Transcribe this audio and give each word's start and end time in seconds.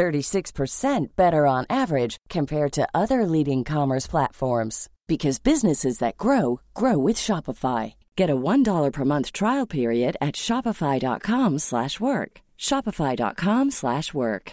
36% 0.00 1.08
better 1.14 1.46
on 1.46 1.66
average 1.68 2.16
compared 2.30 2.72
to 2.72 2.88
other 2.94 3.26
leading 3.26 3.64
commerce 3.64 4.06
platforms 4.06 4.88
because 5.06 5.38
businesses 5.38 5.98
that 5.98 6.16
grow 6.16 6.60
grow 6.72 6.96
with 6.96 7.18
Shopify. 7.18 7.92
Get 8.16 8.30
a 8.30 8.36
$1 8.36 8.92
per 8.92 9.04
month 9.04 9.32
trial 9.32 9.66
period 9.66 10.16
at 10.20 10.36
shopify.com/work. 10.36 12.30
shopify.com/work. 12.58 14.52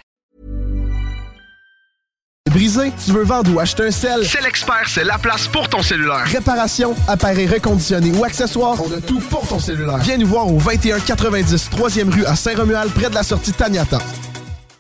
Brisé, 2.50 2.92
tu 3.06 3.12
veux 3.12 3.24
vendre 3.24 3.54
ou 3.54 3.60
acheter 3.60 3.88
un 3.88 3.92
sel? 3.92 4.26
C'est 4.26 4.42
l'expert, 4.42 4.88
c'est 4.88 5.04
la 5.04 5.18
place 5.18 5.48
pour 5.48 5.70
ton 5.70 5.82
cellulaire. 5.82 6.26
Réparation, 6.26 6.96
appareils 7.08 7.48
reconditionnés 7.48 8.12
ou 8.18 8.24
accessoires, 8.24 8.82
on 8.82 8.92
a 8.92 9.02
tout 9.02 9.20
pour 9.30 9.46
ton 9.48 9.60
cellulaire. 9.60 9.98
Viens 10.00 10.18
nous 10.18 10.28
voir 10.28 10.48
au 10.48 10.58
2190 10.58 11.70
3e 11.70 12.10
rue 12.10 12.26
à 12.26 12.36
Saint-Romuald 12.36 12.92
près 12.94 13.10
de 13.10 13.16
la 13.16 13.24
sortie 13.24 13.54
Taniata. 13.54 14.00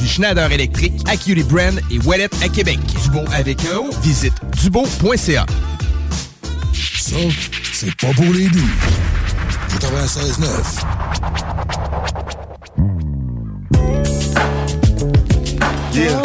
produits 0.00 0.08
Schneider 0.08 0.50
électrique, 0.52 0.92
Acuity 1.06 1.42
Brand 1.42 1.80
et 1.90 1.98
Wallet 2.00 2.30
à 2.42 2.48
Québec. 2.48 2.78
Dubo 3.04 3.20
avec 3.32 3.64
un 3.66 3.78
O, 3.78 3.90
visite 4.02 4.34
dubo.ca. 4.62 5.46
Ça, 6.98 7.16
c'est 7.72 7.94
pas 7.96 8.12
pour 8.14 8.32
les 8.32 8.48
doux. 8.48 8.70
96.9. 9.80 10.84
Yeah. 15.92 16.22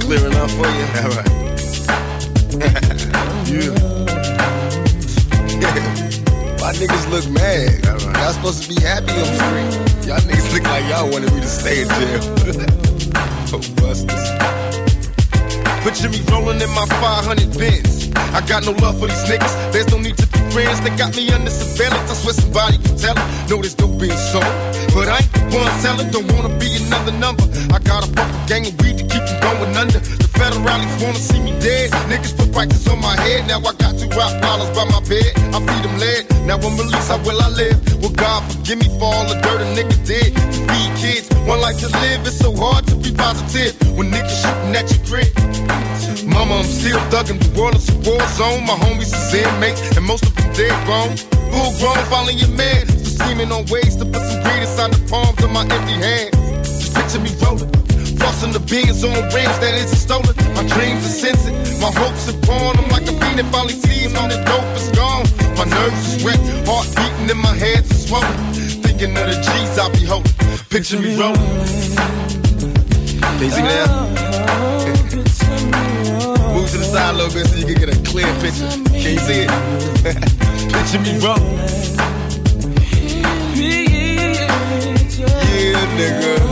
Clear 0.00 0.26
enough 0.26 0.50
for 0.50 0.66
you? 0.66 0.86
All 1.00 1.10
right. 1.10 1.28
yeah. 3.46 3.91
My 6.72 6.78
niggas 6.78 7.10
look 7.10 7.28
mad. 7.28 7.84
Y'all 7.84 8.32
supposed 8.32 8.62
to 8.62 8.68
be 8.72 8.80
happy 8.80 9.12
on 9.12 9.28
screen. 9.36 10.08
Y'all 10.08 10.24
niggas 10.24 10.54
look 10.54 10.64
like 10.64 10.88
y'all 10.88 11.04
wanted 11.04 11.30
me 11.34 11.40
to 11.42 11.46
stay 11.46 11.82
in 11.82 11.88
jail. 12.00 12.20
oh, 13.52 13.60
busters. 13.76 14.24
Picture 15.84 16.08
me 16.08 16.24
rolling 16.32 16.62
in 16.62 16.70
my 16.72 16.86
500 16.96 17.52
bins. 17.58 18.08
I 18.16 18.40
got 18.48 18.64
no 18.64 18.72
love 18.80 18.98
for 18.98 19.06
these 19.06 19.24
niggas. 19.28 19.52
There's 19.70 19.90
no 19.92 19.98
need 19.98 20.16
to 20.16 20.26
be 20.32 20.38
friends. 20.48 20.80
They 20.80 20.96
got 20.96 21.14
me 21.14 21.28
under 21.28 21.50
surveillance. 21.50 22.08
I 22.08 22.14
swear 22.14 22.32
somebody 22.32 22.78
can 22.78 22.96
tell 22.96 23.20
it. 23.20 23.50
No, 23.52 23.60
there's 23.60 23.76
no 23.76 23.88
being 23.88 24.16
sold. 24.32 24.48
But 24.96 25.12
I 25.12 25.20
ain't 25.20 25.32
the 25.36 25.44
one 25.52 25.68
selling. 25.84 26.08
Don't 26.08 26.24
wanna 26.32 26.56
be 26.56 26.72
another 26.88 27.12
number. 27.12 27.44
I 27.68 27.84
got 27.84 28.08
a 28.08 28.12
fucking 28.16 28.46
gang 28.48 28.64
of 28.64 28.80
weed 28.80 28.96
to 28.96 29.04
keep 29.04 29.20
them 29.20 29.40
going 29.44 29.76
under. 29.76 30.00
The 30.00 30.31
federalists 30.38 31.02
wanna 31.02 31.18
see 31.18 31.40
me 31.40 31.52
dead. 31.60 31.90
Niggas 32.10 32.36
put 32.36 32.52
prices 32.52 32.86
on 32.88 33.00
my 33.00 33.16
head. 33.20 33.46
Now 33.46 33.58
I 33.60 33.72
got 33.74 33.98
two 33.98 34.08
rock 34.16 34.32
dollars 34.40 34.70
by 34.76 34.84
my 34.84 35.00
bed. 35.08 35.32
I 35.54 35.58
feed 35.60 35.82
them 35.84 35.96
lead. 35.98 36.22
Now 36.46 36.56
I'm 36.56 36.76
released. 36.76 37.08
How 37.08 37.18
will 37.18 37.40
I 37.40 37.48
live? 37.48 37.78
Well, 38.00 38.10
God 38.12 38.40
forgive 38.52 38.78
me 38.78 38.88
for 38.98 39.08
all 39.14 39.24
the 39.28 39.36
dirt 39.40 39.60
a 39.60 39.68
nigga 39.76 39.98
did. 40.06 40.34
To 40.34 40.58
feed 40.68 40.92
kids. 41.02 41.26
One 41.46 41.60
life 41.60 41.78
to 41.80 41.88
live. 42.02 42.26
It's 42.26 42.38
so 42.38 42.54
hard 42.56 42.86
to 42.88 42.96
be 42.96 43.12
positive 43.12 43.74
when 43.96 44.10
niggas 44.10 44.36
shooting 44.42 44.74
at 44.76 44.86
your 44.90 45.02
crib. 45.06 45.30
Mama, 46.26 46.62
I'm 46.62 46.64
still 46.64 46.98
thugging. 47.10 47.38
The 47.42 47.50
world 47.58 47.76
is 47.76 47.88
a 47.90 47.96
war 48.06 48.22
zone. 48.38 48.64
My 48.66 48.74
homies 48.74 49.12
is 49.12 49.34
inmates, 49.34 49.96
and 49.96 50.06
most 50.06 50.24
of 50.24 50.34
them 50.36 50.52
dead 50.54 50.74
grown. 50.86 51.16
Full 51.52 51.72
grown, 51.80 51.98
following 52.06 52.38
your 52.38 52.52
man. 52.56 52.86
So 52.88 53.24
scheming 53.24 53.50
on 53.52 53.66
ways 53.66 53.96
to 53.96 54.04
put 54.04 54.22
some 54.22 54.42
greed 54.42 54.62
inside 54.62 54.92
the 54.92 55.02
palms 55.10 55.42
of 55.42 55.50
my 55.50 55.62
empty 55.62 55.96
hands. 55.98 56.90
Picture 56.94 57.20
me 57.20 57.30
rolling. 57.42 57.91
Flossing 58.22 58.52
the 58.52 58.62
beans 58.70 59.02
on 59.02 59.10
rings 59.34 59.58
that 59.58 59.74
isn't 59.82 59.98
stolen. 59.98 60.30
My 60.54 60.62
dreams 60.62 61.02
are 61.02 61.16
sensing. 61.26 61.58
My 61.82 61.90
hopes 61.90 62.30
are 62.30 62.38
born. 62.46 62.78
I'm 62.78 62.88
like 62.94 63.02
a 63.02 63.14
fiend 63.18 63.42
that 63.42 63.50
finally 63.50 63.74
sees 63.74 64.14
when 64.14 64.30
the 64.30 64.38
dope 64.46 64.70
is 64.78 64.88
gone. 64.94 65.26
My 65.58 65.66
nerves 65.66 66.14
is 66.14 66.22
wet. 66.22 66.38
Heart 66.62 66.86
beating 66.94 67.28
in 67.34 67.38
my 67.42 67.50
head 67.50 67.82
is 67.82 68.06
swollen. 68.06 68.30
Thinking 68.86 69.10
of 69.18 69.26
the 69.26 69.34
G's 69.42 69.74
I 69.74 69.90
be 69.90 70.06
holding. 70.06 70.30
Picture 70.70 71.00
me 71.02 71.18
rolling. 71.18 71.42
See 73.42 73.60
that? 73.66 73.90
Move 76.54 76.70
to 76.70 76.78
the 76.78 76.86
side 76.86 77.14
a 77.14 77.18
little 77.18 77.34
bit 77.34 77.46
so 77.50 77.58
you 77.58 77.66
can 77.66 77.74
get 77.74 77.90
a 77.90 77.98
clear 78.06 78.30
picture. 78.38 78.70
Can 78.86 79.18
you 79.18 79.22
see 79.26 79.42
it? 79.42 79.50
picture 80.70 81.02
me 81.02 81.18
rolling. 81.18 81.58
Yeah, 85.58 85.86
nigga. 85.98 86.51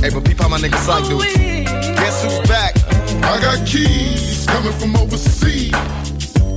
Hey, 0.00 0.08
but 0.08 0.24
peep 0.24 0.40
how 0.40 0.48
my 0.48 0.56
nigga 0.56 0.76
Syke 0.76 1.04
do 1.08 1.20
it. 1.20 1.66
Guess 1.66 2.24
who's 2.24 2.48
back? 2.48 2.74
I 3.22 3.38
got 3.38 3.66
keys 3.66 4.46
coming 4.46 4.72
from 4.72 4.96
overseas. 4.96 6.09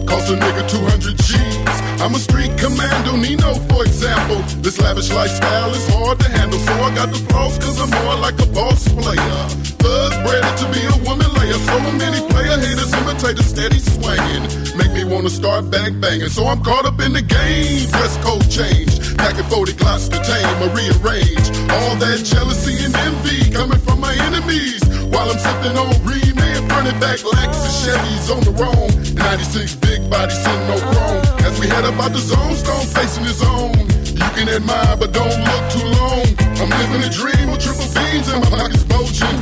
Cost 0.06 0.30
a 0.30 0.36
nigga 0.36 0.64
200 0.70 1.18
G's. 1.18 1.84
I'm 2.02 2.14
a 2.16 2.20
street 2.20 2.52
commando, 2.58 3.16
Nino, 3.16 3.56
for 3.72 3.84
example. 3.86 4.42
This 4.62 4.80
lavish 4.80 5.12
lifestyle 5.12 5.72
is 5.72 5.88
hard 5.90 6.20
to 6.20 6.30
handle, 6.30 6.60
so 6.60 6.74
I 6.74 6.94
got 6.96 7.10
the 7.12 7.20
flaws 7.30 7.58
cause 7.60 7.80
I'm 7.80 7.90
more 8.04 8.16
like 8.16 8.40
a 8.42 8.46
boss 8.48 8.88
player. 8.90 9.40
Thug 9.80 10.12
bred 10.24 10.44
to 10.60 10.66
be 10.76 10.84
a 10.84 10.98
woman 11.08 11.32
layer. 11.40 11.60
So 11.70 11.80
many 11.96 12.20
player 12.28 12.58
haters 12.60 12.94
imitate 12.94 13.40
a 13.40 13.44
steady 13.44 13.80
swinging. 13.80 14.44
Make 14.78 14.92
me 14.92 15.04
wanna 15.04 15.30
start 15.30 15.72
bang 15.72 16.00
banging. 16.02 16.30
So 16.30 16.46
I'm 16.48 16.62
caught 16.64 16.86
up 16.86 17.00
in 17.00 17.14
the 17.14 17.22
game. 17.22 17.88
Dress 17.92 18.18
code 18.24 18.50
change. 18.52 19.16
Packing 19.18 19.46
40 19.46 19.74
glass 19.74 20.10
to 20.10 20.20
tame 20.20 20.58
or 20.64 20.70
rearrange. 20.76 21.48
All 21.72 21.96
that 22.04 22.20
jealousy 22.24 22.84
and 22.84 22.96
envy 22.96 23.52
coming 23.52 23.80
from 23.80 24.00
my 24.00 24.14
enemies. 24.28 24.84
While 25.14 25.30
I'm 25.30 25.38
sipping 25.38 25.78
on 25.78 25.94
Reman, 26.10 26.68
running 26.70 27.00
back 27.00 27.20
Lexus, 27.20 27.86
Chevys 27.86 28.34
on 28.34 28.42
the 28.42 28.52
roam. 28.58 28.90
96 29.14 29.76
big 29.76 30.10
body, 30.10 30.34
sitting 30.34 30.68
no 30.68 30.78
chrome. 30.82 31.22
As 31.46 31.60
we 31.60 31.68
head 31.68 31.86
up 31.86 31.94
out 32.02 32.12
the 32.12 32.20
zone, 32.20 32.56
stone 32.56 32.86
facing 32.98 33.24
his 33.24 33.42
own. 33.44 33.78
You 34.18 34.30
can 34.34 34.50
admire, 34.50 34.98
but 34.98 35.14
don't 35.14 35.38
look 35.50 35.64
too 35.70 35.86
long. 36.02 36.26
I'm 36.58 36.70
living 36.70 37.04
a 37.06 37.12
dream 37.14 37.52
with 37.52 37.62
triple 37.62 37.86
beans 37.94 38.28
and 38.34 38.42
my 38.42 38.50
pockets 38.50 38.84
bulging. 38.84 39.38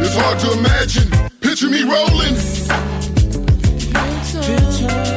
It's 0.00 0.14
hard 0.14 0.38
to 0.40 0.52
imagine. 0.54 1.10
Picture 1.40 1.68
me 1.68 1.82
rolling. 1.82 2.36
I 3.98 5.15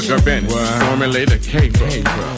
to 0.00 0.06
get 0.06 0.16
the 0.16 0.20
fuck 0.20 0.20
up 0.20 0.26
in 0.26 0.48
Formulate 0.48 1.32
a 1.32 1.38
caper. 1.38 1.86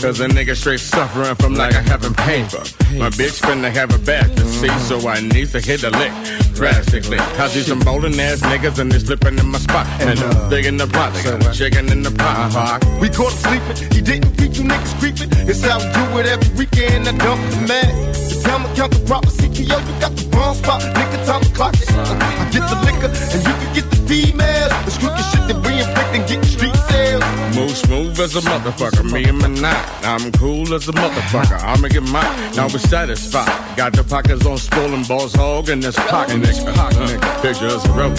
Cause 0.01 0.21
a 0.21 0.29
nigga 0.29 0.57
straight 0.57 0.81
suffering 0.81 1.35
from 1.37 1.55
like 1.55 1.75
I 1.75 1.81
haven't 1.83 2.17
paid 2.17 2.51
for. 2.51 2.59
My 2.97 3.11
bitch 3.11 3.41
finna 3.41 3.71
have 3.73 3.95
a 3.95 3.99
bath 3.99 4.35
to 4.37 4.45
see, 4.45 4.69
so 4.81 5.09
I 5.09 5.21
need 5.21 5.49
to 5.51 5.61
hit 5.61 5.81
the 5.81 5.91
lick 5.91 6.13
drastically. 6.55 7.19
Cause 7.37 7.55
these 7.55 7.67
some 7.67 7.81
bowling 7.81 8.19
ass 8.21 8.41
niggas 8.41 8.79
and 8.79 8.91
they 8.91 8.99
slipping 8.99 9.39
in 9.39 9.47
my 9.47 9.59
spot. 9.59 9.87
And 10.01 10.19
I'm 10.19 10.51
big 10.51 10.67
in 10.67 10.77
the 10.77 10.87
pot, 10.87 11.13
they 11.15 11.23
got 11.23 11.55
chicken 11.55 11.91
in 11.91 12.03
the 12.03 12.11
pot. 12.11 12.55
Uh-huh. 12.55 12.99
We 13.01 13.09
caught 13.09 13.33
him 13.33 13.39
sleeping. 13.39 13.95
He 13.95 14.01
didn't 14.01 14.37
beat 14.37 14.59
you 14.59 14.65
niggas 14.65 14.99
creeping. 14.99 15.31
It's 15.49 15.63
how 15.63 15.79
we 15.79 15.87
do 15.93 16.19
it 16.21 16.27
every 16.27 16.55
weekend. 16.57 17.09
I 17.09 17.13
dump 17.13 17.41
the 17.51 17.67
man. 17.69 18.13
The 18.13 18.41
time 18.45 18.67
I 18.67 18.75
count 18.75 18.93
the 18.93 19.05
proper 19.07 19.29
CPO, 19.29 19.77
you 19.77 20.01
got 20.01 20.13
the 20.17 20.37
wrong 20.37 20.55
spot. 20.55 20.81
Nigga, 20.83 21.27
time 21.27 21.43
to 21.43 21.51
clock 21.53 21.75
it. 21.75 21.89
I 21.91 22.51
get 22.53 22.65
the 22.69 22.79
liquor 22.85 23.11
and 23.13 23.41
you 23.45 23.55
can 23.61 23.75
get 23.75 23.87
the 23.91 23.97
females. 24.09 24.73
The 24.87 24.93
crooked 25.01 25.25
shit 25.33 25.45
that 25.49 25.66
smooth 27.87 28.19
as 28.21 28.35
a 28.35 28.41
motherfucker, 28.41 29.11
me 29.13 29.25
and 29.25 29.39
my 29.39 29.49
knot. 29.49 29.89
I'm 30.03 30.33
cool 30.33 30.75
as 30.75 30.89
a 30.89 30.93
motherfucker, 30.93 31.63
I'ma 31.63 31.89
get 31.89 32.03
mine. 32.03 32.55
Now 32.55 32.67
we 32.67 32.79
satisfied. 32.79 33.77
Got 33.77 33.93
the 33.93 34.03
pockets 34.05 34.45
on 34.45 34.59
stolen 34.59 35.05
balls, 35.05 35.35
hog, 35.35 35.69
and 35.69 35.83
this 35.83 35.97
pocket, 35.97 36.41
nigga. 36.41 36.75
Pocket, 36.75 36.99
nigga. 36.99 37.43
Pictures 37.43 37.85
of 37.85 37.97
rebel. 37.97 38.17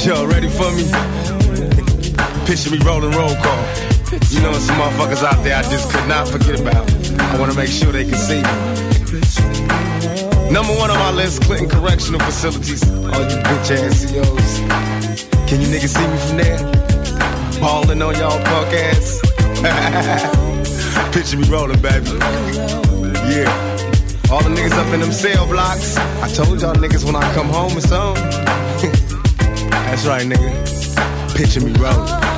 Y'all 0.06 0.26
ready 0.26 0.48
for 0.48 0.72
me? 0.72 0.84
Picture 2.46 2.70
me 2.70 2.78
rolling 2.78 3.12
roll 3.12 3.34
call. 3.36 3.69
You 4.40 4.46
know, 4.46 4.52
some 4.54 4.76
motherfuckers 4.76 5.22
out 5.22 5.44
there 5.44 5.54
I 5.54 5.62
just 5.64 5.92
could 5.92 6.08
not 6.08 6.26
forget 6.26 6.58
about. 6.58 6.90
I 7.20 7.38
wanna 7.38 7.52
make 7.52 7.68
sure 7.68 7.92
they 7.92 8.04
can 8.04 8.14
see 8.14 8.40
me. 8.40 8.48
Number 10.50 10.72
one 10.76 10.90
on 10.90 10.98
my 10.98 11.10
list, 11.12 11.42
Clinton 11.42 11.68
Correctional 11.68 12.20
Facilities. 12.20 12.82
All 12.90 13.20
you 13.20 13.36
bitch 13.36 13.70
ass 13.70 13.98
CEOs. 14.00 14.60
Can 15.46 15.60
you 15.60 15.68
niggas 15.68 15.92
see 15.92 16.06
me 16.08 16.16
from 16.24 16.36
there? 16.38 17.60
Balling 17.60 18.00
on 18.00 18.14
y'all 18.14 18.42
punk 18.42 18.72
ass. 18.72 19.20
Picture 21.14 21.36
me 21.36 21.46
rolling, 21.50 21.82
baby. 21.82 22.08
Yeah. 23.28 23.52
All 24.32 24.42
the 24.42 24.48
niggas 24.48 24.72
up 24.72 24.90
in 24.94 25.00
them 25.00 25.12
cell 25.12 25.46
blocks. 25.48 25.98
I 25.98 26.28
told 26.32 26.62
y'all 26.62 26.74
niggas 26.76 27.04
when 27.04 27.14
I 27.14 27.30
come 27.34 27.48
home 27.48 27.76
it's 27.76 27.92
on. 27.92 28.14
That's 29.84 30.06
right, 30.06 30.26
nigga. 30.26 31.36
Picture 31.36 31.60
me 31.60 31.72
rolling. 31.74 32.29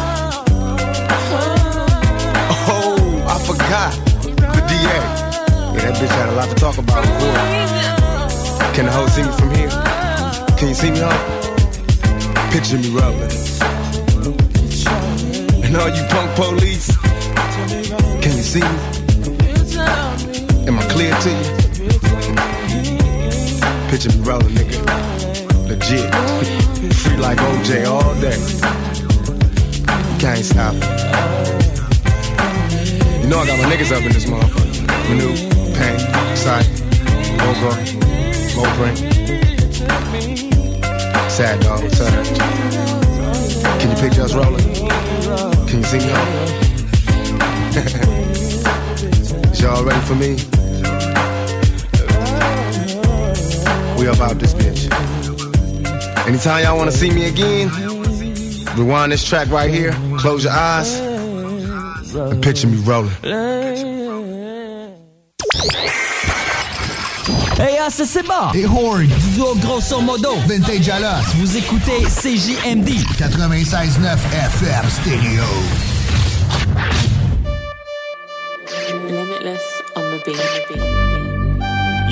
The 3.73 3.79
DA. 4.69 4.97
Yeah, 5.73 5.81
that 5.81 5.95
bitch 5.97 6.13
had 6.13 6.29
a 6.29 6.33
lot 6.33 6.49
to 6.51 6.55
talk 6.57 6.77
about. 6.77 7.05
Boy. 7.19 7.33
Can 8.75 8.85
the 8.85 8.93
hoe 8.93 9.07
see 9.07 9.23
me 9.23 9.33
from 9.33 9.51
here? 9.55 9.71
Can 10.59 10.69
you 10.69 10.75
see 10.75 10.91
me, 10.91 10.99
hoe? 11.01 11.09
Picture 12.53 12.77
me 12.77 12.91
rolling. 12.91 13.33
And 15.65 15.75
all 15.75 15.89
you 15.89 16.05
punk 16.13 16.35
police, 16.37 16.95
can 18.21 18.37
you 18.37 18.43
see 18.43 18.61
me? 18.61 18.77
Am 20.69 20.79
I 20.79 20.85
clear 20.91 21.15
to 21.25 21.31
you? 21.31 21.45
Picture 23.89 24.11
me 24.11 24.21
rolling, 24.23 24.55
nigga. 24.55 24.81
Legit. 25.67 26.13
Free 26.97 27.17
like 27.17 27.39
OJ 27.39 27.87
all 27.89 28.15
day. 28.21 28.37
Can't 30.19 30.45
stop. 30.45 31.42
Know 33.33 33.39
I 33.39 33.47
got 33.47 33.59
my 33.61 33.65
niggas 33.75 33.91
up 33.97 34.03
in 34.03 34.13
this 34.13 34.27
motherfucker. 34.27 34.87
Manu, 35.09 35.29
Pain, 35.73 35.99
Sight, 36.37 36.69
Ogre, 37.41 37.73
Moprin. 38.53 38.97
Sad 41.31 41.61
dog, 41.63 41.83
what's 41.83 41.99
up? 42.03 42.13
Can 43.81 43.89
you 43.89 43.97
picture 43.97 44.21
us 44.21 44.35
rolling? 44.35 44.63
Can 45.67 45.79
you 45.79 45.85
see 45.85 46.01
me 46.01 46.13
on? 46.13 46.27
Is 49.51 49.61
y'all 49.63 49.83
ready 49.83 50.01
for 50.03 50.15
me? 50.15 50.37
We 53.99 54.09
about 54.09 54.39
this 54.39 54.53
bitch. 54.53 54.91
Anytime 56.27 56.65
y'all 56.65 56.77
wanna 56.77 56.93
see 56.93 57.11
me 57.11 57.25
again, 57.25 57.71
rewind 58.77 59.11
this 59.11 59.25
track 59.25 59.49
right 59.49 59.71
here, 59.71 59.93
close 60.19 60.45
your 60.45 60.53
eyes, 60.53 61.12
and 62.15 62.43
picture 62.43 62.67
me 62.69 62.77
rolling. 62.85 63.11
Hey, 67.59 67.79
ah, 67.81 67.89
c'est 67.91 68.23
bon! 68.27 68.53
Et 68.55 68.67
Horn. 68.67 69.07
Duo 69.35 69.55
grosso 69.57 70.01
modo. 70.01 70.35
Vintage 70.49 70.89
Alos. 70.89 71.35
Vous 71.37 71.57
écoutez 71.57 72.03
CJMD. 72.03 72.89
96.9 73.19 74.19
FM 74.33 74.91
Stereo. 74.91 75.45
Limitless 79.09 79.83
on 79.95 80.01
the 80.01 80.23
beat. 80.25 81.02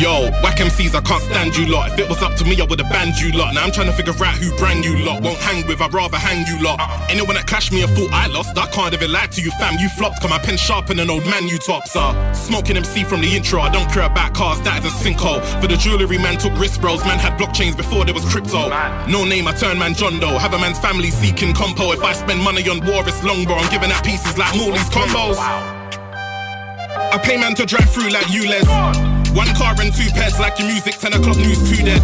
Yo, 0.01 0.31
whack 0.41 0.57
MCs, 0.57 0.95
I 0.95 1.03
can't 1.03 1.23
stand 1.25 1.55
you 1.55 1.67
lot. 1.67 1.93
If 1.93 1.99
it 1.99 2.09
was 2.09 2.23
up 2.23 2.35
to 2.37 2.45
me, 2.47 2.59
I 2.59 2.65
would've 2.65 2.89
banned 2.89 3.21
you 3.21 3.33
lot. 3.33 3.53
Now 3.53 3.65
I'm 3.65 3.71
trying 3.71 3.89
to 3.89 3.93
figure 3.93 4.15
out 4.25 4.33
who 4.33 4.49
brand 4.57 4.83
you 4.83 4.97
lot. 5.05 5.23
Won't 5.23 5.37
hang 5.37 5.67
with, 5.67 5.83
I'd 5.83 5.93
rather 5.93 6.17
hang 6.17 6.47
you 6.47 6.57
lot. 6.65 6.81
Anyone 7.11 7.37
that 7.37 7.47
clashed 7.47 7.71
me 7.71 7.83
and 7.83 7.93
thought 7.93 8.11
I 8.11 8.27
lost, 8.29 8.57
I 8.57 8.67
can't 8.69 8.95
even 8.95 9.13
lie 9.13 9.27
to 9.27 9.43
you, 9.43 9.51
fam. 9.61 9.77
You 9.79 9.91
flopped, 9.91 10.23
cause 10.23 10.31
my 10.31 10.39
pen 10.39 10.57
sharper 10.57 10.95
than 10.95 11.11
old 11.11 11.27
man 11.27 11.49
you 11.49 11.59
tops 11.59 11.97
are. 11.97 12.17
Smoking 12.35 12.79
MC 12.79 13.05
from 13.05 13.21
the 13.21 13.37
intro, 13.37 13.61
I 13.61 13.69
don't 13.69 13.91
care 13.93 14.05
about 14.05 14.33
cars, 14.33 14.59
that 14.63 14.83
is 14.83 14.89
a 14.89 14.97
sinkhole. 14.97 15.45
For 15.61 15.67
the 15.67 15.77
jewelry, 15.77 16.17
man 16.17 16.39
took 16.39 16.59
risk 16.59 16.81
bros, 16.81 17.05
man 17.05 17.19
had 17.19 17.39
blockchains 17.39 17.77
before 17.77 18.07
there 18.07 18.15
was 18.15 18.25
crypto. 18.25 18.71
No 19.05 19.27
name, 19.27 19.47
I 19.47 19.53
turn 19.53 19.79
man 19.79 19.93
John 19.93 20.19
Doe. 20.19 20.39
Have 20.39 20.55
a 20.55 20.59
man's 20.59 20.79
family 20.79 21.11
seeking 21.11 21.53
compo. 21.53 21.93
If 21.93 22.03
I 22.03 22.15
spend 22.15 22.41
money 22.41 22.67
on 22.71 22.81
war, 22.87 23.07
it's 23.07 23.23
longbow. 23.23 23.53
I'm 23.53 23.71
giving 23.71 23.93
out 23.93 24.03
pieces 24.03 24.39
like 24.39 24.57
Morley's 24.57 24.89
combos. 24.89 25.37
I 25.37 27.19
pay 27.23 27.37
man 27.37 27.55
to 27.57 27.67
drive 27.67 27.91
through 27.91 28.09
like 28.09 28.25
ULEZ. 28.33 29.10
One 29.35 29.49
car 29.55 29.75
and 29.81 29.95
two 29.95 30.11
pairs 30.11 30.39
like 30.41 30.59
your 30.59 30.69
music, 30.69 30.95
10 30.99 31.13
o'clock 31.15 31.37
news, 31.37 31.59
two 31.71 31.85
dead. 31.85 32.01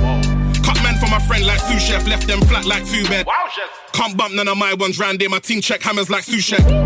Cut 0.65 0.77
man 0.83 0.99
for 0.99 1.09
my 1.11 1.19
friend 1.27 1.45
like 1.47 1.61
sous 1.61 1.83
chef, 1.83 2.07
left 2.07 2.27
them 2.27 2.41
flat 2.43 2.65
like 2.65 2.85
two 2.87 3.05
bed. 3.05 3.27
Can't 3.93 4.17
bump 4.17 4.35
none 4.35 4.49
of 4.49 4.57
my 4.57 4.75
ones 4.75 4.99
round 4.99 5.21
there, 5.21 5.29
my 5.29 5.39
team 5.39 5.61
check 5.61 5.83
hammers 5.83 6.11
like 6.11 6.25
sous 6.25 6.43
chef. 6.43 6.86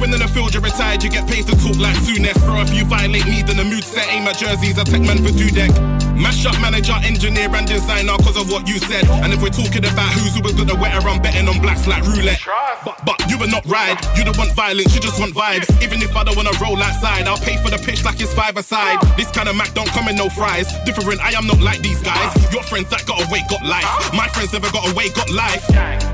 Win 0.00 0.14
in 0.14 0.20
the 0.20 0.28
field, 0.28 0.54
you're 0.54 0.62
retired, 0.62 1.02
you 1.04 1.10
get 1.10 1.28
paid 1.28 1.46
to 1.46 1.52
talk 1.60 1.76
like 1.76 1.96
Souness. 2.08 2.40
Bro, 2.46 2.62
if 2.62 2.72
you 2.72 2.84
violate 2.86 3.26
me, 3.26 3.42
then 3.42 3.58
the 3.58 3.64
mood 3.64 3.84
set 3.84 4.08
aim 4.08 4.26
at 4.26 4.38
jerseys, 4.38 4.78
I 4.78 4.84
take 4.84 5.02
man 5.02 5.20
for 5.20 5.28
deck. 5.30 5.68
Mash 6.16 6.44
up 6.44 6.56
manager, 6.60 6.96
engineer, 7.04 7.48
and 7.52 7.66
designer 7.66 8.16
cause 8.20 8.36
of 8.36 8.50
what 8.50 8.68
you 8.68 8.78
said. 8.78 9.04
And 9.24 9.32
if 9.32 9.40
we're 9.40 9.52
talking 9.52 9.84
about 9.84 10.12
who's 10.16 10.36
who 10.36 10.40
was 10.40 10.52
gonna 10.52 10.76
wetter, 10.76 11.00
I'm 11.08 11.20
betting 11.20 11.48
on 11.48 11.60
blacks 11.60 11.86
like 11.86 12.04
roulette. 12.04 12.40
But, 12.84 12.96
but 13.04 13.20
you 13.28 13.36
will 13.38 13.48
not 13.48 13.64
ride, 13.64 13.96
you 14.16 14.24
don't 14.24 14.36
want 14.36 14.52
violence, 14.52 14.94
you 14.94 15.00
just 15.00 15.20
want 15.20 15.34
vibes. 15.34 15.68
Even 15.82 16.00
if 16.00 16.16
I 16.16 16.24
don't 16.24 16.36
wanna 16.36 16.56
roll 16.60 16.80
outside, 16.80 17.28
I'll 17.28 17.40
pay 17.40 17.56
for 17.60 17.68
the 17.68 17.78
pitch 17.78 18.04
like 18.04 18.20
it's 18.20 18.32
five 18.32 18.56
aside. 18.56 19.00
This 19.16 19.30
kind 19.30 19.48
of 19.48 19.56
Mac 19.56 19.72
don't 19.72 19.88
come 19.96 20.08
in 20.08 20.16
no 20.16 20.28
fries. 20.28 20.68
Different, 20.84 21.20
I 21.20 21.32
am 21.32 21.46
not 21.46 21.60
like 21.60 21.80
these 21.80 22.00
guys. 22.00 22.32
Your 22.52 22.62
friends 22.64 22.88
that 22.88 23.04
got 23.04 23.20
away 23.28 23.44
got 23.48 23.64
life. 23.64 23.88
My 24.12 24.28
friends 24.28 24.52
never 24.52 24.70
got 24.72 24.92
away 24.92 25.08
got 25.12 25.28
life. 25.30 25.64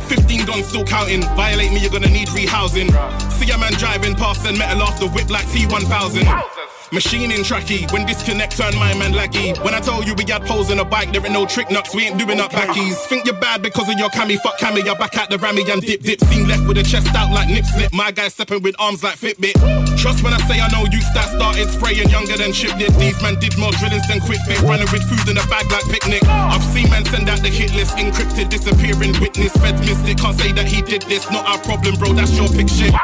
15 0.07 0.47
guns 0.47 0.67
still 0.67 0.85
counting. 0.85 1.23
Violate 1.35 1.73
me, 1.73 1.81
you're 1.81 1.91
gonna 1.91 2.11
need 2.11 2.29
rehousing. 2.29 2.91
See 3.31 3.51
a 3.51 3.59
man 3.59 3.75
driving 3.77 4.15
past 4.15 4.47
and 4.47 4.59
metal 4.59 4.83
off 4.83 4.99
the 4.99 5.09
whip 5.09 5.31
like 5.31 5.47
T1000. 5.47 6.27
Machine 6.93 7.33
in 7.33 7.43
tracky, 7.43 7.91
when 7.93 8.07
disconnect 8.07 8.57
turn 8.57 8.75
my 8.77 8.95
man 8.95 9.13
laggy. 9.13 9.59
When 9.65 9.75
I 9.75 9.81
told 9.81 10.07
you 10.07 10.15
we 10.15 10.25
had 10.25 10.47
poles 10.47 10.71
in 10.71 10.79
a 10.79 10.85
bike, 10.85 11.11
there 11.13 11.25
ain't 11.25 11.33
no 11.33 11.45
trick 11.45 11.69
nuts, 11.69 11.95
we 11.95 12.07
ain't 12.07 12.17
doing 12.17 12.39
up 12.39 12.53
backies. 12.53 12.95
Think 13.11 13.27
you're 13.27 13.35
bad 13.41 13.61
because 13.61 13.89
of 13.89 13.99
your 13.99 14.09
cami, 14.11 14.39
fuck 14.39 14.57
cami, 14.59 14.85
you're 14.85 14.95
back 14.95 15.17
at 15.17 15.29
the 15.29 15.39
rammy 15.39 15.69
and 15.69 15.83
dip 15.83 16.03
dip. 16.03 16.21
Seen 16.21 16.47
left 16.47 16.67
with 16.69 16.79
a 16.79 16.85
chest 16.85 17.13
out 17.17 17.33
like 17.33 17.49
nip 17.49 17.65
slip. 17.65 17.93
My 17.93 18.13
guy 18.13 18.29
stepping 18.29 18.63
with 18.63 18.77
arms 18.79 19.03
like 19.03 19.17
Fitbit. 19.17 19.59
Trust 19.99 20.23
when 20.23 20.33
I 20.33 20.39
say 20.47 20.61
I 20.61 20.69
know 20.71 20.87
youths 20.93 21.13
that 21.13 21.29
started 21.35 21.69
spraying 21.71 22.09
younger 22.09 22.37
than 22.37 22.53
Chip 22.53 22.79
did. 22.79 22.95
These 22.95 23.21
men 23.21 23.35
did 23.41 23.59
more 23.59 23.73
drillings 23.73 24.07
than 24.07 24.21
Kwik 24.21 24.41
Fit, 24.47 24.63
running 24.63 24.87
with 24.93 25.03
food 25.11 25.27
in 25.29 25.37
a 25.37 25.47
bag 25.51 25.67
like 25.73 25.85
picnic. 25.91 26.23
I've 26.25 26.63
seen 26.71 26.89
men 26.91 27.05
send 27.05 27.29
out 27.29 27.43
the 27.43 27.49
hit 27.49 27.75
list, 27.75 27.97
encrypted, 27.97 28.49
disappearing 28.49 29.19
witness. 29.21 29.53
Feds 29.59 29.81
missed 29.81 30.07
it, 30.07 30.19
can't 30.19 30.39
say 30.39 30.53
that 30.53 30.67
he 30.67 30.83
did 30.83 31.03
this. 31.03 31.29
Not 31.33 31.47
our 31.47 31.59
problem, 31.59 31.97
bro, 31.97 32.13
that's 32.13 32.37
your 32.37 32.49
pick 32.49 32.69
shit. 32.69 32.95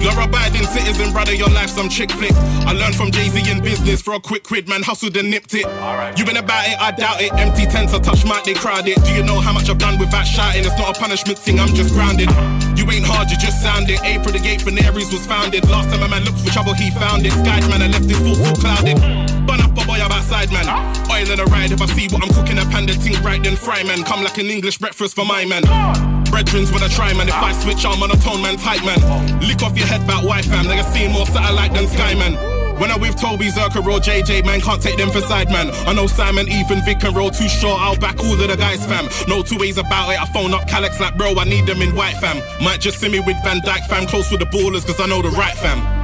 You're 0.00 0.20
a 0.20 0.24
abiding 0.24 0.66
citizen, 0.66 1.12
brother, 1.12 1.34
your 1.34 1.48
life 1.50 1.70
some 1.70 1.88
chick 1.88 2.10
flick. 2.10 2.32
I 2.66 2.72
learned 2.72 2.94
from 2.94 3.10
Jay-Z 3.10 3.50
in 3.50 3.62
business 3.62 4.02
for 4.02 4.14
a 4.14 4.20
quick 4.20 4.42
quid, 4.42 4.68
man, 4.68 4.82
hustled 4.82 5.16
and 5.16 5.30
nipped 5.30 5.54
it. 5.54 5.66
You 6.18 6.24
been 6.24 6.36
about 6.36 6.68
it, 6.68 6.80
I 6.80 6.90
doubt 6.90 7.20
it. 7.20 7.32
Empty 7.32 7.66
tents, 7.66 7.94
I 7.94 7.98
touch 8.00 8.24
mic, 8.24 8.44
they 8.44 8.54
crowd 8.54 8.88
it. 8.88 9.02
Do 9.04 9.12
you 9.12 9.22
know 9.22 9.40
how 9.40 9.52
much 9.52 9.68
I've 9.70 9.78
done 9.78 9.98
without 9.98 10.26
shouting? 10.26 10.64
It's 10.64 10.78
not 10.78 10.96
a 10.96 11.00
punishment 11.00 11.38
thing, 11.38 11.60
I'm 11.60 11.74
just 11.74 11.94
grounded. 11.94 12.28
You 12.76 12.90
ain't 12.90 13.06
hard, 13.06 13.30
you 13.30 13.38
just 13.38 13.62
sounded. 13.62 13.98
April 14.02 14.32
the 14.32 14.40
gate 14.40 14.60
for 14.60 14.70
Aries 14.70 15.12
was 15.12 15.26
founded. 15.26 15.68
Last 15.68 15.90
time 15.90 16.02
a 16.02 16.08
man 16.08 16.24
looked 16.24 16.38
for 16.38 16.50
trouble, 16.50 16.74
he 16.74 16.90
found 16.90 17.24
it. 17.24 17.32
Skies, 17.32 17.68
man, 17.68 17.82
I 17.82 17.88
left 17.88 18.04
his 18.04 18.18
thoughts 18.18 18.40
all 18.44 18.56
clouded. 18.56 19.00
Bun 19.46 19.60
up 19.60 19.72
a 19.72 19.84
boy 19.86 20.00
up 20.00 20.12
outside, 20.12 20.52
man. 20.52 20.68
Oil 21.10 21.30
in 21.30 21.40
a 21.40 21.44
ride, 21.46 21.72
if 21.72 21.80
I 21.80 21.86
see 21.86 22.08
what 22.08 22.22
I'm 22.22 22.32
cooking, 22.34 22.58
a 22.58 22.64
panda 22.66 22.92
ting 22.94 23.20
right, 23.22 23.42
then 23.42 23.56
fry, 23.56 23.82
man. 23.84 24.04
Come 24.04 24.22
like 24.22 24.38
an 24.38 24.46
English 24.46 24.78
breakfast 24.78 25.14
for 25.14 25.24
my 25.24 25.44
man. 25.44 26.13
Brethrens 26.34 26.72
when 26.72 26.82
I 26.82 26.88
try, 26.88 27.12
man. 27.14 27.28
If 27.28 27.34
I 27.36 27.52
switch, 27.52 27.86
I'm 27.86 28.02
on 28.02 28.10
a 28.10 28.16
tone, 28.16 28.42
man, 28.42 28.56
tight, 28.56 28.84
man. 28.84 28.98
Lick 29.46 29.62
off 29.62 29.78
your 29.78 29.86
head 29.86 30.02
about 30.02 30.24
wife, 30.24 30.46
fam. 30.46 30.64
Nigga 30.64 30.82
seen 30.92 31.12
more 31.12 31.26
satellite 31.26 31.72
than 31.72 31.86
sky, 31.86 32.14
man. 32.14 32.34
When 32.80 32.90
I 32.90 32.96
with 32.96 33.14
Toby, 33.14 33.50
Zerka, 33.50 33.78
or 33.86 34.00
JJ, 34.00 34.44
man, 34.44 34.60
can't 34.60 34.82
take 34.82 34.96
them 34.96 35.12
for 35.12 35.20
side, 35.20 35.48
man. 35.50 35.70
I 35.86 35.92
know 35.92 36.08
Simon, 36.08 36.48
Ethan, 36.48 36.84
Vic, 36.84 37.04
and 37.04 37.14
roll 37.14 37.30
too 37.30 37.48
short. 37.48 37.80
I'll 37.80 37.96
back 37.96 38.18
all 38.18 38.32
of 38.32 38.38
the 38.38 38.56
guys, 38.56 38.84
fam. 38.84 39.08
No 39.28 39.44
two 39.44 39.58
ways 39.58 39.78
about 39.78 40.10
it. 40.10 40.20
I 40.20 40.26
phone 40.32 40.52
up 40.52 40.66
Calyx 40.66 40.98
like, 40.98 41.16
bro, 41.16 41.38
I 41.38 41.44
need 41.44 41.66
them 41.66 41.80
in 41.80 41.94
white, 41.94 42.16
fam. 42.16 42.42
Might 42.64 42.80
just 42.80 42.98
see 42.98 43.08
me 43.08 43.20
with 43.20 43.36
Van 43.44 43.60
Dyke, 43.64 43.84
fam. 43.84 44.04
Close 44.06 44.28
with 44.32 44.40
the 44.40 44.46
ballers, 44.46 44.84
cause 44.84 44.98
I 44.98 45.06
know 45.06 45.22
the 45.22 45.30
right, 45.30 45.54
fam. 45.54 46.03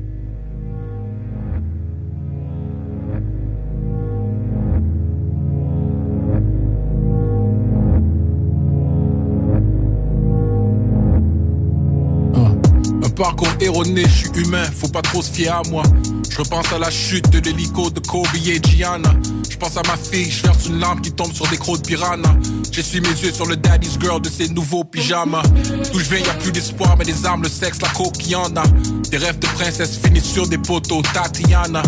Parcours 13.21 13.53
erroné, 13.59 14.03
je 14.05 14.09
suis 14.09 14.31
humain, 14.35 14.63
faut 14.75 14.87
pas 14.87 15.03
trop 15.03 15.21
se 15.21 15.31
fier 15.31 15.49
à 15.49 15.61
moi. 15.69 15.83
Je 16.27 16.37
repense 16.37 16.73
à 16.73 16.79
la 16.79 16.89
chute 16.89 17.29
de 17.29 17.37
l'hélico 17.37 17.91
de 17.91 17.99
Kobe 17.99 18.25
et 18.47 18.59
Gianna. 18.63 19.13
Je 19.47 19.57
pense 19.57 19.77
à 19.77 19.83
ma 19.83 19.95
fille, 19.95 20.31
je 20.31 20.41
verse 20.41 20.65
une 20.65 20.79
lampe 20.79 21.01
qui 21.01 21.11
tombe 21.11 21.31
sur 21.31 21.47
des 21.47 21.57
crocs 21.57 21.83
de 21.83 21.87
piranha. 21.87 22.35
J'essuie 22.71 22.99
mes 22.99 23.09
yeux 23.09 23.31
sur 23.31 23.45
le 23.45 23.57
daddy's 23.57 23.99
girl 23.99 24.19
de 24.21 24.29
ses 24.29 24.49
nouveaux 24.49 24.83
pyjamas. 24.83 25.43
D'où 25.91 25.99
je 25.99 26.09
viens, 26.09 26.17
y 26.17 26.29
a 26.29 26.33
plus 26.33 26.51
d'espoir, 26.51 26.95
mais 26.97 27.05
des 27.05 27.23
armes, 27.23 27.43
le 27.43 27.49
sexe, 27.49 27.79
la 27.79 27.89
coke, 27.89 28.27
y 28.27 28.33
en 28.33 28.55
a. 28.55 28.63
Des 29.11 29.17
rêves 29.17 29.37
de 29.37 29.47
princesse 29.47 29.99
finissent 30.03 30.31
sur 30.33 30.47
des 30.47 30.57
poteaux, 30.57 31.03
Tatiana. 31.13 31.83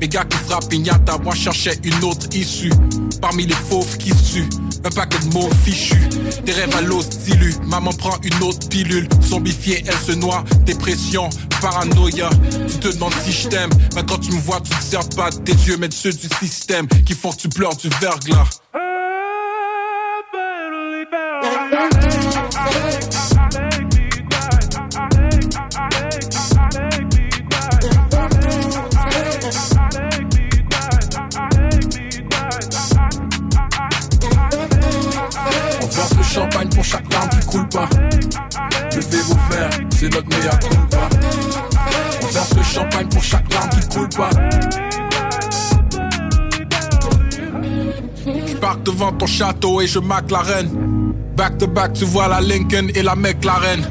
Les 0.00 0.08
gars 0.08 0.24
qui 0.24 0.38
frappent 0.38 0.70
pignata, 0.70 1.18
moi 1.18 1.34
cherchais 1.34 1.78
une 1.84 2.02
autre 2.02 2.28
issue. 2.34 2.72
Parmi 3.20 3.44
les 3.44 3.54
fauves 3.54 3.98
qui 3.98 4.14
suent, 4.16 4.48
un 4.84 4.90
paquet 4.90 5.18
de 5.18 5.34
mots 5.34 5.50
fichus. 5.64 6.08
Des 6.44 6.52
rêves 6.52 6.74
à 6.76 6.80
l'os 6.80 7.08
diluent, 7.08 7.58
maman 7.66 7.92
prend 7.92 8.16
une 8.22 8.42
autre 8.42 8.68
pilule. 8.68 9.08
Zombifiée, 9.22 9.84
elle 9.86 9.98
se 10.06 10.12
noie, 10.12 10.44
dépression, 10.64 11.28
paranoïa. 11.60 12.30
Tu 12.68 12.78
te 12.78 12.88
demandes 12.88 13.14
si 13.24 13.32
je 13.32 13.48
t'aime, 13.48 13.70
mais 13.94 14.02
quand 14.04 14.18
tu 14.18 14.32
me 14.32 14.40
vois, 14.40 14.60
tu 14.60 14.70
te 14.70 14.82
sers 14.82 15.08
pas 15.10 15.30
tes 15.30 15.52
yeux, 15.52 15.76
mais 15.78 15.88
de 15.88 15.94
ceux 15.94 16.12
du 16.12 16.28
système 16.40 16.86
qui 17.06 17.14
font 17.14 17.32
que 17.32 17.38
tu 17.38 17.48
pleures 17.48 17.76
du 17.76 17.88
verglas. 18.00 18.48
C'est 39.98 40.14
notre 40.14 40.28
meilleur 40.28 40.58
culpa. 40.60 41.08
On 42.22 42.26
verse 42.26 42.54
le 42.56 42.62
champagne 42.62 43.08
pour 43.08 43.22
chaque 43.22 43.52
larme 43.52 43.70
qui 43.70 43.88
coule 43.88 44.08
pas. 44.10 44.30
Je 48.46 48.54
parque 48.56 48.82
devant 48.84 49.12
ton 49.12 49.26
château 49.26 49.80
et 49.80 49.88
je 49.88 49.98
mac 49.98 50.30
la 50.30 50.40
reine. 50.40 50.70
Back 51.36 51.58
to 51.58 51.66
back, 51.66 51.94
tu 51.94 52.04
vois 52.04 52.28
la 52.28 52.40
Lincoln 52.40 52.88
et 52.94 53.02
la 53.02 53.16
McLaren. 53.16 53.88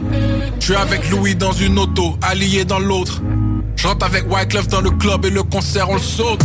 Je 0.59 0.65
suis 0.65 0.75
avec 0.75 1.09
Louis 1.09 1.35
dans 1.35 1.51
une 1.51 1.77
auto, 1.77 2.17
allié 2.21 2.63
dans 2.63 2.79
l'autre. 2.79 3.21
Je 3.75 3.87
rentre 3.87 4.05
avec 4.05 4.31
Wyclef 4.31 4.67
dans 4.69 4.81
le 4.81 4.91
club 4.91 5.25
et 5.25 5.29
le 5.29 5.43
concert 5.43 5.89
on 5.89 5.95
le 5.95 5.99
saute. 5.99 6.41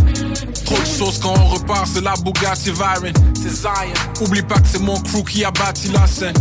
Trop 0.73 0.81
de 0.81 0.87
sauce 0.87 1.19
quand 1.19 1.35
on 1.38 1.49
repart, 1.49 1.87
c'est 1.87 2.00
la 2.02 2.14
Bugatti. 2.14 2.73
C'est 3.35 3.50
Zion. 3.50 3.93
Oublie 4.23 4.41
pas 4.41 4.55
que 4.55 4.67
c'est 4.67 4.81
mon 4.81 4.99
crew 5.00 5.23
qui 5.23 5.45
a 5.45 5.50
bâti 5.50 5.91
la 5.93 6.07
scène. 6.07 6.35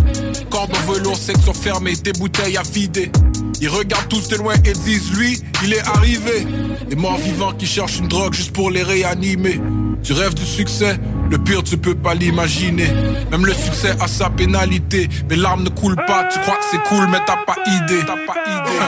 Cordon 0.50 0.78
velours, 0.88 1.18
section 1.18 1.54
fermée, 1.54 1.96
des 1.98 2.14
bouteilles 2.14 2.56
à 2.56 2.62
vider. 2.62 3.12
Ils 3.60 3.68
regardent 3.68 4.08
tous 4.08 4.30
de 4.30 4.38
loin 4.38 4.54
et 4.64 4.72
disent 4.72 5.12
lui, 5.18 5.42
il 5.64 5.74
est 5.74 5.86
arrivé. 5.86 6.48
Les 6.90 6.96
morts 6.96 7.18
vivants 7.18 7.52
qui 7.52 7.66
cherchent 7.66 8.00
une 8.00 8.08
drogue 8.08 8.34
juste 8.34 8.54
pour 8.54 8.72
les 8.72 8.84
réanimer. 8.84 9.60
Tu 10.02 10.14
rêves 10.14 10.34
du 10.34 10.46
succès, 10.46 10.98
le 11.30 11.38
pire 11.38 11.62
tu 11.62 11.76
peux 11.78 11.96
pas 11.96 12.14
l'imaginer. 12.14 12.88
Même 13.32 13.46
le 13.46 13.54
succès 13.54 13.92
a 14.00 14.08
sa 14.08 14.30
pénalité. 14.30 15.10
Mes 15.30 15.36
larmes 15.36 15.64
ne 15.64 15.70
coulent 15.70 16.02
pas, 16.08 16.30
tu 16.32 16.40
crois 16.40 16.56
que 16.56 16.64
c'est 16.72 16.82
cool, 16.84 17.06
mais 17.12 17.20
t'as 17.28 17.44
pas 17.46 17.58
idée. 17.68 18.00
T'as 18.06 18.16
pas 18.16 18.36
idée. 18.48 18.80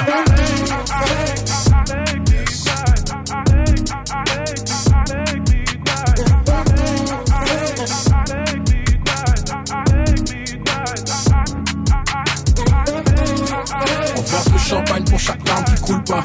Chaque 15.24 15.48
larme 15.48 15.64
qui 15.64 15.82
coule 15.82 16.04
pas. 16.04 16.24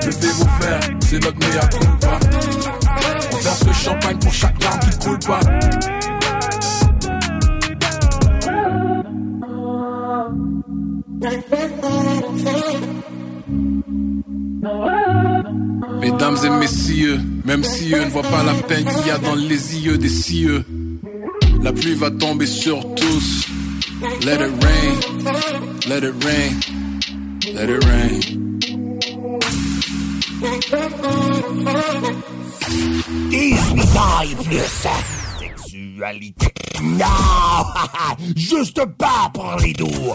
Je 0.00 0.10
vais 0.10 0.32
vous 0.32 0.48
faire, 0.60 0.80
c'est 1.00 1.22
notre 1.24 1.38
meilleur 1.38 1.68
culpa. 1.68 2.20
On 3.32 3.36
verse 3.38 3.66
le 3.66 3.72
champagne 3.72 4.18
pour 4.18 4.32
chaque 4.32 4.62
larme 4.62 4.80
qui 4.80 4.98
coule 4.98 5.18
pas. 5.18 5.40
Mesdames 16.00 16.36
et 16.44 16.50
messieurs, 16.50 17.20
même 17.44 17.64
si 17.64 17.92
eux 17.94 18.04
ne 18.04 18.10
voient 18.10 18.22
pas 18.22 18.44
la 18.44 18.54
peine 18.54 18.84
qu'il 18.84 19.06
y 19.08 19.10
a 19.10 19.18
dans 19.18 19.34
les 19.34 19.78
yeux 19.78 19.98
des 19.98 20.08
cieux, 20.08 20.64
la 21.62 21.72
pluie 21.72 21.94
va 21.94 22.12
tomber 22.12 22.46
sur 22.46 22.78
tous. 22.94 23.48
Let 24.24 24.34
it 24.34 24.52
rain, 24.62 24.94
let 25.88 26.04
it 26.06 26.24
rain, 26.24 26.77
let 27.58 27.70
it 27.70 27.84
rain. 27.86 28.20
18 33.30 33.96
ans 33.96 34.22
et 34.22 34.36
plus. 34.44 34.86
Sexualité. 35.40 36.54
Non! 36.80 37.06
Juste 38.36 38.84
pas 38.96 39.28
pour 39.34 39.56
les 39.60 39.72
doux. 39.72 40.14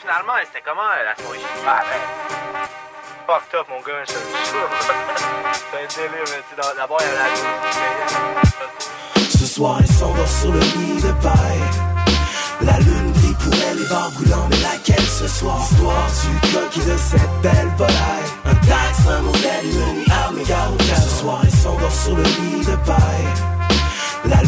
Finalement, 0.00 0.32
c'était 0.44 0.62
comment 0.64 0.82
la 1.04 1.16
soirée 1.22 1.38
chez 1.38 1.46
Ah, 1.66 1.82
ben. 1.82 2.00
Fucked 3.26 3.54
up, 3.60 3.66
mon 3.68 3.80
gars. 3.80 4.04
C'est 4.06 6.02
un 6.02 6.06
délire, 6.06 6.24
mais 6.26 6.42
tu 6.48 6.54
sais, 6.54 6.74
d'abord, 6.76 7.00
il 7.00 7.06
y 7.06 7.08
avait 7.08 7.18
la 8.44 9.28
Ce 9.28 9.46
soir, 9.46 9.78
elle 9.80 9.88
s'endort 9.88 10.28
sur 10.28 10.52
le 10.52 10.60
lit 10.60 11.02
de 11.02 11.12
paille. 11.20 11.79
Les 13.76 13.86
bars 13.88 14.10
brûlants, 14.12 14.48
mais 14.50 14.56
laquelle 14.62 15.04
ce 15.04 15.28
soir 15.28 15.58
Histoire 15.70 16.06
du 16.22 16.52
coquille 16.52 16.84
de 16.84 16.98
cette 16.98 17.42
belle 17.42 17.70
volaille. 17.76 18.30
Un 18.44 18.54
taxe, 18.54 19.06
un 19.08 19.22
modèle, 19.22 19.64
une 19.64 20.12
armée, 20.12 20.42
gare 20.44 20.72
au. 20.72 20.82
Ce 20.82 21.20
soir, 21.20 21.40
elle 21.44 21.50
s'endort 21.50 21.92
sur 21.92 22.16
le 22.16 22.22
lit 22.22 22.64
de 22.64 22.76
paille. 22.86 23.28
La 24.24 24.42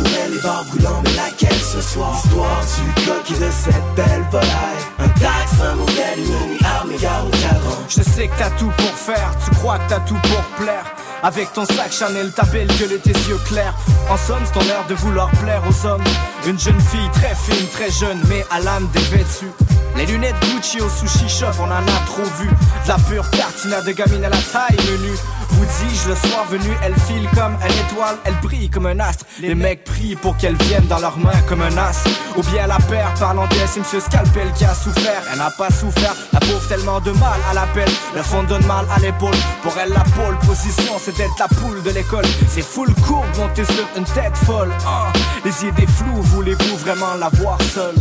brille 0.00 0.12
pour 0.12 0.22
elle, 0.24 0.32
les 0.32 0.40
bars 0.40 0.64
brûlants, 0.64 1.02
mais 1.04 1.14
laquelle 1.14 1.60
ce 1.60 1.80
soir? 1.80 2.20
Histoire 2.24 2.60
du 2.60 3.06
coquille 3.06 3.38
de 3.38 3.50
cette 3.50 3.94
belle 3.96 4.24
volaille. 4.30 4.82
Un 4.98 5.08
taxe, 5.08 5.52
un 5.62 5.74
modèle, 5.74 6.18
une 6.18 6.52
nuit 6.52 6.58
armée, 6.64 6.96
gare 6.96 7.26
au 7.26 7.30
cadran. 7.30 7.76
Je 7.88 8.02
sais 8.02 8.28
que 8.28 8.38
t'as 8.38 8.50
tout 8.50 8.72
pour 8.76 8.94
faire, 8.94 9.32
tu 9.44 9.50
crois 9.56 9.78
que 9.78 9.88
t'as 9.88 10.00
tout 10.00 10.18
pour 10.22 10.42
plaire. 10.64 10.84
Avec 11.22 11.52
ton 11.52 11.66
sac 11.66 11.92
Chanel, 11.92 12.32
ta 12.32 12.44
belle 12.44 12.68
gueule 12.78 12.92
et 12.92 12.98
tes 12.98 13.10
yeux 13.10 13.38
clairs. 13.44 13.74
En 14.08 14.16
somme, 14.16 14.42
c'est 14.44 14.58
ton 14.58 14.66
air 14.66 14.86
de 14.88 14.94
vouloir 14.94 15.30
plaire 15.42 15.62
aux 15.68 15.86
hommes. 15.86 16.04
Une 16.46 16.58
jeune 16.58 16.80
fille 16.80 17.10
très 17.12 17.34
fine, 17.34 17.66
très 17.68 17.90
jeune, 17.90 18.18
mais 18.28 18.44
à 18.50 18.60
l'âme 18.60 18.88
dévêtue. 18.92 19.50
Les 19.96 20.06
lunettes 20.06 20.36
Gucci 20.40 20.80
au 20.80 20.88
sushi 20.88 21.28
shop, 21.28 21.52
on 21.60 21.64
en 21.64 21.70
a 21.70 22.06
trop 22.06 22.24
vu. 22.38 22.48
De 22.48 22.88
la 22.88 22.96
pure 22.96 23.28
tartina 23.30 23.82
de 23.82 23.92
gamine 23.92 24.24
à 24.24 24.30
la 24.30 24.36
taille 24.36 24.76
menue. 24.90 25.16
Vous 25.50 25.64
dis-je, 25.64 26.08
le 26.08 26.14
soir 26.14 26.46
venu, 26.48 26.70
elle 26.82 26.94
file 26.94 27.28
comme 27.34 27.56
une 27.60 27.86
étoile, 27.86 28.16
elle 28.24 28.36
brille 28.40 28.70
comme 28.70 28.86
un 28.86 28.98
astre. 29.00 29.26
Les 29.40 29.54
mecs 29.54 29.84
prient 29.84 30.16
pour 30.16 30.36
qu'elle 30.36 30.56
vienne 30.56 30.86
dans 30.86 31.00
leurs 31.00 31.18
mains 31.18 31.42
comme 31.48 31.60
un 31.60 31.76
as. 31.76 32.04
Ou 32.36 32.42
bien 32.44 32.66
la 32.66 32.78
paire, 32.78 33.12
parlant 33.18 33.46
d'elle, 33.48 33.68
c'est 33.68 33.80
Monsieur 33.80 34.00
Scalpel 34.00 34.50
qui 34.54 34.64
a 34.64 34.74
souffert. 34.74 35.22
Elle 35.32 35.38
n'a 35.38 35.50
pas 35.50 35.70
souffert, 35.70 36.14
la 36.32 36.40
pauvre 36.40 36.66
tellement 36.68 37.00
de 37.00 37.10
mal 37.12 37.40
à 37.50 37.54
l'appel. 37.54 37.88
Le 38.14 38.22
fond 38.22 38.42
donne 38.44 38.64
mal 38.66 38.86
à 38.94 39.00
l'épaule. 39.00 39.34
Pour 39.62 39.76
elle, 39.76 39.90
la 39.90 40.04
pole 40.16 40.38
position, 40.46 40.94
c'est 40.98 41.16
d'être 41.16 41.38
la 41.38 41.48
poule 41.48 41.82
de 41.82 41.90
l'école. 41.90 42.24
C'est 42.48 42.62
full 42.62 42.94
courbe, 43.06 43.26
monter 43.36 43.64
sur 43.64 43.86
une 43.96 44.04
tête 44.04 44.36
folle. 44.46 44.72
Ah, 44.86 45.12
les 45.44 45.66
idées 45.66 45.86
floues, 45.86 46.22
voulez-vous 46.22 46.76
vraiment 46.78 47.14
la 47.18 47.28
voir 47.30 47.58
seule? 47.74 47.96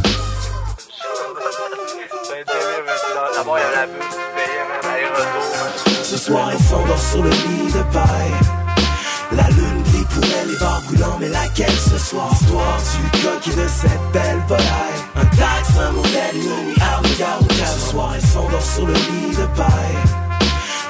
Ce 6.04 6.18
soir, 6.18 6.50
elle 6.52 6.60
s'endort 6.60 7.00
sur 7.00 7.24
le 7.24 7.30
lit 7.30 7.72
de 7.72 7.84
paille. 7.94 8.34
La 9.32 9.48
lune 9.50 9.82
brille 9.84 10.06
pour 10.14 10.24
elle, 10.24 10.50
les 10.52 10.58
bars 10.58 10.82
brûlants, 10.82 11.18
mais 11.22 11.30
laquelle 11.30 11.72
ce 11.72 11.98
soir? 11.98 12.30
Histoire 12.34 12.78
du 12.78 13.22
coquille 13.22 13.56
de 13.56 13.68
cette 13.68 14.12
belle 14.12 14.42
volaille. 14.48 15.00
Un 15.16 15.26
taxe, 15.38 15.78
un 15.80 15.92
modèle, 15.92 16.36
une 16.36 16.68
nuit 16.68 16.82
à 16.82 16.98
regard 16.98 17.40
Ce 17.66 17.92
soir, 17.92 18.12
elle 18.16 18.28
s'endort 18.28 18.62
sur 18.62 18.86
le 18.86 18.94
lit 18.94 19.36
de 19.38 19.46
paille. 19.56 20.00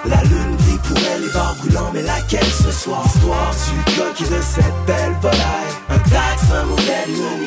La 0.06 0.24
lune 0.24 0.56
brille 0.56 0.80
pour 0.88 0.98
elle, 1.14 1.22
les 1.22 1.34
bars 1.34 1.56
brûlants, 1.60 1.92
mais 1.94 2.02
laquelle 2.02 2.52
ce 2.52 2.72
soir? 2.72 3.04
Histoire 3.06 3.52
du 3.52 3.94
coquille 3.94 4.30
de 4.30 4.42
cette 4.42 4.86
belle 4.88 5.16
volaille. 5.22 5.74
Un 5.90 6.00
taxe, 6.00 6.52
un 6.52 6.64
modèle, 6.64 7.10
une 7.10 7.39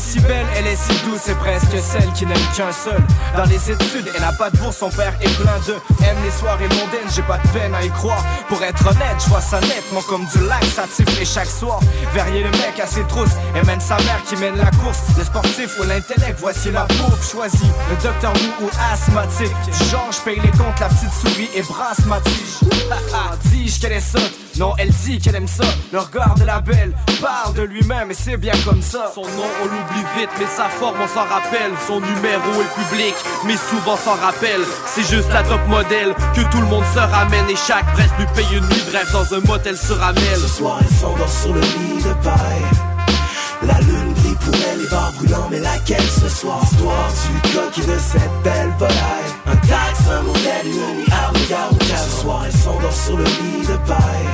est 0.00 0.12
si 0.12 0.20
belle, 0.20 0.46
elle 0.56 0.66
est 0.66 0.76
si 0.76 0.92
douce, 1.04 1.20
c'est 1.24 1.36
presque 1.36 1.78
celle 1.78 2.10
qui 2.12 2.24
n'aime 2.24 2.36
qu'un 2.56 2.72
seul. 2.72 3.00
Dans 3.36 3.44
les 3.44 3.70
études, 3.70 4.10
elle 4.14 4.20
n'a 4.20 4.32
pas 4.32 4.50
de 4.50 4.56
bourse, 4.56 4.78
son 4.78 4.90
père 4.90 5.14
est 5.20 5.28
plein 5.36 5.58
de 5.66 5.72
aime 6.04 6.16
les 6.24 6.30
soirées 6.30 6.68
mondaines, 6.68 7.10
j'ai 7.14 7.22
pas 7.22 7.38
de 7.38 7.48
peine 7.48 7.74
à 7.74 7.84
y 7.84 7.90
croire. 7.90 8.24
Pour 8.48 8.62
être 8.62 8.86
honnête, 8.86 9.16
je 9.22 9.28
vois 9.28 9.40
ça 9.40 9.60
nettement 9.60 10.00
comme 10.02 10.26
du 10.26 10.46
laxatif 10.46 11.20
et 11.20 11.24
chaque 11.24 11.50
soir, 11.50 11.80
verrier 12.14 12.42
le 12.42 12.50
mec 12.50 12.80
à 12.82 12.86
ses 12.86 13.04
trousses 13.04 13.36
et 13.54 13.64
mène 13.66 13.80
sa 13.80 13.96
mère 13.96 14.22
qui 14.26 14.36
mène 14.36 14.56
la 14.56 14.70
course. 14.82 15.00
Le 15.18 15.24
sportif 15.24 15.78
ou 15.78 15.82
l'intellect, 15.84 16.38
voici 16.38 16.70
la 16.70 16.82
pauvre 16.82 17.22
choisie. 17.22 17.70
Le 17.90 18.02
docteur 18.02 18.32
mou 18.32 18.66
ou 18.66 18.70
asthmatique, 18.92 19.54
du 19.66 19.88
genre 19.90 20.10
je 20.10 20.20
paye 20.20 20.40
les 20.40 20.50
comptes, 20.50 20.80
la 20.80 20.88
petite 20.88 21.12
souris 21.12 21.50
et 21.54 21.62
brasse 21.62 22.04
ma 22.06 22.20
tige. 22.20 22.70
Dis-je 23.44 23.80
qu'elle 23.80 23.92
est 23.92 24.00
sotte 24.00 24.49
Non, 24.60 24.74
elle 24.76 24.90
dit 24.90 25.18
qu'elle 25.18 25.36
aime 25.36 25.48
ça. 25.48 25.64
Le 25.90 26.00
regard 26.00 26.34
de 26.34 26.44
la 26.44 26.60
belle 26.60 26.94
parle 27.18 27.54
de 27.54 27.62
lui-même 27.62 28.10
et 28.10 28.14
c'est 28.14 28.36
bien 28.36 28.52
comme 28.66 28.82
ça. 28.82 29.10
Son 29.14 29.22
nom 29.22 29.48
on 29.62 29.64
l'oublie 29.64 30.04
vite, 30.18 30.28
mais 30.38 30.44
sa 30.54 30.68
forme 30.68 30.98
on 31.02 31.08
s'en 31.08 31.24
rappelle. 31.24 31.72
Son 31.86 31.98
numéro 31.98 32.60
est 32.60 32.74
public, 32.74 33.14
mais 33.46 33.56
souvent 33.56 33.96
s'en 33.96 34.16
rappelle. 34.16 34.60
C'est 34.84 35.08
juste 35.08 35.32
la 35.32 35.44
top 35.44 35.66
modèle 35.66 36.14
que 36.34 36.42
tout 36.52 36.60
le 36.60 36.66
monde 36.66 36.84
se 36.92 36.98
ramène 36.98 37.48
et 37.48 37.56
chaque 37.56 37.90
presse 37.94 38.10
lui 38.18 38.26
paye 38.34 38.58
une 38.58 38.66
nuit 38.66 38.84
de 38.86 38.98
rêve 38.98 39.10
dans 39.14 39.34
un 39.34 39.40
motel 39.40 39.78
se 39.78 39.94
ramène. 39.94 40.36
Ce 40.36 40.48
soir, 40.48 40.78
elle 40.82 40.94
s'endort 40.94 41.30
sur 41.30 41.54
le 41.54 41.60
lit 41.62 42.02
de 42.04 42.12
paille. 42.22 42.68
La 43.62 43.80
lune 43.80 44.12
brille 44.12 44.36
pour 44.44 44.54
elle, 44.54 44.82
les 44.82 44.88
bars 44.88 45.12
brûlants, 45.16 45.48
mais 45.50 45.60
laquelle 45.60 46.02
ce 46.02 46.28
soir? 46.28 46.60
Histoire 46.64 47.08
du 47.08 47.48
coquille 47.48 47.86
de 47.86 47.98
cette 47.98 48.42
belle 48.44 48.72
volaille. 48.78 49.30
Un 49.46 49.56
taxe, 49.56 50.00
un 50.10 50.20
modèle, 50.20 50.66
une 50.66 50.96
nuit 50.98 51.06
à 51.10 51.28
regard 51.28 51.70
soir, 52.20 52.42
elle 52.46 52.52
s'endort 52.52 52.92
sur 52.92 53.16
le 53.16 53.24
lit 53.24 53.66
de 53.66 53.76
paille. 53.88 54.28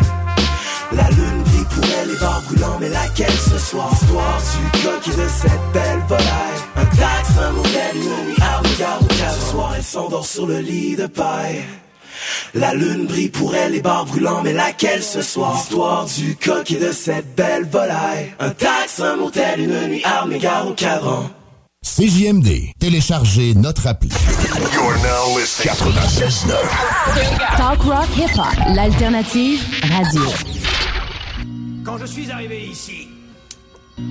La 0.93 1.09
lune 1.11 1.43
brille 1.45 1.67
pour 1.71 1.85
elle, 2.01 2.09
les 2.09 2.19
bars 2.19 2.43
brûlants, 2.43 2.79
mais 2.81 2.89
laquelle 2.89 3.39
ce 3.51 3.59
soir? 3.59 3.91
Histoire 3.93 4.41
du 4.55 4.83
coquille 4.83 5.23
de 5.25 5.29
cette 5.29 5.73
belle 5.73 6.03
volaille. 6.09 6.61
Un 6.77 6.85
taxe, 6.85 7.31
un 7.41 7.53
modèle, 7.53 7.97
une 7.97 8.29
nuit 8.29 8.41
à 8.41 8.59
regard 8.59 9.01
Ce 9.35 9.51
soir, 9.51 9.73
elle 9.77 9.83
s'endort 9.83 10.27
sur 10.27 10.47
le 10.47 10.59
lit 10.59 10.97
de 10.97 11.07
paille. 11.07 11.63
La 12.55 12.75
lune 12.75 13.07
brille 13.07 13.29
pour 13.29 13.55
elle, 13.55 13.73
les 13.73 13.83
bars 13.83 14.07
brûlants, 14.07 14.43
mais 14.43 14.53
laquelle 14.53 15.03
ce 15.03 15.23
soir? 15.23 15.57
Histoire 15.57 16.07
du 16.07 16.37
coquille 16.37 16.79
de 16.79 16.93
cette 16.93 17.35
belle 17.35 17.67
volaille. 17.67 18.33
Un 18.41 18.51
taxe, 18.51 19.01
un 19.01 19.17
motel, 19.17 19.61
une 19.61 19.89
nuit 19.89 20.05
armée, 20.05 20.39
gare 20.39 20.69
au 20.69 20.73
cadran. 20.73 21.31
CJMD, 21.87 22.73
téléchargez 22.81 23.55
notre 23.55 23.87
appli. 23.87 24.11
You're 24.73 24.97
now 24.99 25.39
listening 25.39 25.73
96.9. 25.73 27.57
Talk 27.57 27.81
rock 27.85 28.09
hip 28.17 28.37
hop, 28.37 28.75
l'alternative 28.75 29.65
radio. 29.83 30.23
Quand 31.85 31.97
je 31.99 32.07
suis 32.07 32.31
arrivé 32.33 32.67
ici, 32.67 33.09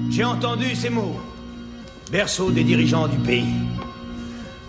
j'ai 0.09 0.23
entendu 0.23 0.73
ces 0.73 0.89
mots. 0.89 1.19
Berceau 2.11 2.49
des 2.49 2.63
dirigeants 2.63 3.09
du 3.09 3.17
pays. 3.17 3.53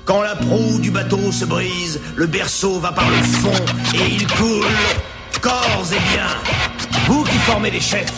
Quand 0.04 0.22
la 0.22 0.34
proue 0.34 0.80
du 0.80 0.90
bateau 0.90 1.30
se 1.30 1.44
brise, 1.44 2.00
le 2.16 2.26
berceau 2.26 2.80
va 2.80 2.90
par 2.90 3.08
le 3.08 3.22
fond 3.22 3.64
et 3.94 4.14
il 4.14 4.26
coule. 4.26 4.66
Corps 5.40 5.86
et 5.92 6.12
bien. 6.12 6.65
Formez 7.46 7.70
les 7.70 7.80
chefs, 7.80 8.12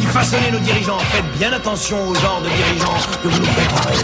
qui 0.00 0.06
façonnez 0.06 0.52
nos 0.52 0.60
dirigeants, 0.60 1.00
faites 1.10 1.28
bien 1.36 1.52
attention 1.52 1.98
au 2.08 2.14
genre 2.14 2.40
de 2.40 2.48
dirigeants 2.48 2.94
que 3.20 3.26
vous 3.26 3.40
nous 3.40 3.46
préparez. 3.46 3.98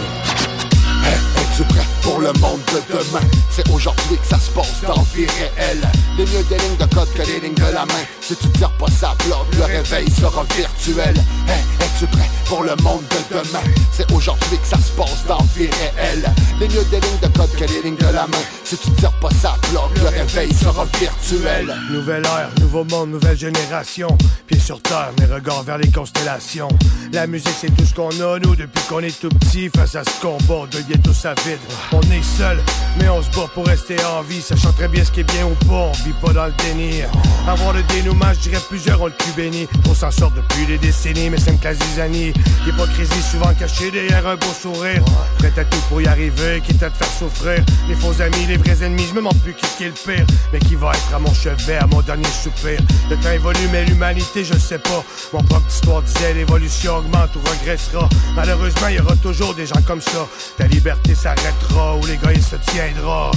Es-tu 1.37 1.63
prêt 1.63 1.85
pour 2.01 2.19
le 2.19 2.33
monde 2.41 2.59
de 2.73 2.93
demain? 2.93 3.25
C'est 3.49 3.69
aujourd'hui 3.71 4.17
que 4.17 4.27
ça 4.27 4.37
se 4.37 4.51
passe 4.51 4.81
dans 4.85 5.01
vie 5.15 5.27
réelle. 5.27 5.89
Les 6.17 6.25
mieux 6.25 6.43
des 6.49 6.57
lignes 6.57 6.75
de 6.75 6.93
code 6.93 7.07
que 7.13 7.21
les 7.21 7.39
lignes 7.39 7.53
de 7.53 7.73
la 7.73 7.85
main. 7.85 8.03
Si 8.19 8.35
tu 8.35 8.49
tires 8.49 8.71
pas 8.71 8.91
ça 8.91 9.15
bloque, 9.25 9.47
le 9.57 9.63
réveil 9.63 10.11
sera 10.11 10.43
virtuel. 10.57 11.15
Hey, 11.47 11.63
es-tu 11.95 12.07
prêt 12.07 12.29
pour 12.45 12.63
le 12.63 12.75
monde 12.83 13.03
de 13.09 13.35
demain? 13.35 13.63
C'est 13.91 14.11
aujourd'hui 14.11 14.57
que 14.57 14.67
ça 14.67 14.77
se 14.77 14.91
passe 14.91 15.25
dans 15.27 15.41
vie 15.55 15.69
réelle. 15.95 16.25
Les 16.59 16.67
mieux 16.67 16.83
des 16.85 16.99
lignes 16.99 17.19
de 17.21 17.27
code 17.37 17.51
que 17.55 17.65
les 17.65 17.81
lignes 17.83 17.95
de 17.95 18.05
la 18.05 18.27
main. 18.27 18.37
Si 18.63 18.77
tu 18.77 18.91
tires 18.91 19.11
pas 19.19 19.29
ça 19.41 19.55
bloque, 19.71 19.97
le 19.97 20.09
réveil 20.09 20.53
sera 20.53 20.85
virtuel. 20.99 21.75
Nouvelle 21.91 22.25
ère, 22.25 22.49
nouveau 22.59 22.83
monde, 22.83 23.11
nouvelle 23.11 23.37
génération. 23.37 24.07
Pieds 24.47 24.59
sur 24.59 24.81
terre, 24.81 25.11
mes 25.19 25.25
regards 25.25 25.63
vers 25.63 25.77
les 25.77 25.91
constellations. 25.91 26.69
La 27.13 27.27
musique, 27.27 27.55
c'est 27.59 27.75
tout 27.75 27.85
ce 27.85 27.93
qu'on 27.93 28.09
a, 28.09 28.39
nous, 28.39 28.55
depuis 28.55 28.81
qu'on 28.89 28.99
est 28.99 29.19
tout 29.19 29.29
petit. 29.29 29.69
Face 29.75 29.95
à 29.95 30.03
ce 30.03 30.21
combat 30.21 30.67
de 30.71 30.79
ghetto 30.81 31.11
à 31.23 31.33
vide. 31.47 31.59
On 31.91 32.01
est 32.01 32.37
seul, 32.37 32.57
mais 32.99 33.09
on 33.09 33.21
se 33.21 33.29
bat 33.29 33.49
pour 33.53 33.65
rester 33.65 33.95
en 34.05 34.21
vie. 34.21 34.41
Sachant 34.41 34.73
très 34.73 34.87
bien 34.87 35.03
ce 35.03 35.11
qui 35.11 35.21
est 35.21 35.31
bien 35.31 35.45
ou 35.45 35.65
pas, 35.65 35.89
on 35.89 35.91
vit 36.03 36.13
pas 36.21 36.33
dans 36.33 36.45
le 36.45 36.53
déni. 36.63 37.01
Avoir 37.47 37.73
le 37.73 37.83
dénouement, 37.83 38.33
je 38.33 38.49
dirais 38.49 38.61
plusieurs 38.69 39.01
ont 39.01 39.07
le 39.07 39.11
cul 39.11 39.31
béni. 39.35 39.67
On 39.89 39.93
s'en 39.93 40.11
sort 40.11 40.31
depuis 40.31 40.65
des 40.65 40.77
décennies, 40.77 41.29
mais 41.29 41.37
c'est 41.39 41.51
une 41.51 41.59
classe 41.59 41.77
zizanie. 41.89 42.33
L'hypocrisie 42.65 43.21
souvent 43.31 43.53
cachée 43.53 43.91
derrière 43.91 44.25
un 44.27 44.35
beau 44.35 44.53
sourire. 44.59 45.03
Prêt 45.37 45.53
à 45.57 45.63
tout 45.65 45.79
pour 45.89 46.01
y 46.01 46.07
arriver, 46.07 46.61
quitte 46.65 46.83
à 46.83 46.89
te 46.89 46.97
faire 46.97 47.13
souffrir. 47.19 47.63
Les 47.87 47.95
faux 47.95 48.21
amis, 48.21 48.45
les 48.47 48.57
vrais 48.57 48.83
ennemis, 48.83 49.05
je 49.07 49.13
me 49.13 49.17
demande 49.17 49.39
plus 49.41 49.53
qui 49.53 49.65
qui 49.77 49.83
est 49.83 49.87
le 49.87 49.93
pire. 49.93 50.25
Mais 50.51 50.59
qui 50.59 50.75
va 50.75 50.91
être 50.91 51.13
à 51.13 51.19
mon 51.19 51.33
chevet, 51.33 51.77
à 51.77 51.87
mon 51.87 52.01
dernier 52.01 52.27
soupir? 52.43 52.79
Le 53.09 53.15
temps 53.17 53.31
évolue, 53.31 53.67
mais 53.71 53.85
l'humanité, 53.85 54.43
je 54.43 54.57
sais 54.57 54.79
pas. 54.79 55.03
Mon 55.33 55.43
propre 55.43 55.67
histoire 55.69 56.01
disait 56.01 56.33
l'évolution 56.33 56.97
augmente 56.97 57.35
ou 57.35 57.39
regressera. 57.49 58.09
Malheureusement, 58.35 58.87
il 58.89 58.95
y 58.95 58.99
aura 58.99 59.15
toujours 59.17 59.53
des 59.53 59.65
gens 59.65 59.81
comme 59.85 60.01
ça. 60.01 60.27
Ta 60.57 60.67
liberté 60.67 61.15
s'arrêtera 61.15 61.95
ou 61.97 62.05
l'égoïsme 62.05 62.57
se 62.57 62.71
tiendra. 62.71 63.31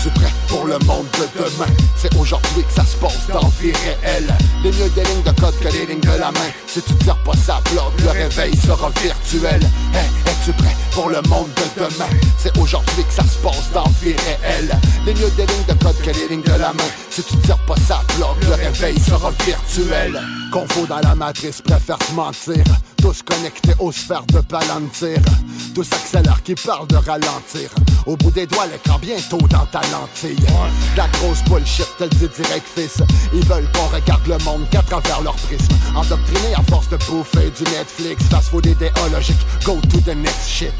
Es-tu 0.00 0.08
prêt 0.12 0.32
pour 0.48 0.64
le 0.64 0.78
monde 0.86 1.06
de 1.18 1.28
demain? 1.38 1.70
C'est 1.94 2.14
aujourd'hui 2.16 2.64
que 2.64 2.72
ça 2.72 2.86
se 2.86 2.96
passe 2.96 3.26
dans 3.30 3.48
vie 3.60 3.72
réelle. 3.72 4.34
Les 4.62 4.72
mieux 4.72 4.88
des 4.90 5.04
lignes 5.04 5.22
de 5.22 5.30
code 5.38 5.54
que 5.60 5.68
les 5.68 5.84
lignes 5.84 6.00
de 6.00 6.18
la 6.18 6.32
main. 6.32 6.50
Si 6.66 6.80
tu 6.80 6.94
tires 6.94 7.22
pas 7.22 7.34
ça 7.34 7.60
bloque, 7.70 8.00
le 8.00 8.08
réveil 8.08 8.56
sera 8.56 8.88
virtuel. 9.02 9.60
Hey, 9.92 10.08
es-tu 10.26 10.52
prêt 10.52 10.74
pour 10.92 11.10
le 11.10 11.20
monde 11.28 11.50
de 11.54 11.82
demain? 11.84 12.08
C'est 12.38 12.56
aujourd'hui 12.56 13.04
que 13.04 13.12
ça 13.12 13.24
se 13.24 13.36
passe 13.38 13.70
dans 13.74 13.90
vie 14.00 14.14
réelle. 14.14 14.70
Les 15.04 15.12
mieux 15.12 15.30
des 15.36 15.44
lignes 15.44 15.66
de 15.68 15.84
code 15.84 16.00
que 16.02 16.10
les 16.10 16.28
lignes 16.28 16.44
de 16.44 16.58
la 16.58 16.72
main. 16.72 16.90
Si 17.10 17.22
tu 17.22 17.36
tires 17.36 17.58
pas 17.66 17.76
ça 17.86 18.00
bloque, 18.16 18.42
le 18.44 18.54
réveil 18.54 18.98
sera 19.00 19.30
virtuel. 19.44 20.18
Confo 20.50 20.86
dans 20.86 21.00
la 21.00 21.14
matrice, 21.14 21.60
préfère 21.60 21.98
te 21.98 22.12
mentir. 22.12 22.64
Tous 22.96 23.22
connectés 23.22 23.74
aux 23.78 23.92
sphères 23.92 24.26
de 24.26 24.40
palantir. 24.40 25.18
Tous 25.74 25.86
accélèrent 25.92 26.42
qui 26.42 26.54
parlent 26.54 26.88
de 26.88 26.96
ralentir. 26.96 27.70
Au 28.06 28.16
bout 28.16 28.30
des 28.30 28.46
doigts, 28.46 28.66
l'écran 28.66 28.98
bientôt 28.98 29.38
dans 29.48 29.66
ta 29.66 29.80
De 29.90 30.96
La 30.96 31.08
grosse 31.08 31.42
bullshit, 31.44 31.86
te 31.98 32.04
le 32.04 32.10
dit 32.10 32.28
direct, 32.28 32.64
fils. 32.76 33.02
Ils 33.32 33.44
veulent 33.46 33.68
qu'on 33.72 33.88
regarde 33.92 34.24
le 34.28 34.38
monde 34.44 34.68
qu'à 34.70 34.82
travers 34.82 35.20
leur 35.20 35.34
prisme. 35.34 35.74
Endoctrinés 35.96 36.54
à 36.54 36.62
force 36.70 36.88
de 36.90 36.96
bouffer 37.08 37.50
du 37.50 37.64
Netflix, 37.72 38.22
fast 38.30 38.50
food 38.50 38.66
idéologique, 38.66 39.40
go 39.64 39.80
to 39.90 40.00
the 40.02 40.14
next 40.14 40.48
shit. 40.48 40.74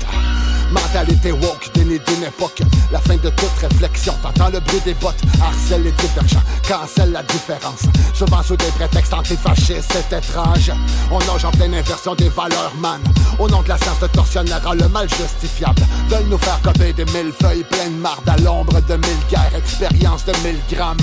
Mentalité 0.70 1.32
woke, 1.32 1.72
déni 1.74 1.98
d'une 2.06 2.22
époque. 2.22 2.62
La 2.92 3.00
fin 3.00 3.16
de 3.16 3.30
toute 3.30 3.50
réflexion, 3.60 4.14
t'entends 4.22 4.50
le 4.50 4.60
bruit 4.60 4.80
des 4.84 4.94
bottes. 4.94 5.20
Harcèle 5.42 5.82
les 5.82 5.92
divergents, 5.92 6.42
cancelle 6.68 7.10
la 7.10 7.24
différence. 7.24 7.82
Souvent 8.14 8.42
sous 8.44 8.56
des 8.56 8.70
prétextes 8.76 9.12
antifascistes, 9.12 9.92
c'est 9.92 10.16
étrange. 10.16 10.70
On 11.10 11.18
nage 11.18 11.44
en 11.44 11.50
pleine 11.50 11.74
inversion 11.74 12.14
des 12.14 12.28
valeurs, 12.28 12.72
man. 12.78 13.00
Au 13.40 13.48
nom 13.48 13.62
de 13.62 13.68
la 13.68 13.78
science, 13.78 14.00
le 14.00 14.08
tortionnaire 14.08 14.64
a 14.64 14.74
le 14.76 14.88
mal 14.88 15.08
justifiable. 15.08 15.82
Veulent 16.08 16.28
nous 16.28 16.38
faire 16.38 16.60
copier 16.62 16.92
des 16.92 17.04
mille 17.06 17.32
feuilles 17.40 17.64
pleines 17.64 17.96
de 17.96 18.00
marde 18.00 18.28
à 18.28 18.36
l'ombre 18.36 18.80
de 18.80 18.99
mille 19.00 19.26
guerres, 19.30 19.54
expérience 19.56 20.24
de 20.24 20.32
mille 20.44 20.60
grammes. 20.70 20.96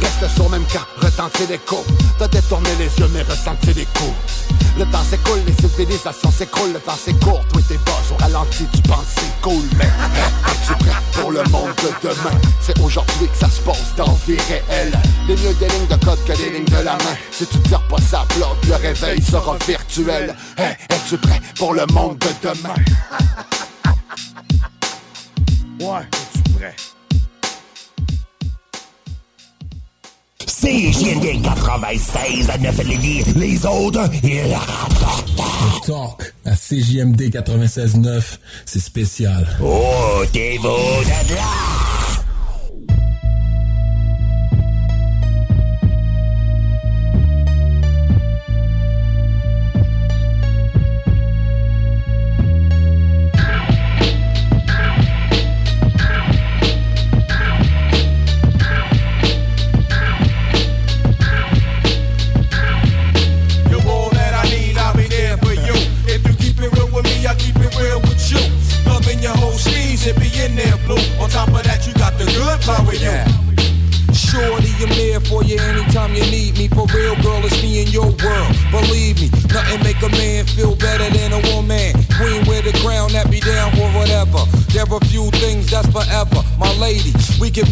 Reste 0.00 0.34
sur 0.34 0.48
même 0.48 0.64
camp, 0.72 0.86
retentit 1.00 1.46
l'écho. 1.48 1.84
T'as 2.18 2.28
détourné 2.28 2.70
les 2.78 2.86
yeux 2.98 3.10
mais 3.12 3.22
ressenti 3.22 3.72
les 3.74 3.86
coups. 3.86 4.14
Le 4.78 4.86
temps 4.86 5.02
s'écoule, 5.02 5.40
les 5.46 5.52
civilisations 5.54 6.30
s'écroulent 6.30 6.72
Le 6.72 6.80
temps 6.80 6.92
court, 7.22 7.44
toi 7.52 7.60
t'es 7.68 7.76
bas, 7.84 7.92
au 8.12 8.16
ralenti 8.22 8.64
tu 8.72 8.80
penses 8.82 9.04
c'est 9.16 9.40
cool 9.42 9.64
Mais 9.76 9.84
es-tu 9.84 10.72
prêt 10.84 10.92
pour 11.12 11.32
le 11.32 11.42
monde 11.50 11.74
de 11.82 12.08
demain? 12.08 12.38
C'est 12.60 12.78
aujourd'hui 12.80 13.28
que 13.28 13.36
ça 13.36 13.50
se 13.50 13.60
passe 13.62 13.94
dans 13.96 14.16
vie 14.26 14.38
réelle. 14.48 14.92
Les 15.26 15.34
mieux 15.36 15.54
des 15.54 15.68
lignes 15.68 15.86
de 15.88 16.04
code 16.04 16.24
que 16.24 16.32
des 16.36 16.50
lignes 16.50 16.64
de 16.64 16.84
la 16.84 16.92
main. 16.92 17.16
Si 17.32 17.46
tu 17.46 17.58
tires 17.60 17.82
pas 17.88 18.00
ça 18.00 18.24
bloque, 18.36 18.64
le 18.68 18.76
réveil 18.76 19.20
sera 19.22 19.56
virtuel. 19.66 20.34
Hey, 20.56 20.76
Es-tu 20.88 21.18
prêt 21.18 21.40
pour 21.56 21.74
le 21.74 21.84
monde 21.92 22.18
de 22.18 22.48
demain? 22.48 22.74
Ouais, 25.80 26.02
es-tu 26.02 26.42
prêt? 26.54 26.76
CJMD 30.60 31.40
96 31.42 32.50
à 32.50 32.58
9 32.58 32.84
Lévis. 32.84 33.24
Les 33.34 33.64
autres, 33.64 34.10
ils 34.22 34.42
rapportent. 34.52 35.30
Le 35.38 35.86
talk 35.86 36.34
à 36.44 36.54
CJMD 36.54 37.30
96.9, 37.30 38.22
c'est 38.66 38.80
spécial. 38.80 39.48
Oh, 39.62 40.22
t'es 40.30 40.58
beau 40.58 40.68
de 40.68 41.34
là. 41.34 41.79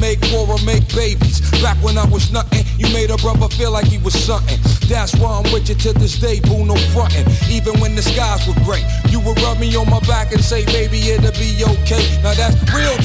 Make 0.01 0.18
war 0.33 0.46
or 0.48 0.59
make 0.64 0.87
babies. 0.94 1.40
Back 1.62 1.77
when 1.83 1.96
I 1.96 2.05
was 2.07 2.33
nothing, 2.33 2.64
you 2.79 2.92
made 2.92 3.11
a 3.11 3.16
brother 3.16 3.48
feel 3.48 3.72
like 3.72 3.87
he 3.87 3.98
was 3.98 4.14
something. 4.14 4.59
That's 4.88 5.14
why 5.16 5.40
I'm 5.40 5.53
with 5.53 5.68
you 5.68 5.74
to 5.74 5.92
this 5.92 6.18
day, 6.18 6.40
boo, 6.40 6.64
no 6.64 6.77
frontin'. 6.92 7.27
Even 7.51 7.81
when 7.81 7.94
the 7.94 8.03
skies 8.03 8.46
were 8.46 8.59
gray, 8.64 8.85
you 9.09 9.20
would 9.20 9.40
rub 9.42 9.59
me 9.59 9.74
on 9.77 9.88
my 9.88 10.01
back 10.01 10.33
and 10.33 10.42
say, 10.42 10.64
baby, 10.66 10.98
it'll 11.11 11.33
be 11.33 11.64
okay. 11.64 12.05
Now 12.22 12.35
that's 12.35 12.57
real 12.72 12.96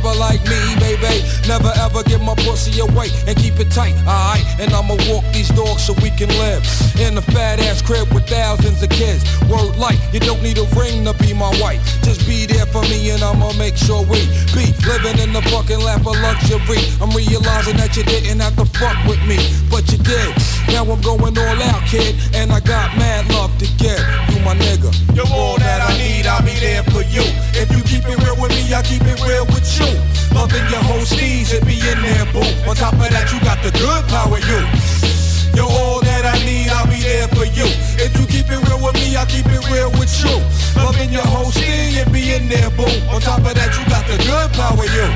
brother 0.00 0.18
like 0.18 0.42
me, 0.44 0.76
baby. 0.78 1.24
Never 1.48 1.72
ever 1.76 2.02
give 2.04 2.20
my 2.20 2.34
pussy 2.34 2.80
away 2.80 3.08
and 3.26 3.36
keep 3.36 3.58
it 3.60 3.70
tight, 3.70 3.94
alright? 4.06 4.44
And 4.60 4.72
I'ma 4.72 4.96
walk 5.08 5.24
these 5.32 5.48
dogs 5.50 5.84
so 5.84 5.92
we 6.02 6.10
can 6.10 6.28
live 6.28 6.62
in 6.98 7.16
a 7.16 7.22
fat 7.22 7.60
ass 7.60 7.82
crib 7.82 8.12
with 8.12 8.26
thousands 8.28 8.82
of 8.82 8.90
kids. 8.90 9.24
Word 9.48 9.76
light, 9.76 9.98
you 10.12 10.20
don't 10.20 10.42
need 10.42 10.58
a 10.58 10.66
ring 10.76 11.04
to 11.04 11.14
be 11.14 11.32
my 11.32 11.50
wife. 11.60 11.80
Just 12.02 12.26
be 12.26 12.46
there 12.46 12.66
for 12.66 12.82
me 12.82 13.10
and 13.10 13.22
I'ma 13.22 13.52
make 13.54 13.76
sure 13.76 14.02
we 14.02 14.20
be 14.54 14.72
living 14.86 15.18
in 15.18 15.32
the 15.32 15.42
fucking 15.52 15.80
lap 15.80 16.06
of 16.06 16.16
luxury. 16.20 16.82
I'm 17.00 17.10
realizing 17.10 17.76
that 17.76 17.96
you 17.96 18.04
didn't 18.04 18.40
have 18.40 18.56
to 18.56 18.66
fuck 18.78 18.96
with 19.06 19.22
me, 19.26 19.38
but 19.70 19.90
you 19.92 19.98
did. 19.98 20.34
Now 20.68 20.84
I'm 20.84 21.00
going 21.00 21.38
all 21.38 21.62
out, 21.70 21.82
kid, 21.86 22.16
and 22.34 22.52
I 22.52 22.60
got 22.60 22.96
mad 22.98 23.28
love 23.32 23.56
to 23.58 23.66
give. 23.78 24.02
You 24.30 24.40
my 24.44 24.54
nigga. 24.56 24.90
You're 25.14 25.30
all 25.32 25.58
that 25.58 25.80
I 25.80 25.96
need, 25.96 26.26
I'll 26.26 26.42
be 26.42 26.54
there 26.60 26.82
for 26.84 27.02
you. 27.02 27.24
If 27.54 27.70
you 27.70 27.82
keep 27.84 28.04
it 28.04 28.18
real 28.24 28.36
with 28.40 28.50
me, 28.50 28.72
I'll 28.74 28.82
keep 28.82 29.02
it 29.02 29.20
real 29.22 29.46
with 29.46 29.64
you. 29.78 29.85
Loving 30.34 30.66
your 30.70 30.82
whole 30.82 31.06
steez, 31.06 31.52
it 31.52 31.64
be 31.66 31.76
in 31.78 32.00
there, 32.02 32.26
boo. 32.32 32.68
On 32.68 32.76
top 32.76 32.94
of 32.94 33.08
that, 33.10 33.32
you 33.32 33.40
got 33.40 33.62
the 33.62 33.72
good 33.72 34.04
power, 34.08 34.38
you. 34.38 34.60
You're 35.56 35.70
all 35.70 36.05
I 36.36 36.44
need, 36.44 36.68
I'll 36.68 36.84
be 36.86 37.00
there 37.00 37.28
for 37.28 37.48
you. 37.48 37.64
If 37.96 38.12
you 38.20 38.26
keep 38.28 38.52
it 38.52 38.60
real 38.68 38.80
with 38.84 38.94
me, 39.00 39.16
I 39.16 39.24
keep 39.24 39.46
it 39.48 39.64
real 39.72 39.90
with 39.96 40.12
you. 40.20 40.36
Loving 40.76 41.10
your 41.10 41.24
whole 41.24 41.48
steez, 41.48 41.96
it 41.96 42.12
be 42.12 42.34
in 42.34 42.48
there, 42.48 42.68
boo. 42.76 42.84
On 43.08 43.20
top 43.20 43.40
of 43.40 43.54
that, 43.56 43.72
you 43.72 43.84
got 43.88 44.04
the 44.04 44.20
good 44.20 44.52
power, 44.52 44.84
you. 44.84 45.08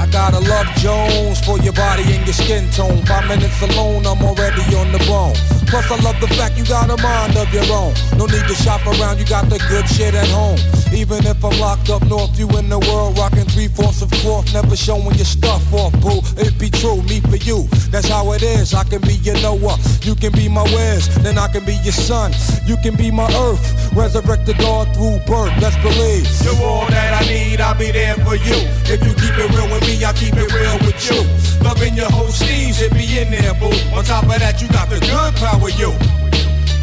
I 0.00 0.06
gotta 0.06 0.40
love 0.40 0.66
Jones 0.80 1.40
for 1.44 1.58
your 1.58 1.72
body 1.72 2.02
and 2.16 2.24
your 2.24 2.34
skin 2.34 2.70
tone. 2.70 3.04
Five 3.04 3.28
minutes 3.28 3.60
alone, 3.60 4.06
I'm 4.06 4.22
already 4.24 4.64
on 4.74 4.90
the 4.90 4.98
bone. 5.04 5.36
Plus, 5.68 5.90
I 5.90 5.96
love 6.02 6.20
the 6.20 6.28
fact 6.28 6.56
you 6.56 6.64
got 6.64 6.90
a 6.90 6.96
mind 7.02 7.36
of 7.36 7.52
your 7.52 7.64
own. 7.72 7.94
No 8.16 8.26
need 8.26 8.46
to 8.48 8.54
shop 8.54 8.86
around, 8.86 9.18
you 9.18 9.26
got 9.26 9.48
the 9.48 9.58
good 9.68 9.88
shit 9.88 10.14
at 10.14 10.28
home. 10.28 10.58
Even 10.92 11.26
if 11.26 11.44
I'm 11.44 11.58
locked 11.58 11.90
up 11.90 12.02
north, 12.06 12.38
you 12.38 12.48
in 12.58 12.68
the 12.68 12.78
world 12.78 13.18
rocking 13.18 13.44
three 13.44 13.68
fourths 13.68 14.02
of 14.02 14.10
cloth, 14.22 14.52
never 14.52 14.76
showing 14.76 15.14
your 15.14 15.24
stuff 15.24 15.62
off, 15.72 15.92
boo. 16.00 16.20
It 16.36 16.58
be 16.58 16.70
true, 16.70 17.02
me 17.02 17.20
for 17.20 17.36
you. 17.36 17.66
That's 17.90 18.08
how 18.08 18.32
it 18.32 18.42
is. 18.42 18.74
I 18.74 18.84
can 18.84 19.00
be 19.00 19.14
your 19.24 19.40
Noah, 19.42 19.78
you 20.02 20.14
can 20.14 20.32
be 20.32 20.48
my 20.54 20.62
Wes, 20.70 21.10
then 21.18 21.36
I 21.36 21.48
can 21.48 21.64
be 21.64 21.74
your 21.82 21.92
son. 21.92 22.32
You 22.64 22.76
can 22.76 22.94
be 22.94 23.10
my 23.10 23.26
earth, 23.34 23.92
resurrected 23.92 24.56
God 24.58 24.94
through 24.94 25.18
birth. 25.26 25.52
Let's 25.60 25.76
believe. 25.82 26.30
You're 26.46 26.54
all 26.62 26.86
that 26.86 27.20
I 27.20 27.26
need, 27.26 27.60
I'll 27.60 27.74
be 27.76 27.90
there 27.90 28.14
for 28.22 28.38
you. 28.38 28.62
If 28.86 29.02
you 29.02 29.12
keep 29.18 29.34
it 29.34 29.50
real 29.50 29.66
with 29.66 29.82
me, 29.82 29.98
I'll 30.04 30.14
keep 30.14 30.38
it 30.38 30.48
real 30.54 30.78
with 30.86 30.94
you. 31.10 31.18
Loving 31.66 31.94
your 31.98 32.08
whole 32.08 32.30
steez, 32.30 32.80
it 32.80 32.94
be 32.94 33.18
in 33.18 33.34
there, 33.34 33.52
boo. 33.58 33.74
On 33.92 34.04
top 34.04 34.30
of 34.30 34.38
that, 34.38 34.62
you 34.62 34.68
got 34.70 34.88
the 34.88 35.02
good 35.02 35.34
power, 35.42 35.68
you. 35.74 35.90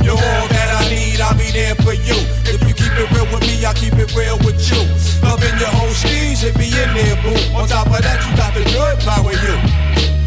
You're 0.03 0.19
all 0.19 0.47
that 0.51 0.69
I 0.84 0.89
need, 0.91 1.21
I'll 1.21 1.38
be 1.38 1.49
there 1.55 1.75
for 1.79 1.95
you. 1.95 2.19
If 2.51 2.60
you 2.67 2.75
keep 2.75 2.91
it 2.91 3.07
real 3.15 3.25
with 3.31 3.47
me, 3.47 3.63
I'll 3.63 3.73
keep 3.73 3.95
it 3.95 4.12
real 4.12 4.36
with 4.43 4.60
you. 4.67 4.84
Loving 5.23 5.55
your 5.55 5.71
whole 5.71 5.95
steez, 5.95 6.43
it 6.43 6.60
be 6.60 6.67
in 6.67 6.91
there, 6.91 7.15
boo. 7.23 7.55
On 7.55 7.67
top 7.71 7.88
of 7.88 8.03
that, 8.03 8.19
you 8.19 8.36
got 8.36 8.51
the 8.51 8.67
good 8.67 8.99
power, 9.07 9.31
you. 9.31 10.20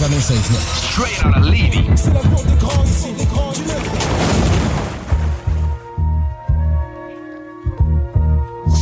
959. 0.00 0.60
Straight 0.90 1.24
out 1.24 1.36
of 1.36 1.44
Levy. 1.44 1.84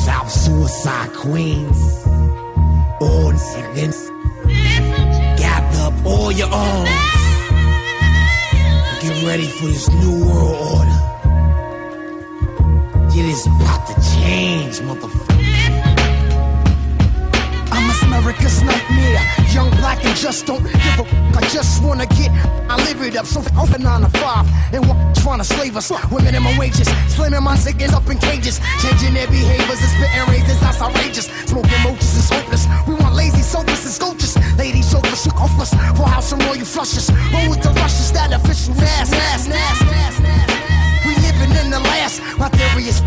South 0.05 0.31
Suicide 0.31 1.13
Queens. 1.13 2.07
Orns 3.01 3.43
and 3.57 3.77
then 3.77 3.93
gapped 5.37 5.77
up 5.77 5.93
all 6.07 6.33
your 6.33 6.49
arms. 6.49 6.91
Get 9.03 9.25
ready 9.25 9.47
for 9.47 9.67
this 9.67 9.89
new 9.91 10.16
Up. 23.17 23.25
So 23.25 23.41
off 23.57 23.73
and 23.73 23.83
nine 23.83 24.03
to 24.03 24.11
five. 24.21 24.45
And 24.75 24.85
what 24.87 24.97
trying 25.17 25.39
to 25.39 25.45
slave 25.45 25.77
us 25.77 25.91
Women 25.91 26.11
with 26.13 26.25
minimum 26.25 26.57
wages. 26.59 26.89
Slamming 27.09 27.43
my 27.43 27.57
chickens 27.57 27.95
up 27.95 28.09
in 28.11 28.19
cages. 28.19 28.61
Changing 28.83 29.15
their 29.15 29.27
behaviors 29.27 29.81
and 29.81 29.93
spitting 29.97 30.27
razors. 30.29 30.61
That's 30.61 30.83
outrageous. 30.83 31.27
Smoking 31.49 31.83
moches 31.83 32.15
is 32.15 32.29
hopeless. 32.29 32.67
We 32.87 32.95
want 32.95 33.15
lazy 33.15 33.41
sofas 33.41 33.85
and 33.85 33.95
sculptures. 33.95 34.37
Ladies 34.59 34.91
chauffeurs 34.91 35.23
shook 35.23 35.41
off 35.41 35.59
us. 35.59 35.71
For 35.97 36.07
house 36.07 36.33
and 36.33 36.43
royal 36.45 36.67
flushes. 36.67 37.11
Roll 37.33 37.49
with 37.49 37.63
the 37.63 37.71
rushes. 37.81 38.13
That 38.13 38.33
official 38.33 38.75
ass, 38.75 39.13
ass, 39.13 39.49
ass, 39.49 39.81
ass, 39.81 41.07
We 41.07 41.17
living 41.25 41.57
in 41.57 41.71
the 41.71 41.81
last. 41.81 42.21
My 42.37 42.51
theory 42.51 42.85
is 42.85 43.01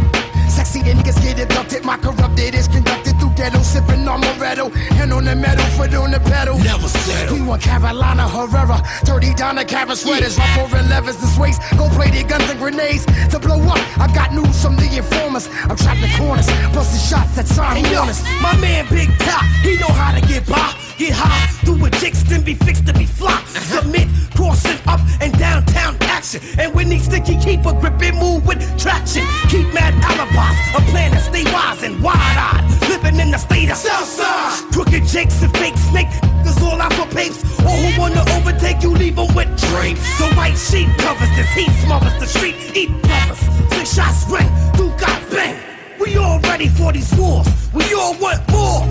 Sexy, 0.69 0.83
the 0.83 1.01
niggas 1.01 1.21
get 1.23 1.39
abducted. 1.39 1.83
My 1.83 1.97
corrupted 1.97 2.53
is 2.53 2.67
conducted 2.67 3.19
through 3.19 3.33
ghetto, 3.35 3.61
sipping 3.61 4.07
on 4.07 4.21
Moretto. 4.21 4.71
Hand 4.97 5.11
on 5.13 5.25
the 5.25 5.35
metal, 5.35 5.65
foot 5.77 5.93
on 5.95 6.11
the 6.11 6.19
pedal. 6.19 6.59
Never 6.59 6.87
settle. 6.87 7.37
We 7.37 7.41
want 7.41 7.61
Carolina 7.61 8.27
Herrera. 8.27 8.81
Dirty 9.03 9.33
down 9.33 9.55
the 9.55 9.65
cabin 9.65 9.95
sweaters, 9.95 10.37
rough 10.37 10.59
over 10.59 10.81
levers 10.83 11.17
and 11.23 11.41
waist. 11.41 11.61
Gold 11.75 11.91
plated 11.93 12.27
guns 12.27 12.49
and 12.49 12.59
grenades 12.59 13.05
to 13.31 13.39
blow 13.39 13.59
up. 13.61 13.81
I 13.97 14.11
got 14.13 14.31
news 14.33 14.61
from 14.61 14.75
the 14.75 14.87
informers. 14.95 15.49
I'm 15.63 15.75
trapped 15.75 16.01
in 16.01 16.11
corners, 16.17 16.47
busting 16.73 17.01
shots 17.01 17.37
at 17.39 17.47
time 17.47 17.83
honest. 17.97 18.23
My 18.41 18.55
man 18.57 18.85
Big 18.89 19.09
Top, 19.19 19.43
he 19.63 19.75
know 19.77 19.87
how 19.87 20.13
to 20.13 20.21
get 20.27 20.45
by. 20.45 20.75
Get 20.99 21.13
high, 21.15 21.47
do 21.63 21.73
a 21.85 21.89
jigs, 21.89 22.25
then 22.25 22.43
be 22.43 22.55
fixed 22.55 22.85
to 22.85 22.93
be 22.93 23.05
fly. 23.05 23.31
Uh-huh. 23.31 23.81
Submit, 23.81 24.07
crossing 24.35 24.77
up 24.85 24.99
and 25.21 25.31
downtown 25.39 25.95
action. 26.01 26.41
And 26.59 26.75
when 26.75 26.91
he 26.91 26.99
sticky, 26.99 27.39
keep 27.39 27.65
a 27.65 27.73
grip 27.73 28.01
and 28.01 28.17
move 28.17 28.45
with 28.45 28.59
traction. 28.77 29.23
Keep 29.47 29.73
mad 29.73 29.93
alibis, 30.03 30.58
a 30.75 30.81
plan 30.91 31.11
to 31.11 31.19
stay 31.19 31.43
wise 31.51 31.83
and 31.83 32.01
wide-eyed. 32.01 32.63
Living 32.89 33.19
in 33.19 33.31
the 33.31 33.37
state 33.37 33.69
of 33.69 33.77
Southside. 33.77 34.71
Crooked 34.71 35.05
jakes 35.05 35.41
and 35.41 35.55
fake 35.57 35.77
snake, 35.77 36.07
niggas 36.07 36.61
all 36.61 36.79
out 36.81 36.93
for 36.93 37.07
papes. 37.15 37.43
All 37.65 37.77
who 37.77 37.99
wanna 37.99 38.23
overtake 38.37 38.81
you, 38.83 38.91
leave 38.91 39.17
'em 39.17 39.33
with 39.35 39.49
drapes. 39.69 40.01
The 40.17 40.27
white 40.35 40.57
sheet 40.57 40.89
covers 40.97 41.29
this 41.35 41.49
heat, 41.57 41.71
smothers 41.83 42.15
the 42.19 42.27
street, 42.27 42.55
eat 42.73 42.91
brothers. 43.01 43.39
Six 43.71 43.95
shots 43.95 44.25
ring, 44.29 44.49
two 44.77 44.91
got 44.97 45.19
bang. 45.31 45.55
We 45.99 46.17
all 46.17 46.39
ready 46.39 46.67
for 46.67 46.91
these 46.91 47.11
wars. 47.13 47.47
We 47.73 47.85
all 47.93 48.15
want 48.15 48.41
more. 48.51 48.87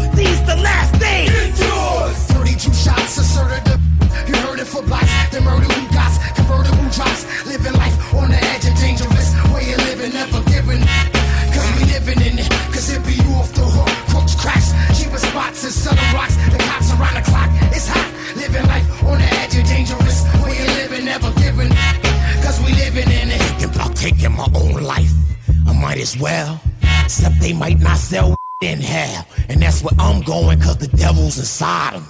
The 31.37 31.45
them. 31.45 32.05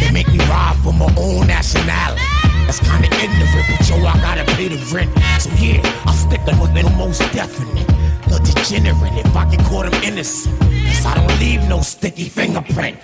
They 0.00 0.10
make 0.10 0.28
me 0.28 0.38
ride 0.50 0.76
for 0.82 0.92
my 0.92 1.06
own 1.16 1.46
nationality. 1.46 2.22
That's 2.66 2.80
kinda 2.80 3.08
ignorant, 3.22 3.66
but 3.70 3.88
yo, 3.88 3.96
I 4.04 4.16
gotta 4.20 4.44
pay 4.56 4.68
the 4.68 4.78
rent. 4.92 5.10
So 5.38 5.50
yeah, 5.62 5.80
I'm 6.06 6.14
sticking 6.14 6.58
with 6.58 6.76
it 6.76 6.84
most 6.96 7.20
definite. 7.32 7.86
The 8.26 8.40
degenerate, 8.42 9.14
if 9.24 9.36
I 9.36 9.44
can 9.50 9.64
call 9.64 9.82
them 9.82 9.94
innocent. 10.02 10.58
Cause 10.60 11.06
I 11.06 11.14
don't 11.14 11.38
leave 11.38 11.62
no 11.68 11.82
sticky 11.82 12.28
fingerprint. 12.28 12.98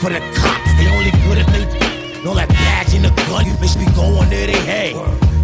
For 0.00 0.10
the 0.10 0.20
cops, 0.36 0.72
they 0.78 0.86
only 0.88 1.10
good 1.26 1.38
if 1.38 1.46
they 1.48 2.22
know 2.22 2.34
that 2.34 2.48
badge 2.48 2.94
in 2.94 3.02
the 3.02 3.10
gun, 3.26 3.46
you 3.46 3.52
bitch 3.54 3.78
be 3.78 3.90
going 3.96 4.30
there 4.30 4.46
they 4.46 4.60
head. 4.70 4.94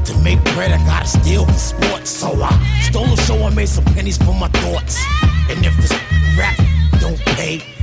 To 0.06 0.18
make 0.18 0.42
bread, 0.54 0.70
I 0.70 0.78
gotta 0.86 1.08
steal 1.08 1.46
for 1.46 1.52
sports. 1.58 2.10
So 2.10 2.28
I 2.40 2.52
stole 2.82 3.12
a 3.12 3.16
show 3.16 3.36
and 3.46 3.56
made 3.56 3.68
some 3.68 3.84
pennies 3.84 4.18
for 4.18 4.34
my 4.34 4.48
thoughts. 4.62 5.02
And 5.50 5.64
if 5.66 5.76
this 5.78 5.92
rap 6.38 6.56
don't 7.00 7.18
pay, 7.34 7.73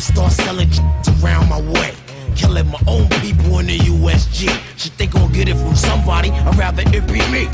start 0.00 0.32
selling 0.32 0.70
around 1.22 1.48
my 1.48 1.60
way. 1.60 1.92
Killing 2.34 2.68
my 2.68 2.80
own 2.86 3.08
people 3.20 3.58
in 3.58 3.66
the 3.66 3.78
USG. 3.78 4.48
Shit, 4.76 4.96
they 4.96 5.06
gon' 5.06 5.30
get 5.32 5.48
it 5.48 5.56
from 5.56 5.76
somebody, 5.76 6.30
I'd 6.30 6.56
rather 6.56 6.82
it 6.86 7.06
be 7.06 7.20
me. 7.30 7.48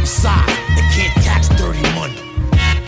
Besides, 0.00 0.52
they 0.74 0.86
can't 0.96 1.14
tax 1.22 1.48
dirty 1.50 1.82
money. 1.94 2.16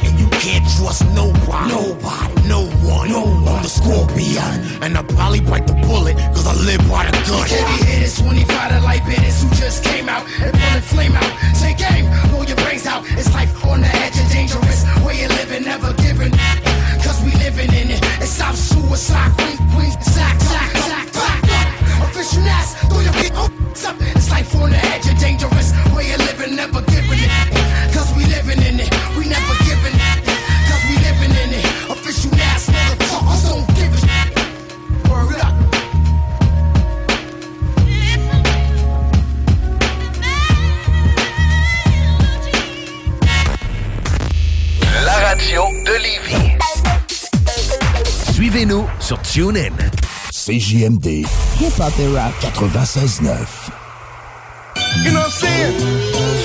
And 0.05 0.19
you 0.19 0.29
can't 0.41 0.65
trust 0.77 1.05
nobody. 1.13 1.69
Nobody. 1.69 2.49
No 2.49 2.67
one. 2.89 3.11
No 3.11 3.21
one. 3.21 3.49
I'm 3.49 3.63
the 3.63 3.69
scorpion. 3.69 4.83
And 4.83 4.97
I 4.97 5.03
probably 5.03 5.41
bite 5.41 5.67
the 5.67 5.75
bullet, 5.87 6.17
cause 6.33 6.47
I 6.47 6.55
live 6.65 6.81
by 6.89 7.05
the 7.05 7.13
gun. 7.29 7.47
Heavy 7.49 7.85
hitters, 7.85 8.21
25 8.21 8.71
to 8.73 8.81
light 8.81 9.05
bitters 9.05 9.43
who 9.43 9.49
just 9.55 9.85
came 9.85 10.09
out 10.09 10.25
and 10.41 10.53
bullet 10.53 10.85
flame 10.85 11.13
out. 11.13 11.33
Say 11.55 11.75
game, 11.75 12.07
blow 12.31 12.43
your 12.43 12.57
brains 12.57 12.87
out. 12.87 13.05
It's 13.19 13.33
life 13.35 13.53
on 13.67 13.83
the 13.83 13.89
edge 13.89 14.19
of 14.19 14.31
dangerous. 14.31 14.85
Where 15.05 15.15
you 15.15 15.29
living, 15.29 15.65
never 15.65 15.93
giving. 15.95 16.33
Living 17.57 17.75
in 17.83 17.91
it. 17.91 18.01
It's 18.21 18.31
South 18.31 18.57
suicide, 18.57 19.31
queen, 19.37 19.57
queen, 19.71 19.91
sack, 20.03 20.41
sack, 20.41 20.77
sack, 20.77 21.09
sack. 21.15 22.03
Official 22.03 22.43
ass, 22.43 22.75
throw 22.89 22.99
your 22.99 23.13
feet 23.13 23.31
oh, 23.35 23.45
up. 23.45 23.53
It's 24.17 24.31
life 24.31 24.55
on 24.57 24.71
the 24.71 24.77
edge 24.77 25.07
of 25.07 25.17
dangerous. 25.19 25.74
Suivez-nous 48.75 48.87
sur 49.01 49.21
TuneIn. 49.23 49.73
CJMD. 50.31 51.27
Hip 51.61 51.79
Hop 51.79 51.93
et 51.99 52.09
Rap 52.09 52.33
96.9. 52.41 53.71
You 55.05 55.11
know 55.13 55.21
what 55.21 55.27
I'm 55.27 55.31
saying? 55.31 55.79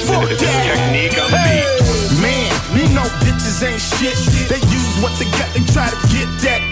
Fuck 0.06 0.30
that. 0.30 0.64
Technique 0.64 1.18
on 1.18 1.32
the 1.32 1.38
beat. 1.38 2.22
Man, 2.22 2.52
you 2.76 2.88
know 2.94 3.04
bitches 3.22 3.64
ain't 3.64 3.80
shit. 3.80 4.18
They 4.50 4.60
use 4.68 5.02
what 5.02 5.12
they 5.18 5.26
got, 5.26 5.54
they 5.54 5.64
try 5.74 5.90
to 5.90 6.08
get 6.14 6.28
that. 6.44 6.69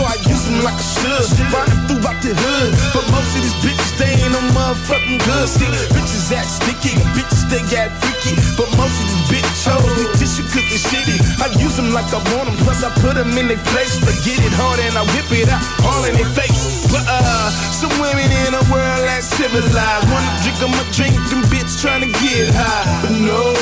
So 0.00 0.08
I 0.08 0.16
use 0.32 0.48
them 0.48 0.64
like 0.64 0.80
I 0.80 0.86
should. 0.96 1.28
Running 1.52 1.76
throughout 1.84 2.16
the 2.24 2.32
hood. 2.32 2.72
But 2.96 3.04
most 3.12 3.36
of 3.36 3.44
these 3.44 3.58
bitches, 3.60 4.00
they 4.00 4.16
ain't 4.16 4.32
no 4.32 4.40
motherfucking 4.56 5.20
good. 5.28 5.44
See, 5.44 5.68
bitches 5.92 6.32
act 6.32 6.48
sticky, 6.48 6.96
bitches 7.12 7.44
they 7.52 7.60
got 7.68 7.92
freaky. 8.00 8.32
But 8.56 8.72
most 8.80 8.96
of 8.96 9.04
these 9.12 9.26
bitch 9.28 9.60
hoes, 9.60 9.84
they 10.00 10.08
tissue 10.16 10.46
cause 10.48 10.64
they 10.72 10.80
shitty. 10.80 11.20
I 11.44 11.52
use 11.60 11.76
them 11.76 11.92
like 11.92 12.08
I 12.16 12.22
want 12.32 12.48
them, 12.48 12.56
plus 12.64 12.80
I 12.80 12.88
put 13.04 13.20
them 13.20 13.28
in 13.36 13.52
their 13.52 13.60
place. 13.76 14.00
They 14.00 14.16
get 14.24 14.40
it 14.40 14.54
hard 14.56 14.80
and 14.80 14.96
I 14.96 15.04
whip 15.12 15.28
it 15.36 15.52
out 15.52 15.60
all 15.84 16.00
in 16.08 16.16
their 16.16 16.32
face. 16.32 16.88
But 16.88 17.04
uh, 17.04 17.52
some 17.76 17.92
women 18.00 18.24
in 18.48 18.56
a 18.56 18.64
world 18.72 19.04
that 19.04 19.20
civilized. 19.20 20.08
Wanna 20.08 20.32
drink 20.40 20.56
them 20.64 20.72
a 20.80 20.84
drink, 20.96 21.12
them 21.28 21.44
bitch 21.52 21.76
trying 21.76 22.08
to 22.08 22.10
get 22.24 22.56
high. 22.56 22.88
But 23.04 23.20
no, 23.20 23.52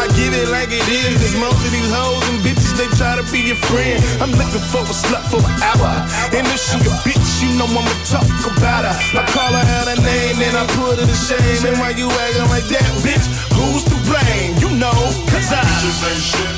I 0.00 0.08
give 0.16 0.32
it 0.32 0.48
like 0.48 0.72
it 0.72 0.86
is. 0.88 1.20
Cause 1.20 1.36
most 1.36 1.60
of 1.60 1.76
these 1.76 1.92
hoes 1.92 2.24
and 2.32 2.40
bitches, 2.40 2.72
they 2.80 2.88
try 2.96 3.20
to 3.20 3.24
be 3.28 3.52
your 3.52 3.60
friend. 3.68 4.00
I'm 4.24 4.32
looking 4.32 4.64
for 4.72 4.80
a 4.80 4.94
slut 4.96 5.28
for 5.28 5.44
an 5.44 5.60
hour. 5.60 5.73
And 5.82 6.46
if 6.46 6.60
she 6.60 6.78
a 6.78 6.92
bitch, 7.02 7.42
you 7.42 7.50
know 7.58 7.66
I'ma 7.66 7.82
talk 8.06 8.26
about 8.46 8.84
her. 8.84 8.94
I 9.18 9.22
call 9.26 9.52
her 9.52 9.58
out 9.58 9.88
her 9.88 9.98
name, 10.02 10.38
and 10.42 10.56
I 10.56 10.66
put 10.78 10.98
her 10.98 11.06
to 11.06 11.14
shame. 11.14 11.66
And 11.66 11.78
why 11.78 11.90
you 11.90 12.08
acting 12.10 12.48
like 12.50 12.66
that, 12.70 12.86
bitch? 13.02 13.26
Who's 13.54 13.84
to 13.90 13.96
blame? 14.06 14.56
You 14.62 14.70
know, 14.78 14.94
cause 15.30 15.52
I. 15.52 15.62
Bitches 15.62 16.02
ain't 16.10 16.22
shit. 16.22 16.54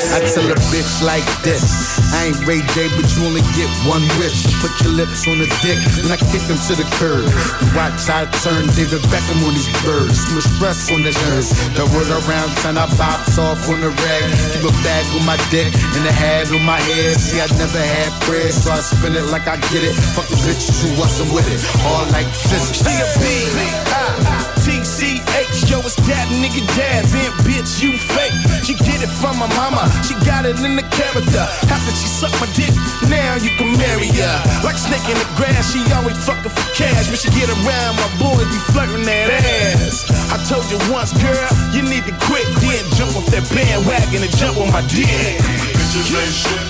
I 0.09 0.25
tell 0.31 0.47
a 0.47 0.55
bitch 0.71 1.03
like 1.03 1.27
this. 1.43 1.61
I 2.15 2.31
ain't 2.31 2.39
Ray 2.47 2.63
J, 2.73 2.87
but 2.95 3.05
you 3.13 3.27
only 3.27 3.43
get 3.53 3.69
one 3.83 4.01
wish. 4.17 4.47
Put 4.63 4.71
your 4.81 4.95
lips 4.95 5.27
on 5.27 5.37
the 5.39 5.47
dick, 5.61 5.77
and 5.99 6.07
I 6.07 6.17
kick 6.17 6.41
them 6.47 6.57
to 6.67 6.73
the 6.73 6.87
curb. 6.97 7.27
Watch 7.75 8.07
I 8.09 8.25
turn 8.41 8.65
David 8.73 9.03
Beckham 9.11 9.39
on 9.43 9.53
these 9.53 9.69
birds. 9.83 10.17
Much 10.31 10.47
stress 10.55 10.91
on 10.91 11.03
the 11.03 11.11
nerves. 11.29 11.51
The 11.75 11.85
word 11.91 12.09
around, 12.09 12.49
turn 12.63 12.79
I 12.79 12.87
bops 12.97 13.37
off 13.37 13.59
on 13.69 13.81
the 13.83 13.91
rag. 13.91 14.27
Keep 14.55 14.67
a 14.67 14.73
bag 14.81 15.05
on 15.19 15.23
my 15.27 15.37
dick, 15.51 15.69
and 15.95 16.03
a 16.07 16.11
hat 16.11 16.49
on 16.49 16.63
my 16.65 16.79
head. 16.79 17.19
See, 17.19 17.39
I 17.39 17.47
never 17.59 17.79
had 17.79 18.09
bread, 18.25 18.51
so 18.51 18.71
I 18.71 18.79
spin 18.79 19.15
it 19.15 19.27
like 19.29 19.47
I 19.47 19.61
get 19.69 19.83
it. 19.83 19.93
Fuck 20.15 20.27
the 20.31 20.39
bitches 20.41 20.81
who 20.81 20.95
wasn't 20.99 21.31
with 21.35 21.47
it. 21.51 21.59
All 21.85 22.07
like 22.15 22.27
physics. 22.49 22.81
TCH, 22.81 24.48
yo, 25.69 25.81
it's 25.81 25.97
that 26.05 26.27
nigga 26.41 26.61
Daz, 26.77 27.13
and 27.13 27.33
bitch, 27.45 27.81
you 27.81 27.97
fake. 27.97 28.33
She 28.65 28.73
get 28.77 29.01
it 29.01 29.11
from 29.21 29.37
my 29.39 29.49
mama, 29.57 29.89
she 30.05 30.13
got 30.25 30.45
it 30.45 30.59
in 30.61 30.75
the 30.75 30.85
character. 30.93 31.45
After 31.69 31.91
she 31.93 32.07
sucked 32.07 32.37
my 32.37 32.49
dick, 32.53 32.73
now 33.09 33.35
you 33.41 33.49
can 33.57 33.73
marry 33.77 34.09
her. 34.13 34.37
Like 34.61 34.77
snake 34.77 35.05
in 35.09 35.17
the 35.17 35.29
grass, 35.35 35.73
she 35.73 35.81
always 35.93 36.17
fucking 36.21 36.51
for 36.53 36.67
cash. 36.77 37.09
When 37.09 37.17
she 37.17 37.29
get 37.33 37.49
around, 37.49 37.97
my 37.97 38.09
boys 38.21 38.45
be 38.49 38.59
flirting 38.73 39.05
that 39.05 39.29
ass. 39.33 40.05
I 40.29 40.37
told 40.45 40.65
you 40.69 40.77
once, 40.93 41.13
girl, 41.17 41.49
you 41.73 41.81
need 41.81 42.05
to 42.05 42.13
quit, 42.21 42.45
then 42.61 42.83
jump 42.93 43.17
off 43.17 43.25
that 43.33 43.45
bandwagon 43.49 44.21
and 44.21 44.33
jump 44.37 44.57
on 44.57 44.69
my 44.71 44.81
dick. 44.85 45.07
Bitches 45.07 46.13
ain't 46.13 46.35
shit. 46.35 46.61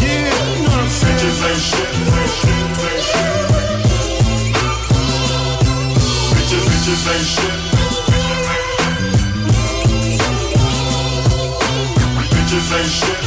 Yeah, 0.00 0.20
you 0.56 0.64
know 0.64 0.72
what 0.72 0.80
I'm 0.80 0.88
saying? 0.88 1.20
Bitches 1.20 1.40
ain't 1.44 1.60
shit. 1.60 3.01
Bitches, 6.92 7.08
ain't 7.08 7.24
shit. 7.24 7.56
Bitches 12.28 12.68
ain't 12.76 12.92
shit. 12.98 13.20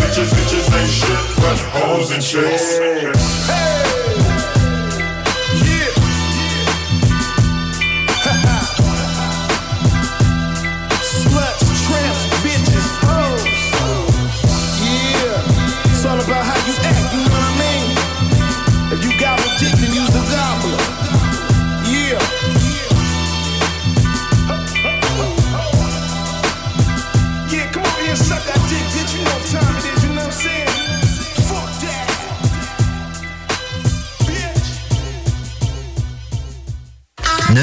Bitches, 0.00 0.30
bitches 0.34 0.68
ain't 0.74 0.90
shit. 0.90 1.20
But 1.36 1.58
hoes 1.70 2.10
and 2.10 2.22
shit. 2.24 3.59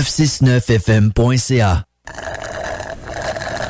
969fm.ca. 0.08 1.84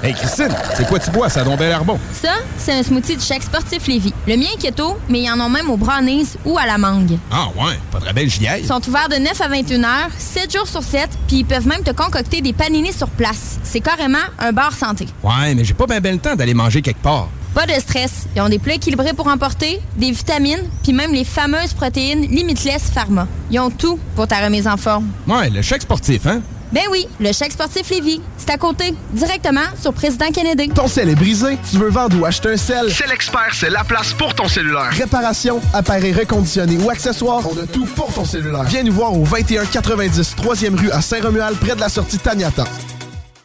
Hey 0.04 0.14
Christine, 0.14 0.56
c'est 0.76 0.88
quoi 0.88 1.00
tu 1.00 1.10
bois? 1.10 1.28
Ça 1.28 1.42
a 1.42 1.44
donc 1.44 1.60
l'air 1.60 1.84
bon. 1.84 2.00
Ça, 2.14 2.36
c'est 2.60 2.72
un 2.72 2.84
smoothie 2.84 3.16
du 3.18 3.24
chèque 3.24 3.42
sportif 3.42 3.88
Lévis. 3.88 4.14
Le 4.28 4.38
mien 4.38 4.46
est 4.54 4.62
keto, 4.62 5.00
mais 5.10 5.24
ils 5.24 5.32
en 5.32 5.40
ont 5.40 5.50
même 5.50 5.72
au 5.72 5.78
brownies 5.78 6.28
ou 6.46 6.56
à 6.60 6.68
la 6.68 6.78
mangue. 6.78 7.18
Ah 7.32 7.48
ouais, 7.58 7.80
pas 7.92 8.00
de 8.00 8.14
belle 8.14 8.30
j'y 8.30 8.46
Ils 8.60 8.68
sont 8.68 8.88
ouverts 8.88 9.10
de 9.10 9.16
9 9.16 9.42
à 9.42 9.48
21 9.48 9.84
heures, 9.84 10.10
7 10.16 10.56
jours 10.56 10.68
sur 10.68 10.84
7, 10.84 11.10
puis 11.28 11.38
ils 11.38 11.46
peuvent 11.46 11.68
même 11.68 11.82
te 11.82 11.92
concocter 11.92 12.42
des 12.42 12.54
paninis 12.54 12.94
sur 12.94 13.10
place. 13.10 13.58
C'est 13.64 13.82
carrément 13.82 14.20
un 14.38 14.52
bar 14.52 14.72
santé. 14.72 15.08
Ouais, 15.24 15.56
mais 15.56 15.66
j'ai 15.66 15.74
pas 15.74 15.88
bien 15.88 16.00
ben 16.00 16.14
le 16.14 16.20
temps 16.20 16.36
d'aller 16.36 16.54
manger 16.54 16.84
quelque 16.84 17.02
part. 17.02 17.30
Pas 17.54 17.66
de 17.66 17.74
stress. 17.74 18.26
Ils 18.36 18.42
ont 18.42 18.50
des 18.50 18.60
plats 18.60 18.76
équilibrés 18.76 19.14
pour 19.14 19.28
emporter, 19.28 19.80
des 19.96 20.12
vitamines, 20.12 20.64
puis 20.84 20.94
même 20.94 21.12
les 21.14 21.24
fameuses 21.24 21.74
protéines 21.74 22.22
Limitless 22.22 22.90
Pharma. 22.94 23.28
Ils 23.50 23.60
ont 23.60 23.72
tout 23.72 24.00
pour 24.16 24.28
ta 24.28 24.38
remise 24.44 24.68
en 24.68 24.78
forme. 24.78 25.08
Ouais, 25.28 25.50
le 25.50 25.62
chèque 25.62 25.82
sportif, 25.82 26.26
hein? 26.28 26.42
Ben 26.72 26.84
oui, 26.92 27.08
le 27.20 27.32
chèque 27.32 27.54
sportif 27.54 27.90
Lévis. 27.90 28.22
C'est 28.38 28.50
à 28.50 28.58
côté, 28.58 28.94
directement 29.14 29.62
sur 29.82 29.94
Président 29.94 30.30
Kennedy. 30.34 30.68
Ton 30.70 30.88
sel 30.88 31.08
est 31.10 31.16
brisé, 31.16 31.58
tu 31.72 31.78
veux 31.78 31.90
vendre 31.90 32.20
ou 32.20 32.26
acheter 32.26 32.50
un 32.50 32.58
sel? 32.58 32.92
C'est 32.92 33.08
l'expert, 33.08 33.54
c'est 33.54 33.70
la 33.70 33.86
place 33.86 34.12
pour 34.14 34.36
ton 34.36 34.50
cellulaire. 34.50 34.90
Réparation, 34.92 35.62
appareil 35.74 36.12
reconditionné 36.14 36.78
ou 36.78 36.90
accessoires, 36.90 37.44
on 37.50 37.58
a 37.58 37.66
tout 37.66 37.86
pour 37.96 38.14
ton 38.14 38.26
cellulaire. 38.26 38.64
Viens 38.64 38.84
nous 38.84 38.94
voir 38.94 39.14
au 39.14 39.26
2190 39.26 40.36
3e 40.36 40.78
rue 40.78 40.92
à 40.92 41.02
Saint-Romuald, 41.02 41.58
près 41.58 41.76
de 41.76 41.80
la 41.80 41.90
sortie 41.90 42.18
Taniata. 42.20 42.66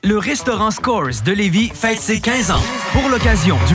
Le 0.02 0.18
restaurant 0.18 0.72
Scores 0.72 1.22
de 1.24 1.32
Lévis 1.32 1.70
fête 1.72 2.00
ses 2.00 2.18
15 2.18 2.50
ans. 2.50 2.62
Pour 2.92 3.08
l'occasion 3.08 3.56
du 3.68 3.74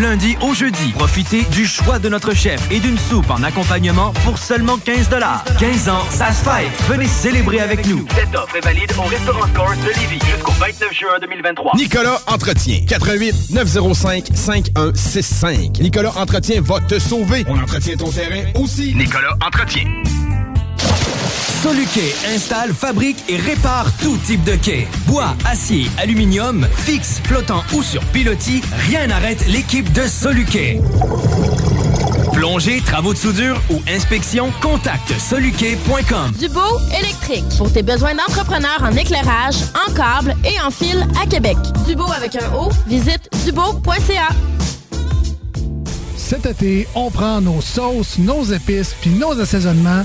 lundi 0.00 0.36
au 0.40 0.54
jeudi, 0.54 0.92
profitez 0.92 1.42
du 1.50 1.66
choix 1.66 1.98
de 1.98 2.08
notre 2.08 2.32
chef 2.34 2.60
et 2.70 2.80
d'une 2.80 2.96
soupe 2.96 3.30
en 3.30 3.42
accompagnement 3.42 4.12
pour 4.24 4.38
seulement 4.38 4.78
15 4.78 5.10
15 5.60 5.88
ans, 5.90 6.00
ça 6.08 6.32
se 6.32 6.42
fait. 6.42 6.68
Venez 6.88 7.06
célébrer 7.06 7.60
avec 7.60 7.86
nous. 7.86 8.06
Cette 8.14 8.34
offre 8.34 8.56
est 8.56 8.64
valide 8.64 8.90
au 8.98 9.02
restaurant 9.02 9.46
Scores 9.48 9.76
de 9.76 10.00
Lévis 10.00 10.24
jusqu'au 10.24 10.52
29 10.52 10.92
juin 10.94 11.18
2023. 11.20 11.72
Nicolas 11.76 12.20
Entretien. 12.26 12.80
88 12.88 13.50
905 13.50 14.28
5165. 14.34 15.78
Nicolas 15.80 16.12
Entretien 16.16 16.62
va 16.62 16.80
te 16.80 16.98
sauver. 16.98 17.44
On 17.46 17.58
entretient 17.58 17.96
ton 17.96 18.10
terrain 18.10 18.44
aussi. 18.54 18.94
Nicolas 18.94 19.36
Entretien. 19.46 19.84
Soluquet 21.62 22.12
installe, 22.34 22.74
fabrique 22.74 23.22
et 23.28 23.36
répare 23.36 23.86
tout 23.98 24.16
type 24.26 24.42
de 24.42 24.56
quai. 24.56 24.88
Bois, 25.06 25.36
acier, 25.44 25.86
aluminium, 25.96 26.66
fixe, 26.74 27.20
flottant 27.22 27.62
ou 27.72 27.82
sur 27.82 28.04
pilotis, 28.06 28.62
rien 28.88 29.06
n'arrête 29.06 29.46
l'équipe 29.46 29.92
de 29.92 30.02
Soluquet. 30.02 30.80
Plongée, 32.32 32.80
travaux 32.80 33.12
de 33.12 33.18
soudure 33.18 33.60
ou 33.70 33.80
inspection, 33.88 34.50
contacte 34.60 35.12
soluquet.com. 35.20 36.32
Dubo 36.36 36.80
électrique. 36.98 37.44
Pour 37.58 37.72
tes 37.72 37.84
besoins 37.84 38.14
d'entrepreneur 38.14 38.82
en 38.82 38.96
éclairage, 38.96 39.56
en 39.86 39.92
câble 39.92 40.34
et 40.44 40.60
en 40.60 40.70
fil 40.72 41.06
à 41.22 41.26
Québec. 41.26 41.56
Dubo 41.86 42.10
avec 42.10 42.34
un 42.34 42.52
O, 42.54 42.70
visite 42.88 43.30
dubo.ca. 43.44 44.28
Cet 46.16 46.46
été, 46.46 46.88
on 46.94 47.10
prend 47.10 47.40
nos 47.40 47.60
sauces, 47.60 48.18
nos 48.18 48.42
épices 48.42 48.96
puis 49.00 49.10
nos 49.10 49.38
assaisonnements 49.38 50.04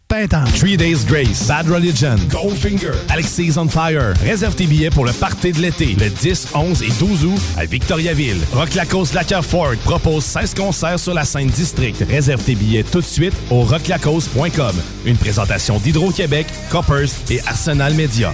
Pintan. 0.11 0.43
Three 0.59 0.75
Days 0.75 1.05
Grace, 1.05 1.37
Sad 1.37 1.69
Religion, 1.69 2.17
Goldfinger, 2.29 2.91
Alexis 3.09 3.57
on 3.57 3.69
Fire. 3.69 4.13
Réserve 4.21 4.55
tes 4.55 4.67
billets 4.67 4.89
pour 4.89 5.05
le 5.05 5.13
party 5.13 5.53
de 5.53 5.59
l'été, 5.59 5.95
le 5.97 6.09
10, 6.09 6.49
11 6.53 6.83
et 6.83 6.89
12 6.99 7.25
août 7.25 7.41
à 7.57 7.63
Victoriaville. 7.63 8.41
Rock 8.53 8.75
Lacoste 8.75 9.13
Lacker 9.13 9.45
Ford 9.45 9.77
propose 9.85 10.25
16 10.25 10.53
concerts 10.53 10.99
sur 10.99 11.13
la 11.13 11.23
scène 11.23 11.47
district. 11.47 12.03
Réserve 12.09 12.43
tes 12.43 12.55
billets 12.55 12.83
tout 12.83 12.99
de 12.99 13.05
suite 13.05 13.33
au 13.49 13.61
rocklacoste.com. 13.61 14.75
Une 15.05 15.17
présentation 15.17 15.79
d'Hydro-Québec, 15.79 16.47
Coppers 16.69 17.09
et 17.29 17.39
Arsenal 17.47 17.93
Media. 17.93 18.33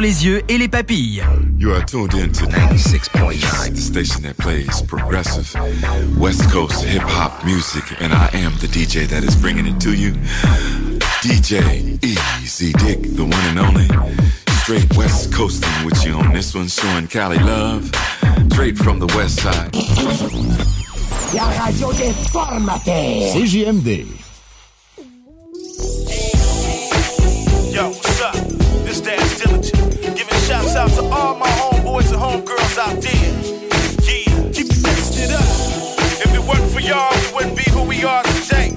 les 0.00 0.24
yeux 0.24 0.42
et 0.48 0.58
les 0.58 0.68
papilles. 0.68 1.22
You 1.58 1.72
are 1.74 1.84
tuned 1.84 2.14
in 2.14 2.32
to 2.32 2.46
96.9, 2.46 3.74
the 3.74 3.80
station 3.80 4.22
that 4.22 4.36
plays 4.38 4.82
progressive 4.82 5.54
West 6.18 6.50
Coast 6.50 6.84
hip 6.84 7.02
hop 7.02 7.44
music, 7.44 7.84
and 8.00 8.12
I 8.12 8.28
am 8.32 8.52
the 8.60 8.68
DJ 8.68 9.06
that 9.08 9.22
is 9.24 9.36
bringing 9.36 9.66
it 9.66 9.80
to 9.80 9.92
you. 9.92 10.12
DJ 11.22 12.02
Easy 12.04 12.72
Dick, 12.72 13.02
the 13.14 13.24
one 13.24 13.44
and 13.50 13.58
only. 13.58 13.88
Straight 14.62 14.96
West 14.96 15.32
Coasting 15.32 15.84
with 15.84 16.04
you 16.04 16.14
on 16.14 16.32
this 16.32 16.54
one, 16.54 16.68
showing 16.68 17.06
Cali 17.08 17.38
love. 17.38 17.90
Straight 18.52 18.78
from 18.78 18.98
the 18.98 19.06
West 19.16 19.40
Side. 19.40 19.74
La 21.34 21.44
radio 21.64 21.92
déformatée. 21.92 23.30
CJMD. 23.32 24.31
Shouts 30.72 30.96
out 30.96 31.02
to 31.02 31.14
all 31.14 31.34
my 31.34 31.48
homeboys 31.48 32.10
and 32.12 32.22
homegirls 32.22 32.78
out 32.78 33.02
there. 33.02 33.12
Yeah, 34.08 34.52
keep 34.52 34.68
it 34.70 35.30
up. 35.30 35.44
If 36.24 36.34
it 36.34 36.42
wasn't 36.48 36.70
for 36.72 36.80
y'all, 36.80 37.12
we 37.12 37.34
wouldn't 37.34 37.56
be 37.58 37.70
who 37.70 37.82
we 37.82 38.02
are 38.04 38.22
today. 38.22 38.70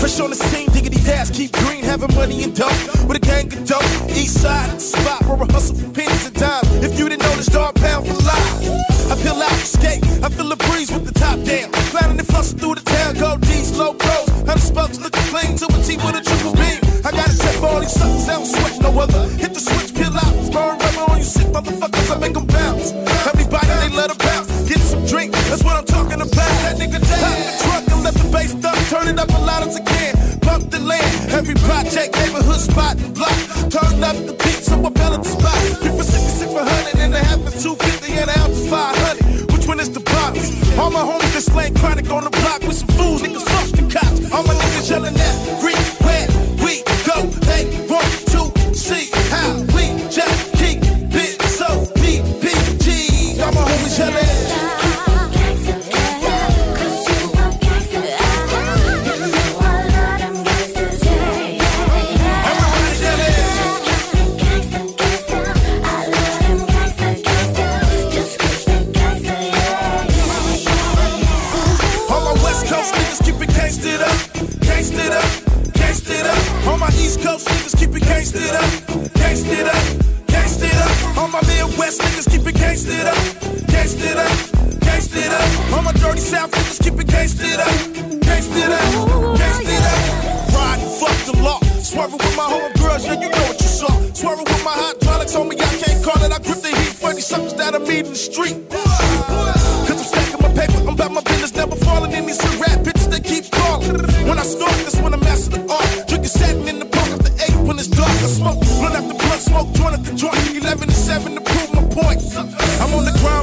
Fresh 0.00 0.20
on 0.20 0.30
the 0.30 0.36
scene, 0.36 0.70
diggity 0.70 0.96
dash, 1.04 1.30
keep 1.30 1.52
green, 1.52 1.84
having 1.84 2.14
money 2.14 2.42
and 2.42 2.56
dope. 2.56 2.72
With 3.06 3.18
a 3.18 3.20
gang 3.20 3.52
of 3.52 3.66
dope, 3.66 3.82
east 4.08 4.40
side, 4.40 4.80
spot 4.80 5.22
where 5.26 5.42
I 5.42 5.52
hustle 5.52 5.76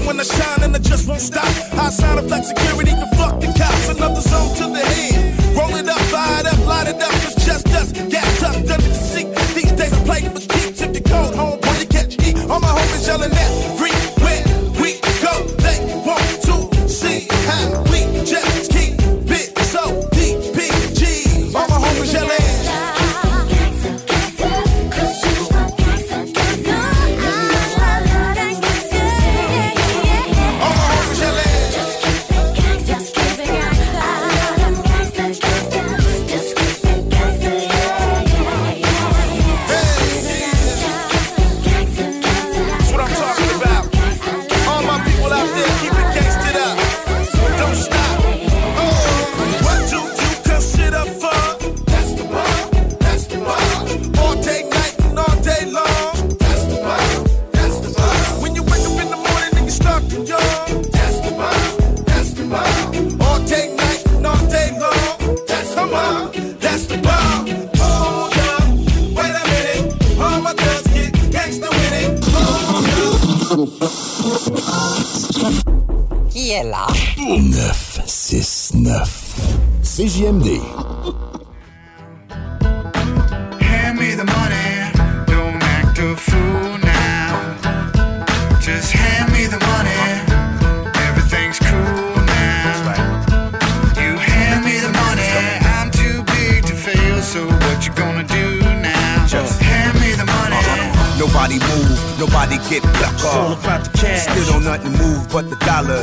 when 0.05 0.19
I 0.19 0.23
shine 0.23 0.63
and 0.63 0.75
I 0.75 0.79
just 0.79 1.07
won't 1.07 1.21
stop. 1.21 1.45
I 1.73 1.89
sign 1.89 2.17
up 2.17 2.29
like 2.29 2.43
security 2.43 2.91
to 2.91 3.07
fuck 3.17 3.39
the 3.41 3.47
cops. 3.57 3.89
Another 3.89 4.21
zone 4.21 4.55
to 4.59 4.65
the 4.77 4.85
head. 4.85 5.57
Roll 5.57 5.75
it 5.75 5.87
up, 5.89 5.99
fire 6.13 6.39
it 6.41 6.47
up, 6.47 6.59
light 6.65 6.87
it 6.87 7.01
up. 7.01 7.13
It's 7.25 7.45
just 7.45 7.67
us. 7.69 7.91
Gas 7.91 8.39
tucked 8.39 8.69
under 8.71 8.77
the 8.77 8.93
seat. 8.93 9.27
These 9.55 9.71
days 9.73 9.93
I 9.93 10.03
play 10.05 10.21
for 10.21 10.39
keeps. 10.53 10.81
If 10.81 10.95
you 10.95 11.01
cold 11.01 11.35
home, 11.35 11.59
boy, 11.59 11.75
you 11.79 11.87
catch 11.87 12.13
heat. 12.21 12.37
All 12.49 12.59
my 12.59 12.67
homies 12.67 13.07
yelling 13.07 13.31
that 13.31 13.75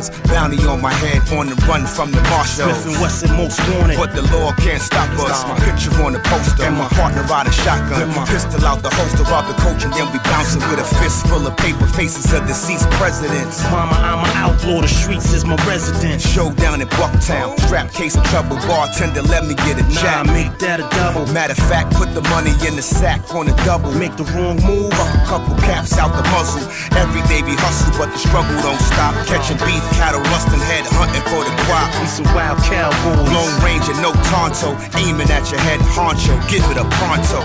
dollars. 0.09 0.31
Bounty 0.31 0.59
on 0.67 0.81
my 0.81 0.93
head 0.93 1.21
on 1.33 1.47
the 1.49 1.57
run 1.69 1.87
from 1.87 2.11
the 2.11 2.21
marshals. 2.31 2.73
Smith 2.83 2.95
and 2.95 3.03
Wesson 3.03 3.33
most 3.37 3.59
wanted. 3.75 3.97
But 3.97 4.15
the 4.15 4.23
law 4.35 4.53
can't 4.59 4.83
stop 4.83 5.09
us. 5.21 5.45
My 5.45 5.57
picture 5.61 5.93
on 6.03 6.13
the 6.13 6.21
poster. 6.21 6.65
And 6.65 6.77
my 6.77 6.89
partner 6.89 7.23
ride 7.25 7.47
a 7.47 7.53
shotgun. 7.53 8.11
Pistol 8.27 8.65
out 8.65 8.83
the 8.83 8.91
holster 8.91 9.23
of 9.29 9.47
the 9.49 9.55
coach, 9.63 9.85
and 9.85 9.93
then 9.95 10.11
we 10.13 10.19
bouncing 10.31 10.61
with 10.71 10.81
a 10.81 10.89
fist 11.01 11.27
full 11.27 11.47
of 11.47 11.57
paper 11.57 11.87
faces 11.87 12.33
of 12.33 12.47
deceased 12.47 12.89
presidents. 12.99 13.63
Mama, 13.71 13.93
I'm 13.95 14.25
an 14.25 14.33
outlaw, 14.37 14.81
the 14.81 14.89
streets 14.89 15.33
is 15.33 15.45
my 15.45 15.57
residence. 15.67 16.27
Showdown 16.27 16.81
in 16.81 16.89
Bucktown. 16.89 17.59
Strap 17.67 17.93
case 17.93 18.17
of 18.17 18.25
trouble. 18.25 18.57
Bartender, 18.67 19.23
let 19.23 19.47
me 19.47 19.55
get 19.55 19.79
a 19.79 19.83
Nah, 19.93 20.01
jack. 20.01 20.27
make 20.27 20.59
that 20.59 20.81
a 20.81 20.87
double. 20.97 21.27
Matter 21.33 21.53
of 21.53 21.59
fact, 21.69 21.95
put 21.95 22.15
the 22.15 22.23
money 22.31 22.53
in 22.67 22.77
the 22.77 22.83
sack 22.83 23.21
on 23.35 23.47
the 23.47 23.53
double. 23.65 23.93
Make 23.93 24.17
the 24.17 24.25
wrong 24.33 24.57
move. 24.63 24.93
A 24.93 25.25
couple 25.27 25.55
caps 25.67 25.99
out 25.99 26.13
the 26.17 26.23
muzzle. 26.31 26.63
Every 26.97 27.21
day 27.29 27.43
we 27.43 27.55
hustle, 27.57 27.93
but 27.99 28.11
the 28.13 28.19
struggle 28.19 28.55
don't 28.63 28.81
stop. 28.81 29.13
Catching 29.27 29.59
beef, 29.67 29.83
cattle, 29.99 30.21
rusting 30.33 30.61
head, 30.61 30.85
hunting 30.89 31.25
for 31.29 31.43
the 31.45 31.55
crop. 31.65 31.89
We 32.01 32.07
some 32.07 32.29
wild 32.35 32.59
cowboys. 32.65 33.29
Long 33.33 33.53
range 33.63 33.89
and 33.89 34.01
no 34.01 34.13
tonto. 34.31 34.77
Aiming 34.99 35.31
at 35.31 35.51
your 35.51 35.61
head, 35.61 35.81
honcho. 35.95 36.35
Give 36.49 36.65
it 36.71 36.79
a 36.79 36.87
pronto. 37.01 37.45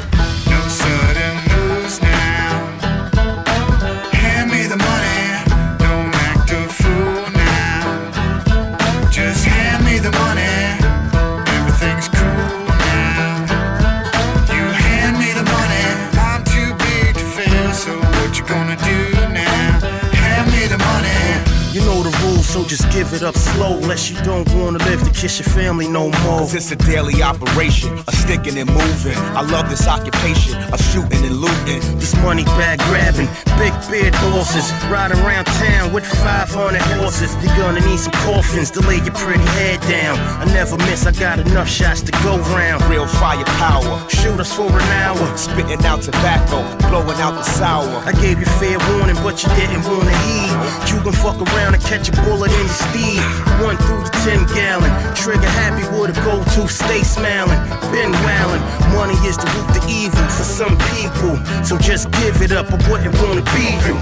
Just 22.68 22.87
give 22.98 23.14
it 23.14 23.22
up 23.22 23.36
slow. 23.36 23.78
Unless 23.78 24.10
you 24.10 24.18
don't 24.24 24.50
wanna 24.56 24.80
live 24.90 25.04
to 25.04 25.12
kiss 25.12 25.38
your 25.40 25.50
family 25.54 25.88
no 25.88 26.10
more. 26.24 26.42
Cause 26.42 26.56
it's 26.56 26.72
a 26.72 26.76
daily 26.76 27.22
operation, 27.22 27.94
a 28.08 28.12
sticking 28.12 28.58
and 28.58 28.70
moving. 28.70 29.18
I 29.38 29.42
love 29.42 29.70
this 29.70 29.88
occupation 29.88 30.58
of 30.74 30.82
shooting 30.90 31.24
and 31.30 31.38
looting. 31.38 31.82
This 32.02 32.16
money 32.26 32.44
bag 32.58 32.80
grabbing, 32.90 33.30
big 33.62 33.74
beard 33.90 34.14
bosses. 34.34 34.66
Riding 34.90 35.20
around 35.22 35.46
town 35.62 35.94
with 35.94 36.06
500 36.06 36.82
horses. 36.98 37.32
You're 37.44 37.58
gonna 37.62 37.82
need 37.82 38.00
some 38.00 38.14
coffins 38.26 38.72
to 38.72 38.80
lay 38.90 38.98
your 38.98 39.14
pretty 39.14 39.46
head 39.62 39.80
down. 39.82 40.18
I 40.42 40.46
never 40.46 40.78
miss, 40.90 41.06
I 41.06 41.12
got 41.12 41.38
enough 41.40 41.70
shots 41.70 42.02
to 42.02 42.12
go 42.26 42.38
round. 42.58 42.82
Real 42.90 43.06
firepower. 43.06 44.10
Shoot 44.10 44.40
us 44.40 44.52
for 44.58 44.70
an 44.74 44.90
hour. 45.06 45.26
Spitting 45.38 45.86
out 45.86 46.02
tobacco, 46.02 46.66
blowing 46.90 47.20
out 47.22 47.36
the 47.38 47.44
sour. 47.44 48.02
I 48.10 48.14
gave 48.24 48.40
you 48.40 48.50
fair 48.58 48.80
warning, 48.90 49.18
but 49.22 49.44
you 49.44 49.50
didn't 49.54 49.84
wanna 49.86 50.18
heed. 50.26 50.58
You 50.90 51.00
can 51.04 51.14
fuck 51.14 51.38
around 51.38 51.76
and 51.76 51.84
catch 51.84 52.10
a 52.10 52.14
bullet 52.24 52.52
in 52.52 52.66
your 52.66 52.87
speed. 52.90 53.22
One 53.64 53.78
through 53.78 54.04
the 54.04 54.14
10 54.24 54.46
gallon. 54.54 54.92
Trigger 55.16 55.50
happy 55.62 55.86
with 55.96 56.18
a 56.18 56.22
go 56.22 56.44
to, 56.56 56.68
stay 56.68 57.04
smiling. 57.04 57.60
Been 57.92 58.12
wildin'. 58.24 58.62
Money 58.94 59.18
is 59.28 59.38
the 59.38 59.48
root 59.56 59.70
to 59.76 59.82
evil 59.90 60.24
for 60.30 60.44
some 60.44 60.78
people. 60.94 61.36
So 61.64 61.78
just 61.78 62.12
give 62.12 62.42
it 62.42 62.52
up, 62.52 62.68
I 62.72 62.78
wouldn't 62.90 63.16
wanna 63.22 63.44
be 63.56 63.66
you. 63.86 63.96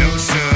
No 0.00 0.08
sudden 0.16 0.55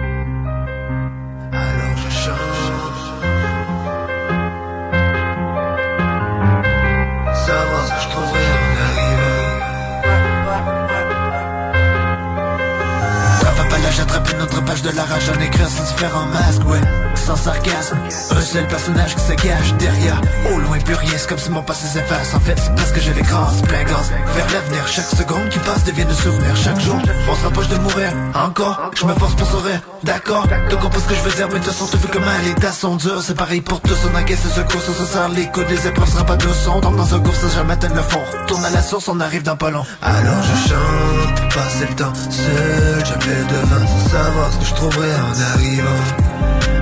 La 14.93 15.03
rage, 15.03 15.29
en 15.29 15.39
écrire 15.41 15.67
sans 15.69 15.83
différents 15.83 16.25
masques, 16.27 16.67
ouais. 16.67 16.81
Sans 17.15 17.35
sarcasme, 17.35 17.97
un 18.31 18.41
seul 18.41 18.67
personnage 18.67 19.15
qui 19.15 19.21
se 19.21 19.33
cache 19.33 19.73
derrière. 19.77 20.19
Au 20.51 20.57
loin, 20.57 20.79
plus 20.79 20.95
rien, 20.95 21.11
c'est 21.17 21.27
comme 21.27 21.37
si 21.37 21.49
mon 21.51 21.61
passé 21.61 21.85
s'efface. 21.85 22.33
En 22.33 22.39
fait, 22.39 22.57
c'est 22.57 22.73
parce 22.73 22.91
que 22.91 22.99
je 22.99 23.11
l'écrase, 23.11 23.61
plein 23.61 23.83
gaz. 23.83 24.11
Vers 24.35 24.47
l'avenir, 24.51 24.87
chaque 24.87 25.05
seconde 25.05 25.49
qui 25.49 25.59
passe 25.59 25.83
devient 25.83 26.05
de 26.05 26.13
souvenir. 26.13 26.55
Chaque 26.55 26.79
jour, 26.79 26.95
on 27.29 27.35
se 27.35 27.43
rapproche 27.43 27.67
de 27.67 27.75
mourir. 27.77 28.11
Encore, 28.33 28.91
je 28.95 29.05
me 29.05 29.13
force 29.13 29.35
pour 29.35 29.47
sourire. 29.47 29.81
D'accord, 30.03 30.47
tu 30.69 30.75
comprends 30.77 30.99
ce 30.99 31.07
que 31.09 31.15
je 31.15 31.21
veux 31.21 31.35
dire, 31.35 31.47
mais 31.49 31.59
de 31.59 31.63
toute 31.63 31.73
façon, 31.73 31.85
tu 31.91 31.97
veux 31.97 32.09
comment 32.11 32.31
les 32.43 32.55
tas 32.55 32.71
sont 32.71 32.95
durs. 32.95 33.21
C'est 33.21 33.37
pareil 33.37 33.61
pour 33.61 33.81
tous, 33.81 33.97
on 34.11 34.17
encaisse 34.17 34.39
ce 34.41 34.49
secours, 34.49 34.81
on 34.89 34.93
se 34.93 35.05
serre 35.05 35.29
les 35.29 35.47
coudes, 35.47 35.69
les 35.69 35.87
épreuves 35.87 36.09
sera 36.09 36.25
pas 36.25 36.37
douce. 36.37 36.67
On 36.73 36.81
tombe 36.81 36.95
dans 36.95 37.13
un 37.13 37.19
gouffre 37.19 37.39
sans 37.39 37.55
jamais 37.55 37.73
atteindre 37.73 37.95
le 37.95 38.01
fond. 38.01 38.21
Tourne 38.47 38.65
à 38.65 38.71
la 38.71 38.81
source, 38.81 39.07
on 39.09 39.19
arrive 39.19 39.43
dans 39.43 39.57
pas 39.57 39.69
long. 39.69 39.85
Alors 40.01 40.41
je 40.41 40.69
chante, 40.69 41.53
passer 41.53 41.85
le 41.87 41.95
temps 41.95 42.13
seul. 42.15 43.05
J'avais 43.05 43.43
devant 43.43 43.87
sans 43.87 44.09
savoir 44.09 44.49
ce 44.51 44.73
en 44.89 45.53
arrivant. 45.53 46.03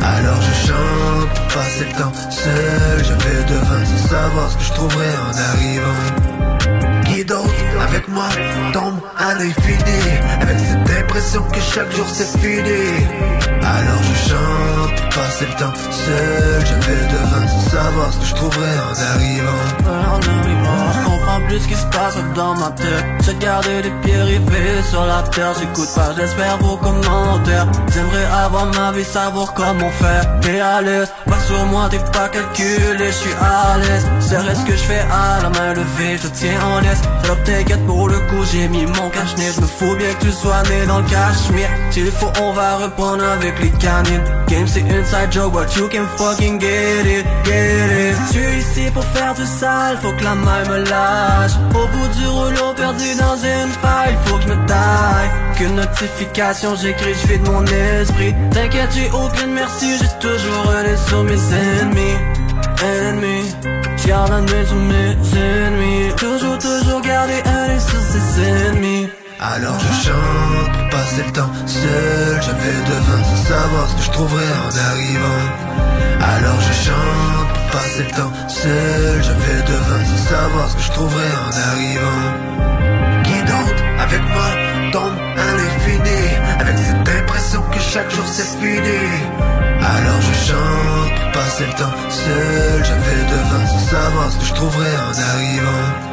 Alors 0.02 0.42
je 0.42 0.68
chante 0.68 1.30
pour 1.36 1.48
passer 1.56 1.86
le 1.86 2.02
temps 2.02 2.14
seul 2.32 3.04
J'avais 3.04 3.44
devant 3.44 3.86
sans 3.86 4.08
savoir 4.08 4.50
ce 4.52 4.58
que 4.58 4.64
je 4.64 4.74
trouverais 4.74 5.16
en 5.18 5.38
arrivant 5.38 6.39
avec 7.32 8.08
moi 8.08 8.28
tombe 8.74 9.00
à 9.18 9.34
l'infini 9.36 10.02
Avec 10.42 10.58
cette 10.60 10.98
impression 11.04 11.44
que 11.44 11.60
chaque 11.60 11.92
jour 11.92 12.06
c'est 12.08 12.40
fini. 12.40 13.06
Alors 13.62 14.02
je 14.04 14.30
chante 14.30 14.96
pour 14.96 15.10
passer 15.10 15.46
le 15.46 15.54
temps 15.60 15.74
seul 15.92 16.66
J'avais 16.66 17.02
devant 17.14 17.48
sans 17.48 17.70
savoir 17.70 18.14
ce 18.14 18.20
que 18.20 18.26
je 18.26 18.36
trouverais 18.36 18.78
en 18.80 19.14
arrivant. 19.14 20.20
Je 20.94 21.06
comprends 21.06 21.42
plus 21.48 21.60
ce 21.60 21.68
qui 21.68 21.76
se 21.76 21.86
passe 21.88 22.18
dans 22.36 22.56
ma 22.56 22.72
tête. 22.72 23.06
J'ai 23.26 23.36
gardé 23.36 23.82
les 23.84 23.92
pieds 24.02 24.22
rivés 24.22 24.82
sur 24.90 25.06
la 25.06 25.22
terre. 25.24 25.54
J'écoute 25.60 25.90
pas, 25.96 26.14
j'espère 26.18 26.58
vos 26.58 26.78
commentaires 26.78 27.68
J'aimerais 27.94 28.26
avoir 28.44 28.66
ma 28.74 28.92
vie, 28.92 29.04
savoir 29.04 29.54
comment 29.54 29.92
faire. 29.92 30.40
T'es 30.42 30.60
à 30.60 30.82
l'aise, 30.82 31.12
sur 31.50 31.66
moi, 31.66 31.88
t'es 31.90 32.00
pas 32.12 32.30
calculé 32.30 33.06
Je 33.08 33.20
suis 33.24 33.36
à 33.42 33.78
l'aise, 33.78 34.06
c'est 34.20 34.56
ce 34.56 34.66
que 34.66 34.72
je 34.74 34.86
fais 34.90 35.04
à 35.12 35.42
la 35.44 35.50
main 35.50 35.74
levée 35.74 36.18
Je 36.22 36.28
tiens 36.28 36.60
en 36.72 36.80
laisse, 36.82 37.02
alors 37.24 37.42
t'inquiète 37.44 37.86
pour 37.86 38.08
le 38.08 38.20
coup 38.28 38.44
J'ai 38.52 38.68
mis 38.68 38.86
mon 38.86 39.10
cache-nez, 39.10 39.52
me 39.62 39.68
fous 39.68 39.96
bien 39.98 40.14
que 40.14 40.26
tu 40.26 40.32
sois 40.32 40.62
né 40.70 40.86
dans 40.88 41.00
le 41.00 41.10
cachemire. 41.10 41.70
S'il 41.92 42.12
faut, 42.12 42.32
on 42.42 42.54
va 42.54 42.78
reprendre 42.78 43.24
avec 43.24 43.60
les 43.62 43.72
canines. 43.72 44.24
Game 44.48 44.68
c'est 44.68 44.82
inside 44.82 45.32
joke, 45.32 45.54
but 45.54 45.76
you 45.76 45.88
can 45.90 46.06
fucking 46.18 46.60
get 46.60 47.06
it, 47.06 47.26
get 47.46 48.12
it. 48.12 48.16
Je 48.28 48.38
suis 48.38 48.60
ici 48.60 48.92
pour 48.92 49.06
faire 49.06 49.34
du 49.34 49.46
sale, 49.46 49.98
faut 50.02 50.14
que 50.14 50.24
la 50.24 50.36
main 50.36 50.64
me 50.70 50.78
lâche. 50.90 51.56
Au 51.72 51.88
bout 51.88 52.08
du 52.18 52.28
rouleau 52.28 52.74
perdu 52.76 53.16
dans 53.16 53.38
une 53.38 53.72
faille, 53.82 54.18
faut 54.26 54.38
que 54.38 54.44
je 54.44 54.48
me 54.48 54.68
taille. 54.68 55.30
Qu'une 55.58 55.76
notification, 55.76 56.76
j'écris, 56.76 57.14
je 57.22 57.28
vide 57.28 57.48
mon 57.48 57.66
esprit. 57.66 58.34
T'inquiète, 58.52 58.92
j'ai 58.96 59.10
aucune 59.12 59.54
merci, 59.54 59.98
j'ai 60.00 60.20
toujours 60.20 60.74
un 60.74 60.90
sur 61.08 61.24
ennemis 61.54 62.40
Ennemis, 62.82 63.56
garde 64.08 64.32
un 64.32 64.48
œil 64.48 64.66
sur 64.66 64.76
mes 64.78 65.18
ennemis. 65.38 66.16
Toujours, 66.16 66.58
toujours 66.58 67.02
garder 67.02 67.42
un 67.46 67.72
œil 67.72 67.82
sur 67.82 68.00
ses 68.00 68.42
ennemis. 68.42 69.10
Alors 69.38 69.78
je 69.80 70.08
chante 70.08 70.72
pour 70.72 70.90
passer 70.90 71.24
le 71.26 71.32
temps 71.34 71.52
seul. 71.66 72.42
J'avais 72.42 72.80
devant 72.88 73.24
sans 73.26 73.44
savoir 73.44 73.90
ce 73.90 73.96
que 73.96 74.02
je 74.04 74.12
trouverais 74.12 74.54
en 74.66 74.92
arrivant. 74.92 75.46
Alors 76.22 76.62
je 76.62 76.74
chante 76.88 77.48
pour 77.54 77.80
passer 77.80 78.04
le 78.04 78.16
temps 78.16 78.32
seul. 78.48 79.24
J'avais 79.24 79.62
devant 79.68 80.06
sans 80.06 80.24
savoir 80.30 80.70
ce 80.70 80.76
que 80.76 80.82
je 80.82 80.92
trouverais 80.92 81.34
en 81.46 81.72
arrivant. 81.72 83.24
Qui 83.26 83.40
d'autre 83.42 83.84
avec 84.00 84.22
moi 84.22 84.50
tombe 84.94 85.20
à 85.36 85.48
l'infini. 85.58 86.22
Avec 86.60 86.78
cette 86.78 87.10
impression 87.10 87.62
que 87.74 87.80
chaque 87.80 88.10
jour 88.10 88.26
c'est 88.26 88.58
fini 88.58 89.69
Alors 89.82 90.22
je 90.22 90.34
chante 90.48 91.22
pour 91.22 91.32
passer 91.32 91.66
le 91.66 91.74
temps 91.74 91.96
seul 92.10 92.86
J'avais 92.86 93.24
devant 93.32 93.68
sans 93.68 93.86
savoir 93.90 94.32
ce 94.32 94.38
que 94.38 94.46
je 94.46 94.54
trouverais 94.54 94.96
en 94.98 95.14
arrivant 95.34 96.10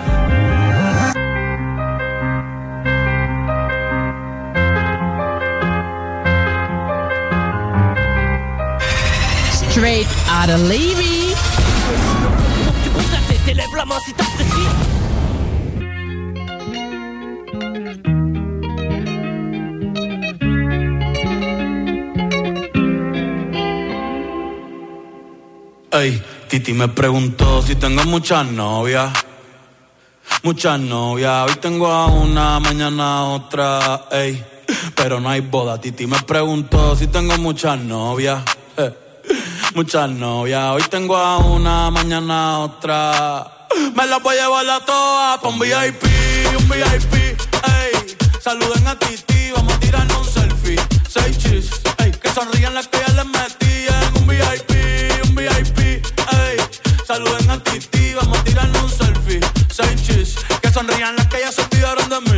Straight 9.77 10.07
out 10.31 10.49
of 10.49 10.63
Levy. 10.71 11.35
Tu 12.83 12.89
bouges 12.89 13.13
la 13.13 13.19
tête, 13.29 13.47
élève 13.47 13.67
la 13.77 13.85
main 13.85 13.99
si 14.03 14.15
t'apprécies. 14.15 15.06
Ey, 25.99 26.23
Titi 26.49 26.75
me 26.75 26.89
preguntó 26.89 27.63
si 27.63 27.75
tengo 27.75 28.05
muchas 28.05 28.47
novias. 28.47 29.11
Muchas 30.43 30.79
novias. 30.79 31.49
Hoy 31.49 31.57
tengo 31.57 31.87
a 31.87 32.07
una, 32.07 32.61
mañana 32.61 33.25
otra. 33.25 34.07
Ey, 34.11 34.45
pero 34.95 35.21
no 35.21 35.31
hay 35.31 35.41
boda. 35.41 35.81
Titi 35.81 36.07
me 36.07 36.21
preguntó 36.21 36.95
si 36.97 37.07
tengo 37.07 37.39
muchas 37.39 37.79
novias. 37.79 38.43
Eh, 38.77 38.93
Muchas 39.75 40.11
novias. 40.11 40.71
Hoy 40.75 40.83
tengo 40.91 41.17
a 41.17 41.39
una, 41.39 41.91
mañana 41.91 42.59
otra. 42.61 43.67
Me 43.95 44.07
las 44.07 44.23
voy 44.23 44.37
a 44.37 44.43
llevar 44.45 44.69
a 44.69 44.81
todas 44.85 45.39
pa' 45.39 45.49
un 45.49 45.59
VIP, 45.59 46.05
un 46.59 46.69
VIP. 46.69 47.15
Ey, 47.15 48.17
saluden 48.41 48.87
a 48.87 48.99
Titi, 48.99 49.51
vamos 49.55 49.73
a 49.73 49.81
tirarnos 49.81 50.19
un 50.19 50.33
selfie. 50.33 50.81
Seis 51.09 51.39
chis, 51.39 51.71
ey, 51.99 52.11
que 52.13 52.29
sonrían 52.31 52.75
las 52.75 52.87
que 52.89 53.06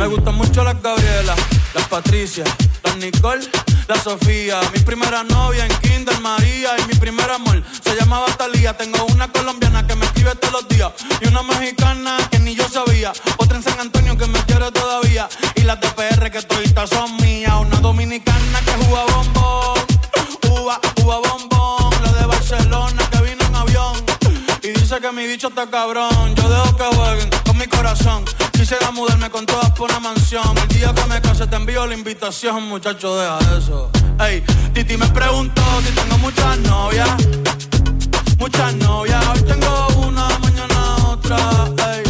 gustan 0.09 0.35
mucho 0.35 0.63
las 0.63 0.81
Gabriela, 0.81 1.35
las 1.73 1.87
Patricia, 1.87 2.43
las 2.83 2.97
Nicole, 2.97 3.47
la 3.87 3.95
Sofía. 4.01 4.59
Mi 4.73 4.79
primera 4.79 5.23
novia 5.23 5.65
en 5.65 5.71
Kinder 5.79 6.19
María 6.19 6.71
y 6.79 6.87
mi 6.87 6.95
primer 6.95 7.29
amor 7.29 7.61
se 7.83 7.95
llamaba 7.95 8.25
Talía. 8.37 8.75
Tengo 8.75 9.05
una 9.05 9.27
colombiana 9.31 9.85
que 9.85 9.95
me 9.95 10.05
escribe 10.05 10.35
todos 10.35 10.53
los 10.53 10.67
días 10.67 10.91
y 11.21 11.27
una 11.27 11.43
mexicana 11.43 12.17
que 12.31 12.39
ni 12.39 12.55
yo 12.55 12.67
sabía. 12.67 13.13
Otra 13.37 13.57
en 13.57 13.63
San 13.63 13.79
Antonio 13.79 14.17
que 14.17 14.25
me 14.25 14.39
quiere 14.45 14.71
todavía 14.71 15.29
y 15.55 15.61
las 15.61 15.79
de 15.79 15.89
PR 15.89 16.31
que 16.31 16.41
toditas 16.41 16.89
son 16.89 17.15
mías. 17.17 17.53
Una 17.59 17.79
dominicana 17.79 18.59
que 18.61 18.71
juega 18.85 19.05
bombón, 19.15 19.79
uva, 20.49 20.79
uva 21.03 21.17
bombón. 21.19 22.03
La 22.03 22.11
de 22.13 22.25
Barcelona 22.25 23.09
que 23.11 23.21
vino 23.21 23.45
en 23.45 23.55
avión 23.55 23.95
y 24.63 24.69
dice 24.69 24.99
que 24.99 25.11
mi 25.11 25.27
bicho 25.27 25.49
está 25.49 25.69
cabrón. 25.69 26.35
Yo 26.35 26.49
dejo 26.49 26.75
que 26.75 26.83
jueguen 26.95 27.29
mi 27.59 27.67
corazón. 27.67 28.23
Quisiera 28.53 28.89
mudarme 28.91 29.29
con 29.29 29.45
todas 29.45 29.69
por 29.71 29.89
una 29.89 29.99
mansión. 29.99 30.57
El 30.57 30.67
día 30.69 30.93
que 30.93 31.05
me 31.05 31.21
case 31.21 31.45
te 31.45 31.55
envío 31.57 31.85
la 31.85 31.93
invitación, 31.93 32.63
muchacho, 32.63 33.17
deja 33.17 33.37
eso. 33.57 33.91
Ey, 34.19 34.41
Titi 34.73 34.95
me 34.95 35.07
preguntó 35.07 35.61
si 35.85 35.91
tengo 35.93 36.17
muchas 36.19 36.57
novias. 36.59 37.09
Muchas 38.37 38.73
novias, 38.75 39.27
hoy 39.27 39.41
tengo 39.41 39.87
una, 40.07 40.27
mañana 40.39 40.95
otra. 41.09 41.37
Ey, 41.91 42.03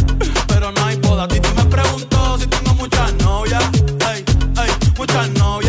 pero 0.48 0.72
no 0.72 0.86
hay 0.86 0.96
boda. 0.98 1.28
Titi 1.28 1.50
me 1.56 1.66
preguntó 1.66 2.38
si 2.40 2.46
tengo 2.46 2.76
muchas 2.76 3.12
novias. 3.16 3.64
Ey, 4.12 4.24
ey, 4.64 4.72
muchas 4.98 5.30
novias, 5.32 5.69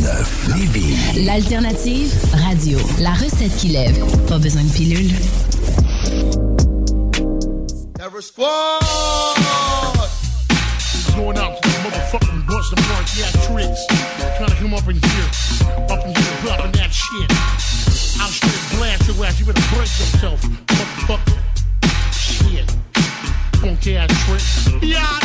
96.9 0.00 0.56
Lévis. 0.56 1.24
L'alternative 1.24 2.12
radio. 2.32 2.78
La 3.00 3.12
recette 3.12 3.56
qui 3.56 3.68
lève. 3.68 3.98
Pas 4.26 4.38
besoin 4.38 4.62
de 4.62 4.70
pilule. 4.70 5.10
Terror 7.96 8.22
Squad! 8.22 8.48
Going 11.16 11.36
out 11.38 11.60
to 11.60 11.68
the 11.68 11.78
motherfucking 11.82 12.46
bust 12.46 12.72
of 12.72 12.78
mark 12.88 13.06
tricks. 13.46 13.86
Trying 14.36 14.50
to 14.50 14.56
come 14.56 14.74
up 14.74 14.88
in 14.88 14.96
here. 14.96 15.30
Up 15.90 16.04
in 16.04 16.14
here 16.14 16.36
dropping 16.42 16.72
that 16.72 16.92
shit. 16.92 17.32
I'll 18.20 18.28
straight 18.28 18.78
blast 18.78 19.08
your 19.08 19.26
ass. 19.26 19.40
You 19.40 19.46
better 19.46 19.74
break 19.74 19.90
yourself, 19.98 20.40
motherfucker. 20.42 21.38
Shit. 22.12 22.76
Punk 23.60 23.86
ass 23.88 24.10
tricks. 24.26 24.68
Yeah, 24.80 25.18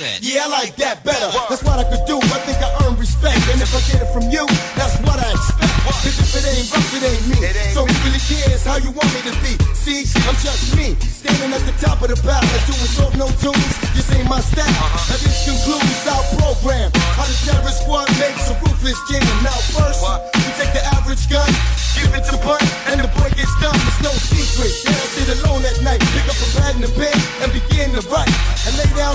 Quiet 0.00 0.16
on 0.16 0.22
the 0.22 0.24
set. 0.24 0.24
Yeah, 0.24 0.44
I 0.44 0.48
like 0.48 0.76
that 0.76 1.04
better. 1.04 1.28
That's 1.48 1.62
what 1.62 1.78
I 1.78 1.84
could 1.84 2.04
do. 2.08 2.16
I 2.16 2.38
think 2.48 2.58
I 2.60 2.68
earn 2.84 2.96
respect. 2.96 3.40
And 3.52 3.60
if 3.60 3.72
I 3.76 3.80
get 3.84 4.00
it 4.00 4.10
from 4.12 4.32
you, 4.32 4.46
that's 4.76 4.96
what 5.04 5.20
I 5.20 5.28
expect. 5.28 5.76
Cause 5.84 6.16
if 6.16 6.32
it 6.40 6.44
ain't 6.48 6.68
rough, 6.72 6.92
it 6.96 7.04
ain't 7.04 7.24
me. 7.28 7.36
So 7.76 7.84
who 7.84 7.94
really 8.04 8.22
cares 8.24 8.64
how 8.64 8.80
you 8.80 8.90
want 8.92 9.10
me 9.12 9.20
to 9.28 9.34
be? 9.44 9.52
See, 9.76 10.08
I'm 10.24 10.36
just 10.40 10.76
me. 10.76 10.96
Standing 11.00 11.52
at 11.52 11.64
the 11.68 11.74
top 11.80 12.00
of 12.00 12.08
the 12.08 12.18
battle. 12.24 12.48
Doing 12.64 12.90
soft 12.96 13.16
no 13.16 13.28
tunes. 13.40 13.72
This 13.92 14.08
ain't 14.16 14.28
my 14.28 14.40
style. 14.40 14.64
Now 14.64 15.18
this 15.20 15.36
concludes 15.44 16.04
our 16.08 16.24
program. 16.40 16.88
How 17.16 17.26
the 17.28 17.36
terrorist 17.44 17.84
squad 17.84 18.08
makes 18.16 18.48
a 18.48 18.54
ruthless 18.64 19.00
jam. 19.08 19.24
Now 19.44 19.56
first, 19.76 20.00
we 20.00 20.48
take 20.56 20.72
the 20.72 20.84
average 20.96 21.28
gun. 21.28 21.48
Give 21.96 22.12
it 22.16 22.24
to 22.32 22.36
Bun, 22.40 22.62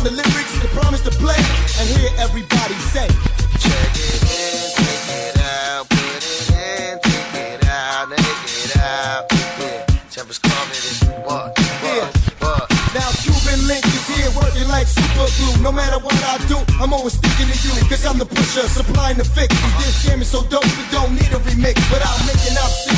the 0.05 0.11
lyrics 0.11 0.53
and 0.61 0.69
promise 0.69 1.01
to 1.01 1.09
play. 1.17 1.41
And 1.81 1.85
hear 1.97 2.13
everybody 2.21 2.77
say. 2.93 3.09
Check 3.57 3.93
it 3.97 4.21
in, 4.21 4.61
take 4.77 5.09
it 5.09 5.37
out, 5.41 5.89
put 5.89 6.21
it 6.21 6.45
in, 6.53 6.99
take 7.01 7.33
it 7.33 7.65
out, 7.65 8.13
take 8.13 8.53
it 8.53 8.77
out. 8.77 9.25
Yeah, 9.57 9.81
Chopper 10.13 10.33
squad, 10.37 10.69
it 10.69 11.25
what, 11.25 11.57
what, 11.57 12.09
what? 12.37 12.63
Now 12.93 13.09
Cuban 13.25 13.65
Link 13.65 13.81
is 13.81 14.05
here 14.05 14.29
working 14.37 14.69
like 14.69 14.85
super 14.85 15.25
glue. 15.41 15.63
No 15.63 15.71
matter 15.71 15.97
what 15.97 16.13
I 16.21 16.37
do, 16.45 16.61
I'm 16.77 16.93
always 16.93 17.17
thinking 17.17 17.49
of 17.49 17.57
you. 17.65 17.73
Cause 17.89 18.05
I'm 18.05 18.19
the 18.19 18.29
pusher, 18.29 18.69
supplying 18.69 19.17
the 19.17 19.25
fix. 19.25 19.49
This 19.81 20.05
jam 20.05 20.21
is 20.21 20.29
so 20.29 20.45
dope, 20.45 20.69
we 20.77 20.85
don't 20.93 21.17
need 21.17 21.33
a 21.33 21.41
remix. 21.41 21.81
Without 21.89 22.19
making 22.29 22.55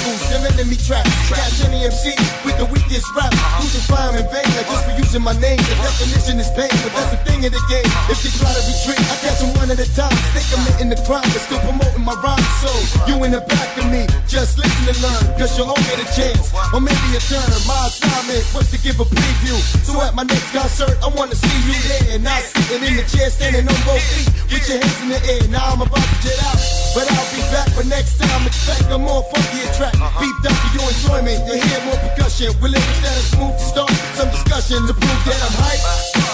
obstacles 0.08 0.32
and 0.32 0.60
enemy 0.60 0.78
traps. 0.78 1.10
Catch 1.30 1.66
any 1.68 1.84
MC 1.86 2.16
with 2.46 2.58
the 2.58 2.66
weakest 2.66 3.08
rap. 3.16 3.34
Using 3.62 3.82
fire 3.88 4.16
in 4.16 4.26
vain, 4.32 4.48
like 4.56 4.68
just 4.68 4.84
for 4.86 4.96
using 4.96 5.24
my 5.24 5.36
name. 5.40 5.58
The 5.58 5.76
definition 5.84 6.40
is 6.40 6.50
pain, 6.56 6.72
but 6.84 6.92
that's 6.96 7.12
the 7.12 7.20
thing 7.28 7.44
in 7.44 7.52
the 7.52 7.64
game. 7.68 7.88
If 8.08 8.24
you 8.24 8.32
try 8.40 8.52
to 8.52 8.64
retreat, 8.64 9.00
I 9.00 9.16
catch 9.24 9.40
them 9.40 9.52
one 9.60 9.72
at 9.72 9.80
a 9.80 9.90
time. 9.96 10.16
Stay 10.32 10.82
in 10.82 10.90
the 10.90 11.00
crime, 11.04 11.28
but 11.34 11.42
still 11.44 11.60
promoting 11.60 12.04
my 12.04 12.16
rhyme. 12.24 12.48
So, 12.64 12.72
you 13.08 13.24
in 13.24 13.32
the 13.32 13.42
back 13.42 13.78
of 13.78 13.88
me, 13.92 14.08
just 14.28 14.58
listen 14.58 14.88
and 14.88 15.00
learn. 15.04 15.24
Cause 15.38 15.58
you'll 15.58 15.70
all 15.70 15.84
get 15.90 16.00
a 16.00 16.08
chance, 16.16 16.54
or 16.74 16.80
maybe 16.80 17.08
a 17.16 17.22
turn. 17.22 17.48
My 17.68 17.88
assignment 17.88 18.46
was 18.56 18.72
to 18.72 18.78
give 18.80 19.00
a 19.00 19.06
preview. 19.06 19.58
So 19.84 20.00
at 20.02 20.16
my 20.16 20.24
next 20.24 20.52
concert, 20.52 20.96
I 21.04 21.08
wanna 21.12 21.36
see 21.36 21.60
you 21.68 21.76
there. 21.88 22.20
Not 22.20 22.42
sitting 22.42 22.84
in 22.88 22.96
the 22.98 23.06
chair, 23.10 23.30
standing 23.30 23.68
on 23.68 23.80
both 23.84 24.04
feet 24.14 24.30
with 24.52 24.66
your 24.70 24.80
hands 24.80 25.00
in 25.04 25.10
the 25.12 25.20
air. 25.28 25.44
Now 25.50 25.74
I'm 25.74 25.82
about 25.82 26.04
to 26.04 26.18
jet 26.24 26.40
out, 26.48 26.60
but 26.96 27.06
I'll 27.12 27.30
be 27.34 27.42
back. 27.52 27.70
But 27.76 27.86
next 27.88 28.18
time, 28.18 28.46
expect 28.48 28.90
a 28.92 28.98
more 28.98 29.24
funkier 29.34 29.70
track. 29.78 29.97
Uh-huh. 29.98 30.22
Beef 30.22 30.38
up 30.46 30.54
for 30.54 30.70
your 30.78 30.86
enjoyment. 30.86 31.42
You'll 31.48 31.58
hear 31.58 31.82
more 31.86 31.98
percussion. 31.98 32.54
We'll 32.62 32.70
leave 32.72 32.86
it 32.86 33.04
a 33.04 33.10
smooth 33.34 33.58
start. 33.58 33.90
Some 34.14 34.30
discussion 34.30 34.86
to 34.86 34.94
prove 34.94 35.22
that 35.26 35.42
I'm 35.42 35.56
hype. 35.58 35.82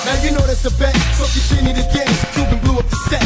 Now 0.06 0.20
you 0.24 0.32
know 0.36 0.44
that's 0.46 0.66
a 0.66 0.72
bet. 0.76 0.96
So 1.16 1.24
continue 1.32 1.72
to 1.74 1.84
dance. 1.96 2.26
Cuban 2.36 2.60
blew 2.60 2.80
up 2.80 2.90
the 2.90 2.98
set. 3.08 3.24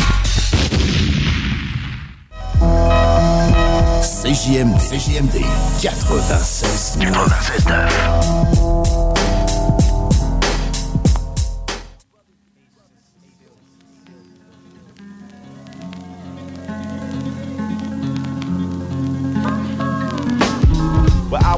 CJMD, 4.28 4.76
CJMD 4.78 5.40
96 5.82 6.98
96 6.98 7.66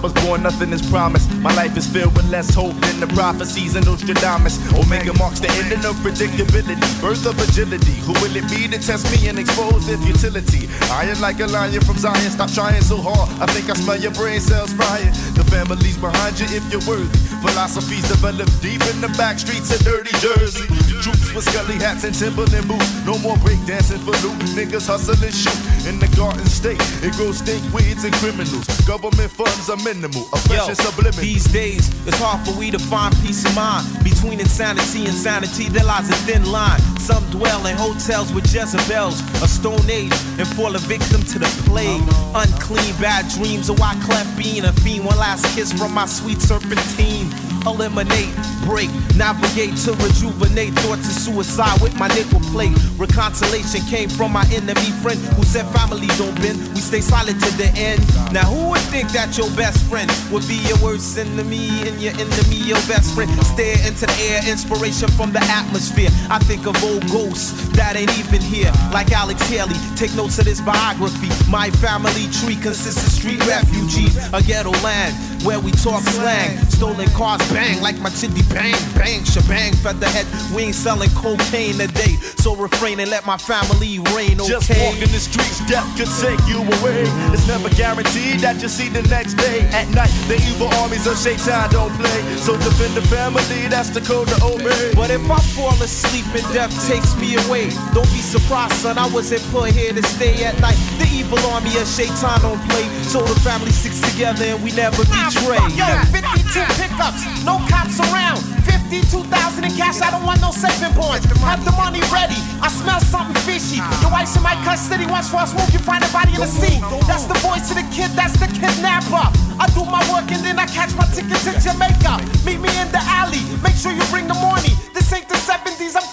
was 0.01 0.13
born, 0.25 0.43
nothing 0.43 0.71
is 0.71 0.81
promised. 0.89 1.29
My 1.37 1.53
life 1.55 1.75
is 1.77 1.87
filled 1.87 2.15
with 2.15 2.29
less 2.29 2.53
hope 2.53 2.75
than 2.75 2.99
the 2.99 3.07
prophecies 3.07 3.75
of 3.75 3.85
Nostradamus. 3.85 4.57
Omega 4.73 5.13
marks 5.17 5.39
the 5.39 5.49
ending 5.59 5.83
of 5.85 5.95
predictability, 5.97 6.79
birth 7.01 7.25
of 7.25 7.37
agility. 7.39 7.95
Who 8.07 8.13
will 8.13 8.35
it 8.35 8.47
be 8.49 8.67
to 8.67 8.79
test 8.79 9.05
me 9.11 9.29
and 9.29 9.37
expose 9.39 9.87
their 9.87 9.97
futility? 9.97 10.69
Iron 10.91 11.19
like 11.21 11.39
a 11.39 11.47
lion 11.47 11.81
from 11.81 11.97
Zion, 11.97 12.31
stop 12.31 12.51
trying 12.51 12.81
so 12.81 12.97
hard. 12.97 13.29
I 13.41 13.45
think 13.53 13.69
I 13.69 13.73
smell 13.73 13.99
your 13.99 14.13
brain 14.13 14.39
cells 14.39 14.73
frying. 14.73 15.11
The 15.35 15.43
family's 15.51 15.97
behind 15.97 16.39
you 16.39 16.47
if 16.49 16.63
you're 16.71 16.85
worthy. 16.87 17.28
Philosophies 17.41 18.07
developed 18.07 18.61
deep 18.61 18.81
in 18.91 18.99
the 19.01 19.07
back 19.17 19.39
streets 19.39 19.73
of 19.73 19.79
dirty 19.83 20.11
Jersey. 20.19 20.67
Troops 20.99 21.33
with 21.33 21.47
scully 21.47 21.75
hats 21.75 22.03
and 22.03 22.13
Timberland 22.13 22.67
boots. 22.67 22.89
No 23.05 23.17
more 23.19 23.37
breakdancing 23.37 24.03
for 24.03 24.11
loot. 24.19 24.35
Niggas 24.55 24.87
hustle 24.87 25.15
and 25.23 25.33
shoot. 25.33 25.55
In 25.87 25.99
the 25.99 26.11
garden 26.15 26.45
state, 26.45 26.81
it 27.01 27.13
grows 27.15 27.39
stink 27.39 27.63
weeds 27.73 28.03
and 28.03 28.13
criminals. 28.15 28.67
Government 28.83 29.31
funds 29.31 29.69
are 29.69 29.79
minimal. 29.79 30.27
Oppression 30.33 30.75
subliminal. 30.75 31.23
These 31.23 31.45
days, 31.51 31.87
it's 32.05 32.19
hard 32.19 32.45
for 32.45 32.57
we 32.59 32.71
to 32.71 32.79
find 32.79 33.15
peace 33.23 33.45
of 33.45 33.55
mind. 33.55 33.87
Between 34.03 34.39
insanity 34.39 35.05
and 35.05 35.15
sanity, 35.15 35.69
there 35.69 35.85
lies 35.85 36.09
a 36.09 36.17
thin 36.27 36.43
line. 36.51 36.81
Some 37.09 37.27
dwell 37.31 37.65
in 37.65 37.75
hotels 37.75 38.31
with 38.31 38.53
Jezebels, 38.53 39.19
a 39.41 39.47
stone 39.47 39.89
age, 39.89 40.13
and 40.37 40.47
fall 40.49 40.75
a 40.75 40.77
victim 40.77 41.23
to 41.23 41.39
the 41.39 41.47
plague. 41.65 42.03
Unclean, 42.35 42.93
bad 43.01 43.27
dreams, 43.29 43.67
oh, 43.67 43.73
a 43.73 43.77
white 43.77 43.99
clef 44.03 44.27
being 44.37 44.63
a 44.63 44.71
fiend. 44.73 45.05
One 45.05 45.17
last 45.17 45.43
kiss 45.55 45.73
from 45.73 45.91
my 45.91 46.05
sweet 46.05 46.39
serpentine. 46.39 47.33
Eliminate, 47.65 48.33
break, 48.63 48.89
navigate 49.15 49.75
to 49.83 49.91
rejuvenate. 50.03 50.73
Thoughts 50.79 51.07
of 51.07 51.15
suicide 51.15 51.81
with 51.81 51.97
my 51.99 52.07
nickel 52.09 52.39
plate. 52.51 52.75
Reconciliation 52.97 53.81
came 53.87 54.09
from 54.09 54.31
my 54.31 54.45
enemy 54.51 54.91
friend 55.01 55.19
who 55.35 55.43
said 55.43 55.65
family 55.75 56.07
don't 56.17 56.35
bend. 56.41 56.57
We 56.73 56.81
stay 56.81 57.01
silent 57.01 57.41
to 57.43 57.51
the 57.57 57.69
end. 57.75 57.99
Now 58.31 58.45
who 58.45 58.69
would 58.71 58.81
think 58.93 59.09
that 59.11 59.37
your 59.37 59.49
best 59.55 59.83
friend 59.89 60.09
would 60.31 60.47
be 60.47 60.55
your 60.67 60.77
worst 60.79 61.17
enemy 61.17 61.69
and 61.87 61.99
your 62.01 62.13
enemy 62.13 62.59
your 62.69 62.81
best 62.85 63.15
friend? 63.15 63.29
Stare 63.43 63.77
into 63.87 64.05
the 64.05 64.17
air, 64.29 64.41
inspiration 64.47 65.09
from 65.09 65.31
the 65.33 65.41
atmosphere. 65.41 66.09
I 66.29 66.37
think 66.39 66.67
of 66.67 66.77
old 66.83 67.01
ghosts 67.09 67.51
that 67.73 67.95
ain't 67.95 68.13
even 68.19 68.41
here, 68.41 68.71
like 68.93 69.11
Alex 69.11 69.41
Haley. 69.49 69.75
Take 69.95 70.13
notes 70.15 70.37
of 70.37 70.45
this 70.45 70.61
biography. 70.61 71.29
My 71.49 71.71
family 71.81 72.29
tree 72.39 72.55
consists 72.55 73.01
of 73.01 73.11
street 73.11 73.41
refugees, 73.47 74.15
a 74.33 74.41
ghetto 74.43 74.71
land 74.85 75.15
where 75.43 75.59
we 75.59 75.71
talk 75.71 76.03
slang. 76.03 76.57
Stolen 76.69 77.09
cars 77.09 77.41
bang 77.53 77.81
like 77.81 77.97
my 77.99 78.09
chitty 78.09 78.43
bang, 78.53 78.75
bang, 78.95 79.23
shebang, 79.23 79.73
featherhead. 79.73 80.25
We 80.55 80.63
ain't 80.63 80.75
selling 80.75 81.09
cocaine 81.11 81.77
today, 81.77 82.15
so 82.37 82.55
refrain 82.55 82.99
and 82.99 83.09
let 83.09 83.25
my 83.25 83.37
family 83.37 83.99
reign. 84.15 84.39
Okay? 84.41 84.49
Just 84.49 84.69
walking 84.79 85.11
the 85.11 85.19
streets, 85.19 85.59
death 85.67 85.87
could 85.97 86.11
take 86.21 86.41
you 86.47 86.61
away. 86.79 87.03
It's 87.33 87.47
never 87.47 87.69
guaranteed 87.69 88.39
that 88.41 88.59
you'll 88.59 88.69
see 88.69 88.89
the 88.89 89.03
next 89.09 89.35
day. 89.35 89.61
At 89.71 89.89
night, 89.93 90.13
the 90.27 90.35
evil 90.49 90.69
armies 90.79 91.05
of 91.07 91.17
Shaitan 91.17 91.69
don't 91.71 91.93
play. 91.97 92.19
So 92.37 92.57
defend 92.57 92.95
the 92.95 93.05
family, 93.07 93.67
that's 93.67 93.89
the 93.89 94.01
code 94.01 94.27
to 94.29 94.37
obey. 94.43 94.93
But 94.95 95.11
if 95.11 95.23
I 95.29 95.39
fall 95.55 95.77
asleep 95.81 96.25
and 96.33 96.45
death 96.53 96.73
takes 96.87 97.15
me 97.17 97.35
away, 97.47 97.69
don't 97.93 98.09
be 98.13 98.21
surprised, 98.21 98.73
son. 98.81 98.97
I 98.97 99.07
wasn't 99.09 99.43
put 99.51 99.71
here 99.71 99.93
to 99.93 100.03
stay 100.03 100.43
at 100.43 100.59
night. 100.59 100.77
The 100.97 101.07
evil 101.11 101.39
army 101.51 101.75
of 101.77 101.87
Shaitan 101.87 102.41
don't 102.41 102.61
play, 102.69 102.85
so 103.03 103.21
the 103.21 103.39
family 103.41 103.71
sticks 103.71 104.01
together 104.11 104.45
and 104.45 104.63
we 104.63 104.71
never 104.71 105.03
betray. 105.03 105.61
Yo, 105.75 105.87
52 106.11 106.65
pickups, 106.79 107.23
no 107.45 107.59
cops 107.69 107.99
around. 107.99 108.41
52,000 108.65 109.63
in 109.63 109.71
cash, 109.77 110.01
I 110.01 110.11
don't 110.11 110.25
want 110.25 110.41
no 110.41 110.51
saving 110.51 110.93
points. 110.97 111.25
Have 111.45 111.63
the 111.63 111.71
money 111.77 112.01
ready, 112.09 112.37
I 112.61 112.67
smell 112.73 112.99
something 112.99 113.37
fishy. 113.45 113.81
Your 114.01 114.11
wife's 114.11 114.35
in 114.35 114.43
my 114.43 114.57
custody, 114.65 115.05
watch 115.05 115.29
for 115.29 115.41
a 115.41 115.47
smoke, 115.47 115.71
you 115.71 115.79
find 115.79 116.03
a 116.03 116.09
body 116.09 116.33
in 116.33 116.41
the 116.41 116.49
sea. 116.49 116.81
That's 117.05 117.29
the 117.29 117.37
voice 117.45 117.69
of 117.69 117.77
the 117.77 117.87
kid, 117.93 118.11
that's 118.17 118.33
the 118.41 118.49
kidnapper. 118.49 119.29
I 119.61 119.69
do 119.77 119.85
my 119.85 120.01
work 120.09 120.31
and 120.31 120.41
then 120.41 120.57
I 120.57 120.65
catch 120.65 120.95
my 120.97 121.05
ticket 121.13 121.37
to 121.45 121.53
Jamaica. 121.61 122.17
Meet 122.47 122.59
me 122.65 122.71
in 122.81 122.89
the 122.89 123.01
alley, 123.19 123.43
make 123.61 123.77
sure 123.77 123.93
you 123.93 124.03
bring 124.09 124.25
the 124.25 124.37
money. 124.37 124.73
This 124.93 125.11
ain't 125.13 125.29
the 125.29 125.37
70s, 125.37 125.93
I'm 125.93 126.08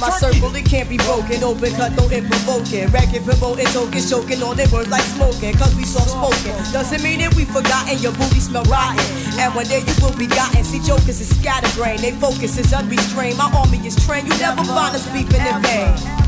My 0.00 0.10
circle, 0.10 0.54
it 0.54 0.64
can't 0.64 0.88
be 0.88 0.96
broken. 0.98 1.42
Open 1.42 1.72
cut, 1.74 1.92
no 1.96 2.06
it 2.08 2.24
provoking. 2.30 2.86
Racket, 2.90 3.24
promoting, 3.24 3.66
token, 3.66 4.00
choking 4.00 4.42
All 4.42 4.54
their 4.54 4.68
words 4.68 4.88
like 4.88 5.02
smoking. 5.02 5.54
Cause 5.54 5.74
we 5.74 5.84
soft 5.84 6.10
spoken. 6.10 6.54
Doesn't 6.72 7.02
mean 7.02 7.18
that 7.18 7.34
we 7.34 7.44
forgotten. 7.44 7.98
Your 7.98 8.12
booty 8.12 8.38
smell 8.38 8.64
rotten. 8.64 9.02
And 9.38 9.54
one 9.54 9.66
day 9.66 9.82
you 9.82 9.94
will 10.00 10.16
be 10.16 10.26
gotten. 10.26 10.62
See, 10.62 10.80
jokers 10.80 11.20
is 11.20 11.34
scatterbrained. 11.38 12.00
They 12.00 12.12
focus 12.12 12.58
is 12.58 12.72
unrestrained. 12.72 13.38
My 13.38 13.50
army 13.50 13.78
is 13.86 13.96
trained. 14.06 14.28
You 14.28 14.38
never 14.38 14.62
find 14.64 14.94
us 14.94 15.06
beeping 15.08 15.42
in 15.42 15.62
vain. 15.62 16.27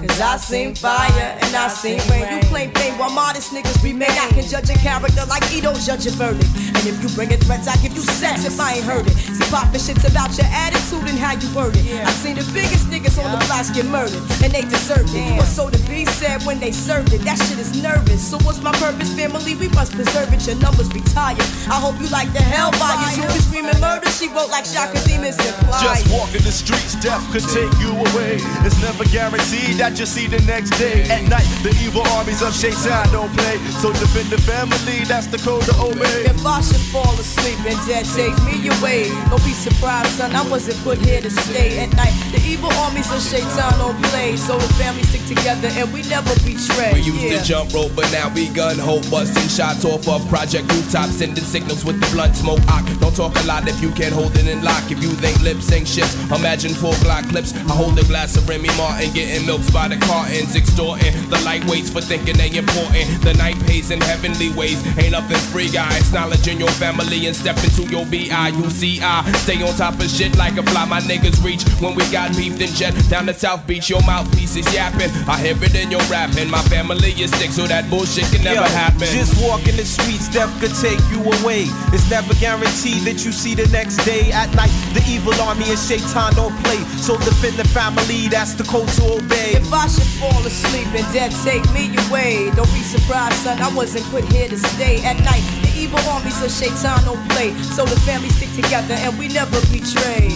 Cause 0.00 0.20
I 0.20 0.36
seen 0.36 0.74
fire 0.74 1.38
and 1.42 1.54
I 1.54 1.68
seen 1.68 2.00
rain. 2.08 2.24
You 2.32 2.40
claim 2.48 2.70
fame 2.72 2.96
while 2.98 3.10
modest 3.10 3.52
niggas 3.52 3.82
remain. 3.84 4.10
I 4.10 4.28
can 4.32 4.44
judge 4.48 4.70
a 4.70 4.78
character 4.78 5.24
like 5.28 5.44
Ito 5.52 5.74
judge 5.74 6.06
a 6.06 6.10
verdict. 6.16 6.48
And 6.80 6.84
if 6.88 7.02
you 7.02 7.08
bring 7.12 7.30
it 7.30 7.44
threats, 7.44 7.68
I 7.68 7.76
give 7.82 7.92
you 7.92 8.00
sex 8.00 8.44
if 8.46 8.58
I 8.58 8.80
ain't 8.80 8.84
heard 8.84 9.06
it. 9.06 9.12
See, 9.12 9.44
poppin' 9.50 9.80
shit's 9.80 10.08
about 10.08 10.32
your 10.38 10.48
attitude 10.48 11.04
and 11.04 11.18
how 11.18 11.36
you 11.36 11.48
word 11.54 11.76
it. 11.76 11.84
I 12.00 12.10
seen 12.16 12.36
the 12.36 12.46
biggest 12.52 12.88
niggas 12.88 13.20
on 13.20 13.28
the 13.36 13.44
blocks 13.44 13.70
get 13.70 13.84
murdered, 13.86 14.24
and 14.40 14.52
they 14.52 14.62
deserved 14.62 15.12
it. 15.12 15.36
But 15.36 15.44
so 15.44 15.68
the 15.68 15.78
B 15.84 16.06
said 16.06 16.42
when 16.48 16.58
they 16.58 16.72
served 16.72 17.12
it, 17.12 17.20
that 17.28 17.36
shit 17.36 17.58
is 17.58 17.76
nervous. 17.82 18.24
So 18.24 18.38
what's 18.44 18.62
my 18.62 18.72
purpose, 18.80 19.12
family? 19.12 19.54
We 19.56 19.68
must 19.76 19.92
preserve 19.92 20.32
it. 20.32 20.46
Your 20.46 20.56
numbers 20.56 20.88
retired. 20.94 21.44
I 21.68 21.76
hope 21.76 22.00
you 22.00 22.08
like 22.08 22.32
the 22.32 22.40
hell 22.42 22.72
fires. 22.72 23.16
You 23.16 23.24
be 23.28 23.40
screaming 23.44 23.80
murder, 23.80 24.08
she 24.16 24.28
wrote 24.32 24.48
like 24.48 24.64
Chaka 24.64 24.96
Demus 25.04 25.36
and 25.36 25.56
Pliers. 25.68 25.82
Just 25.82 26.08
walking 26.08 26.40
the 26.40 26.52
streets, 26.52 26.96
death 27.04 27.20
could 27.32 27.44
take 27.52 27.72
you 27.80 27.92
away. 27.92 28.40
It's 28.64 28.80
never 28.80 29.04
guaranteed 29.12 29.76
that 29.76 29.89
you'll 29.98 30.06
see 30.06 30.26
the 30.26 30.40
next 30.46 30.70
day. 30.78 31.02
At 31.10 31.24
night, 31.28 31.48
the 31.62 31.74
evil 31.82 32.02
armies 32.14 32.42
of 32.42 32.54
Shaitan 32.54 33.10
don't 33.12 33.32
play. 33.36 33.58
So 33.82 33.92
defend 33.92 34.30
the 34.30 34.38
family, 34.38 35.04
that's 35.04 35.26
the 35.26 35.38
code 35.38 35.64
to 35.64 35.74
obey. 35.80 36.28
If 36.30 36.44
I 36.44 36.60
should 36.60 36.84
fall 36.92 37.12
asleep 37.18 37.58
and 37.66 37.78
death 37.86 38.06
takes 38.14 38.38
me 38.46 38.68
away, 38.78 39.08
don't 39.28 39.42
be 39.44 39.52
surprised, 39.52 40.20
son. 40.20 40.34
I 40.34 40.46
wasn't 40.48 40.78
put 40.84 40.98
here 40.98 41.20
to 41.20 41.30
stay 41.30 41.80
at 41.80 41.90
night. 41.96 42.14
The 42.32 42.40
evil 42.46 42.72
armies 42.84 43.10
of 43.12 43.22
Shaitan 43.22 43.78
don't 43.78 43.98
play, 44.10 44.36
so 44.36 44.56
the 44.58 44.70
family 44.74 45.02
stick 45.04 45.24
together 45.26 45.68
and 45.74 45.92
we 45.92 46.02
never 46.06 46.34
betray. 46.46 46.94
We 46.94 47.00
used 47.00 47.22
yeah. 47.22 47.38
to 47.38 47.44
jump 47.44 47.72
rope, 47.72 47.92
but 47.96 48.10
now 48.12 48.32
we 48.34 48.48
gun 48.48 48.78
hope, 48.78 49.08
busting 49.10 49.48
shots 49.48 49.84
off 49.84 50.06
of 50.08 50.26
project 50.28 50.70
rooftops, 50.72 51.18
sending 51.18 51.44
signals 51.44 51.84
with 51.84 52.00
the 52.00 52.08
blunt 52.14 52.36
smoke. 52.36 52.60
I 52.68 52.82
don't 53.00 53.14
talk 53.14 53.34
a 53.36 53.46
lot 53.46 53.66
if 53.66 53.80
you 53.82 53.90
can't 53.92 54.14
hold 54.14 54.36
it 54.36 54.46
in 54.46 54.62
lock. 54.62 54.90
If 54.90 55.02
you 55.02 55.10
think 55.18 55.40
lip 55.42 55.58
sync 55.60 55.86
shifts, 55.86 56.14
imagine 56.30 56.72
full 56.72 56.92
Glock 57.04 57.28
clips. 57.30 57.54
I 57.54 57.74
hold 57.74 57.98
a 57.98 58.04
glass 58.04 58.36
of 58.36 58.48
Remy 58.48 58.68
Martin, 58.76 59.12
getting 59.12 59.46
milks 59.46 59.70
by 59.80 59.88
the 59.88 59.96
cartons, 60.04 60.54
extorting 60.54 61.14
the 61.32 61.40
lightweights 61.48 61.88
for 61.90 62.02
thinking 62.02 62.36
they 62.36 62.52
important. 62.52 63.08
The 63.24 63.32
night 63.40 63.58
pays 63.64 63.90
in 63.90 64.00
heavenly 64.02 64.50
ways, 64.52 64.76
ain't 64.98 65.12
nothing 65.12 65.40
free, 65.48 65.70
guys. 65.70 66.04
Acknowledging 66.08 66.58
your 66.60 66.74
family 66.76 67.26
and 67.26 67.34
step 67.34 67.56
into 67.64 67.88
your 67.88 68.04
B 68.04 68.30
I 68.30 68.48
U 68.48 68.68
C 68.68 69.00
I. 69.00 69.24
Stay 69.44 69.62
on 69.62 69.72
top 69.76 69.94
of 69.94 70.10
shit 70.10 70.36
like 70.36 70.58
a 70.58 70.62
fly. 70.64 70.84
My 70.84 71.00
niggas 71.00 71.42
reach 71.42 71.62
when 71.80 71.94
we 71.94 72.04
got 72.12 72.36
beef, 72.36 72.58
then 72.58 72.68
jet 72.74 72.92
down 73.08 73.24
the 73.24 73.30
the 73.30 73.38
South 73.38 73.64
Beach, 73.66 73.88
your 73.88 74.02
mouthpiece 74.02 74.56
is 74.56 74.66
yapping. 74.74 75.10
I 75.30 75.38
hear 75.38 75.54
it 75.62 75.74
in 75.74 75.90
your 75.90 76.02
rapping. 76.10 76.50
My 76.50 76.62
family 76.62 77.14
is 77.14 77.30
sick, 77.38 77.50
so 77.50 77.66
that 77.66 77.88
bullshit 77.88 78.26
can 78.34 78.42
never 78.42 78.66
Yo, 78.66 78.74
happen. 78.74 79.06
Just 79.06 79.38
walking 79.40 79.76
the 79.76 79.84
streets, 79.84 80.26
death 80.28 80.50
could 80.58 80.74
take 80.82 80.98
you 81.14 81.22
away. 81.22 81.70
It's 81.94 82.10
never 82.10 82.34
guaranteed 82.34 83.06
that 83.06 83.22
you 83.24 83.30
see 83.30 83.54
the 83.54 83.68
next 83.70 84.02
day. 84.04 84.32
At 84.32 84.50
night, 84.54 84.74
the 84.94 85.02
evil 85.06 85.34
army 85.46 85.70
and 85.70 85.78
Shaitan 85.78 86.34
don't 86.34 86.56
play. 86.66 86.82
So 86.98 87.16
defend 87.18 87.56
the 87.56 87.68
family, 87.70 88.26
that's 88.26 88.54
the 88.54 88.64
code 88.64 88.88
to 88.98 89.22
obey. 89.22 89.54
If 89.54 89.69
I 89.72 89.86
should 89.86 90.02
fall 90.18 90.44
asleep 90.46 90.88
and 90.88 91.06
death 91.14 91.32
take 91.44 91.64
me 91.72 91.94
away, 92.08 92.50
don't 92.56 92.72
be 92.72 92.82
surprised, 92.82 93.36
son. 93.36 93.60
I 93.60 93.72
wasn't 93.74 94.04
put 94.06 94.24
here 94.32 94.48
to 94.48 94.58
stay. 94.58 95.02
At 95.04 95.18
night, 95.20 95.42
the 95.62 95.70
evil 95.78 96.00
army 96.10 96.30
so 96.30 96.48
Shaitan 96.48 97.04
don't 97.04 97.28
play. 97.30 97.54
So 97.76 97.84
the 97.84 97.98
family 98.00 98.28
stick 98.30 98.52
together 98.54 98.94
and 98.94 99.16
we 99.18 99.28
never 99.28 99.60
betray. 99.70 100.30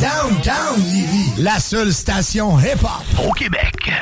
Downtown 0.00 0.78
Lévis, 0.78 1.42
la 1.42 1.58
seule 1.58 1.92
station 1.92 2.56
hip-hop 2.56 3.04
au 3.26 3.32
Québec. 3.32 3.92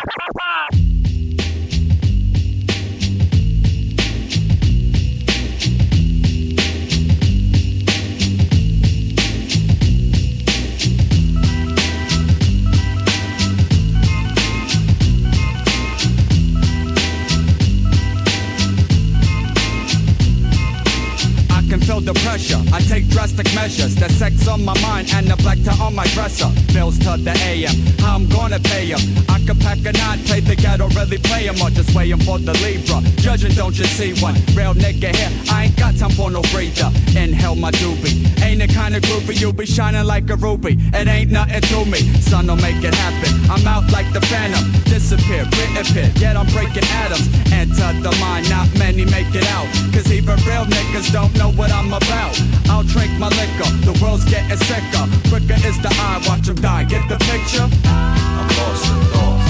up 22.16 22.24
pressure. 22.35 22.62
I 22.72 22.80
take 22.80 23.09
drastic 23.09 23.47
measures. 23.55 23.95
The 23.95 24.09
sex 24.09 24.49
on 24.49 24.64
my 24.64 24.74
mind 24.80 25.09
and 25.14 25.26
the 25.26 25.37
black 25.37 25.59
tie 25.62 25.78
on 25.78 25.95
my 25.95 26.07
dresser. 26.14 26.51
Bills 26.72 26.99
to 27.07 27.16
the 27.16 27.35
AM. 27.51 27.76
How 28.01 28.16
I'm 28.16 28.26
gonna 28.28 28.59
pay 28.59 28.93
'em. 28.93 29.01
I 29.28 29.39
can 29.47 29.57
pack 29.59 29.78
a 29.91 29.93
nine, 29.93 30.18
play 30.24 30.41
the 30.41 30.57
ghetto, 30.57 30.89
really 30.99 31.18
play 31.18 31.49
'em 31.49 31.62
or 31.62 31.70
just 31.70 31.95
waiting 31.95 32.20
for 32.26 32.39
the 32.39 32.55
Libra. 32.64 32.99
Judging, 33.24 33.55
don't 33.55 33.76
you 33.78 33.87
see 33.99 34.12
one? 34.20 34.37
Real 34.55 34.74
nigga 34.74 35.14
here. 35.14 35.32
I 35.49 35.64
ain't 35.64 35.76
got 35.76 35.97
time 35.97 36.11
for 36.18 36.28
no 36.30 36.43
breather. 36.53 36.91
Inhale 37.22 37.55
my 37.55 37.70
doobie. 37.70 38.16
Ain't 38.43 38.61
the 38.62 38.68
kind 38.68 38.95
of 38.97 39.03
groovy 39.03 39.41
you 39.41 39.53
be 39.53 39.66
shining 39.66 40.07
like 40.14 40.28
a 40.30 40.37
ruby. 40.37 40.72
It 40.93 41.07
ain't 41.07 41.30
nothing 41.30 41.62
to 41.70 41.85
me. 41.85 42.01
Don't 42.47 42.61
make 42.61 42.85
it 42.85 42.95
happen. 42.95 43.32
I'm 43.51 43.66
out 43.66 43.91
like 43.91 44.12
the 44.12 44.20
phantom. 44.20 44.64
Disappear, 44.85 45.45
reappear. 45.57 46.11
Yet 46.16 46.37
I'm 46.37 46.47
breaking 46.53 46.87
atoms. 47.03 47.26
Enter 47.51 47.91
the 48.07 48.12
mind, 48.20 48.51
not 48.51 48.68
many 48.78 49.05
make 49.07 49.35
it 49.35 49.47
out. 49.57 49.66
Cause 49.93 50.12
even 50.12 50.37
real 50.49 50.66
niggas 50.76 51.11
don't 51.11 51.35
know 51.37 51.51
what 51.53 51.70
I'm 51.72 51.93
about. 51.93 52.24
I'll 52.68 52.83
drink 52.83 53.12
my 53.18 53.29
liquor. 53.29 53.70
The 53.85 53.99
world's 54.03 54.25
getting 54.25 54.57
sicker. 54.57 55.05
Quicker 55.29 55.59
is 55.66 55.79
the 55.81 55.91
eye, 55.91 56.20
watch 56.27 56.49
'em 56.49 56.57
die. 56.57 56.85
Get 56.85 57.09
the 57.09 57.18
picture? 57.31 57.68
I'm 57.85 58.49
lost 58.59 58.87
in 58.93 59.01
thought. 59.12 59.41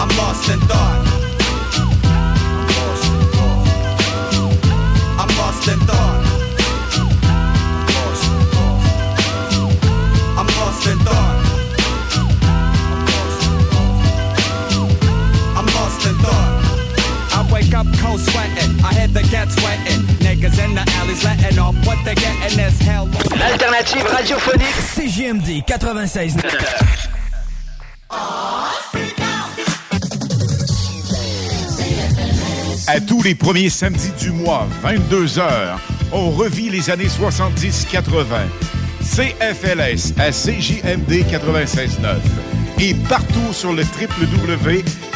I'm 0.00 0.10
lost 0.20 0.48
in 0.48 0.60
thought. 0.70 1.00
I'm 5.20 5.30
lost 5.38 5.68
in 5.68 5.80
thought. 5.88 6.22
I'm 10.38 10.48
lost 10.58 10.86
in 10.86 10.98
thought. 10.98 11.23
I 17.44 17.52
wake 17.52 17.74
up 17.74 17.86
cold 17.98 18.20
sweating. 18.20 18.84
I 18.84 18.94
hit 18.94 19.12
the 19.12 19.22
get 19.30 19.50
sweating. 19.50 20.02
Niggas 20.20 20.58
in 20.64 20.74
the 20.74 20.84
alleys 20.98 21.24
letting 21.24 21.58
off 21.58 21.74
what 21.86 21.98
they 22.04 22.14
getting 22.14 22.58
is 22.58 22.78
hell. 22.80 23.06
L'alternative 23.36 24.06
radiophonique 24.06 24.74
CGMD 24.94 25.64
96. 25.66 26.36
À 32.86 33.00
tous 33.00 33.22
les 33.22 33.34
premiers 33.34 33.70
samedis 33.70 34.12
du 34.20 34.30
mois, 34.30 34.66
22h, 34.84 35.78
on 36.12 36.30
revit 36.30 36.70
les 36.70 36.90
années 36.90 37.08
70-80. 37.08 38.24
CFLS 39.00 40.14
à 40.18 40.30
CJMD 40.30 41.24
96.9 41.30 42.16
et 42.80 42.94
partout 43.08 43.52
sur 43.52 43.72
le 43.72 43.84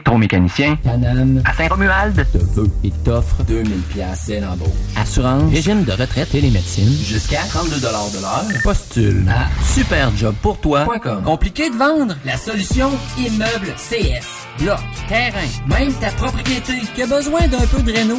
Électromécanicien. 0.00 0.76
Paname. 0.84 1.40
À 1.46 1.54
Saint-Romuald. 1.54 2.26
Te 2.30 2.38
veut 2.38 2.70
et 2.84 2.90
t'offre 3.02 3.42
2000 3.44 3.80
pièces 3.82 4.26
dès 4.26 4.40
l'embauche. 4.40 4.68
Assurance. 4.94 5.50
Régime 5.50 5.84
de 5.84 5.92
retraite. 5.92 6.28
Télémédecine. 6.30 6.92
Jusqu'à 7.02 7.40
32 7.48 7.76
de 7.76 7.82
l'heure. 7.82 8.62
Postule 8.62 9.24
À 9.30 9.48
superjobpourtoi.com. 9.72 11.22
Compliqué 11.24 11.70
de 11.70 11.76
vendre? 11.76 12.14
La 12.26 12.36
solution 12.36 12.90
Immeuble 13.18 13.72
CS. 13.78 14.26
Bloc, 14.62 14.78
terrain, 15.08 15.48
même 15.66 15.92
ta 15.94 16.10
propriété 16.10 16.74
qui 16.94 17.02
a 17.02 17.06
besoin 17.06 17.46
d'un 17.48 17.66
peu 17.66 17.82
de 17.82 17.92
réno? 17.92 18.16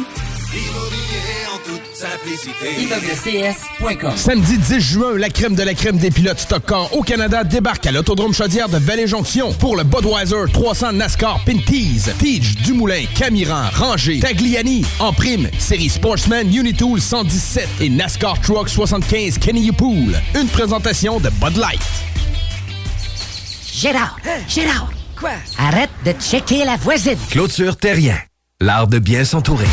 ImmeublesCS.com. 2.78 4.16
Samedi 4.16 4.58
10 4.58 4.80
juin, 4.80 5.16
la 5.16 5.30
crème 5.30 5.56
de 5.56 5.62
la 5.64 5.74
crème 5.74 5.96
des 5.96 6.10
pilotes 6.12 6.38
Stockcar 6.38 6.94
au 6.96 7.02
Canada 7.02 7.42
débarque 7.42 7.86
à 7.86 7.92
l'autodrome 7.92 8.32
chaudière 8.32 8.68
de 8.68 8.78
Vallée-Jonction 8.78 9.52
pour 9.54 9.76
le 9.76 9.82
Budweiser 9.82 10.44
300 10.52 10.92
NASCAR 10.92 11.40
Pinties. 11.44 12.02
Tige, 12.18 12.54
Dumoulin, 12.56 13.04
Camiran, 13.16 13.64
Ranger, 13.72 14.20
Tagliani. 14.20 14.84
En 15.00 15.12
prime, 15.12 15.48
série 15.58 15.88
Sportsman 15.88 16.46
Unitool 16.54 17.00
117 17.00 17.68
et 17.80 17.88
NASCAR 17.88 18.40
Truck 18.42 18.68
75 18.68 19.38
Kenny 19.38 19.72
Pool. 19.72 20.14
Une 20.40 20.48
présentation 20.48 21.18
de 21.18 21.30
Bud 21.30 21.56
Light. 21.56 21.80
Gérard, 23.72 24.16
Gérard. 24.48 24.90
Quoi? 25.18 25.30
Arrête 25.58 25.90
de 26.04 26.12
checker 26.12 26.64
la 26.64 26.76
voisine. 26.76 27.18
Clôture 27.30 27.76
Terrien. 27.76 28.18
L'art 28.60 28.86
de 28.86 29.00
bien 29.00 29.24
s'entourer. 29.24 29.66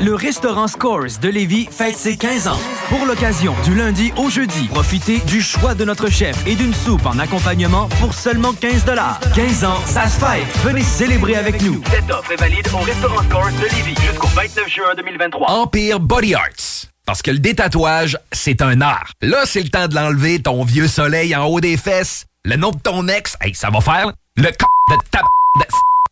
Le 0.00 0.14
restaurant 0.14 0.66
Scores 0.66 1.18
de 1.20 1.28
Lévis 1.28 1.68
fête 1.70 1.94
ses 1.94 2.16
15 2.16 2.48
ans. 2.48 2.58
Pour 2.88 3.04
l'occasion, 3.04 3.54
du 3.64 3.74
lundi 3.74 4.14
au 4.16 4.30
jeudi, 4.30 4.66
profitez 4.68 5.18
du 5.18 5.42
choix 5.42 5.74
de 5.74 5.84
notre 5.84 6.08
chef 6.08 6.46
et 6.46 6.54
d'une 6.54 6.72
soupe 6.72 7.04
en 7.04 7.18
accompagnement 7.18 7.86
pour 8.00 8.14
seulement 8.14 8.54
15 8.54 8.86
15 9.34 9.64
ans, 9.64 9.76
ça 9.84 10.08
se 10.08 10.18
fête. 10.18 10.46
Venez 10.64 10.80
célébrer 10.82 11.36
avec 11.36 11.60
nous. 11.60 11.82
Cette 11.90 12.10
offre 12.10 12.32
est 12.32 12.36
valide 12.36 12.66
au 12.72 12.78
restaurant 12.78 13.22
Scores 13.24 13.52
de 13.60 13.76
Lévis 13.76 13.94
jusqu'au 14.00 14.28
29 14.28 14.68
juin 14.70 14.94
2023. 14.96 15.50
Empire 15.50 16.00
Body 16.00 16.34
Arts. 16.34 16.86
Parce 17.04 17.20
que 17.20 17.30
le 17.30 17.38
détatouage, 17.38 18.16
c'est 18.32 18.62
un 18.62 18.80
art. 18.80 19.12
Là, 19.20 19.42
c'est 19.44 19.62
le 19.62 19.68
temps 19.68 19.86
de 19.86 19.94
l'enlever, 19.94 20.40
ton 20.40 20.64
vieux 20.64 20.88
soleil 20.88 21.36
en 21.36 21.44
haut 21.44 21.60
des 21.60 21.76
fesses. 21.76 22.24
Le 22.46 22.56
nom 22.56 22.70
de 22.70 22.78
ton 22.78 23.06
ex, 23.08 23.36
hey, 23.42 23.54
ça 23.54 23.68
va 23.68 23.82
faire. 23.82 24.10
Le 24.38 24.44
c 24.44 24.52
de 24.52 24.96
ta... 25.10 25.20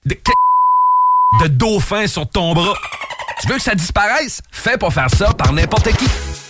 de... 0.05 0.14
de... 0.14 1.45
de 1.45 1.49
dauphin 1.49 2.07
sur 2.07 2.28
ton 2.28 2.53
bras. 2.53 2.74
Tu 3.41 3.49
veux 3.49 3.57
que 3.57 3.62
ça 3.62 3.74
disparaisse? 3.74 4.41
Fais 4.51 4.76
pas 4.76 4.91
faire 4.91 5.11
ça 5.11 5.32
par 5.32 5.53
n'importe 5.53 5.93
qui. 5.97 6.07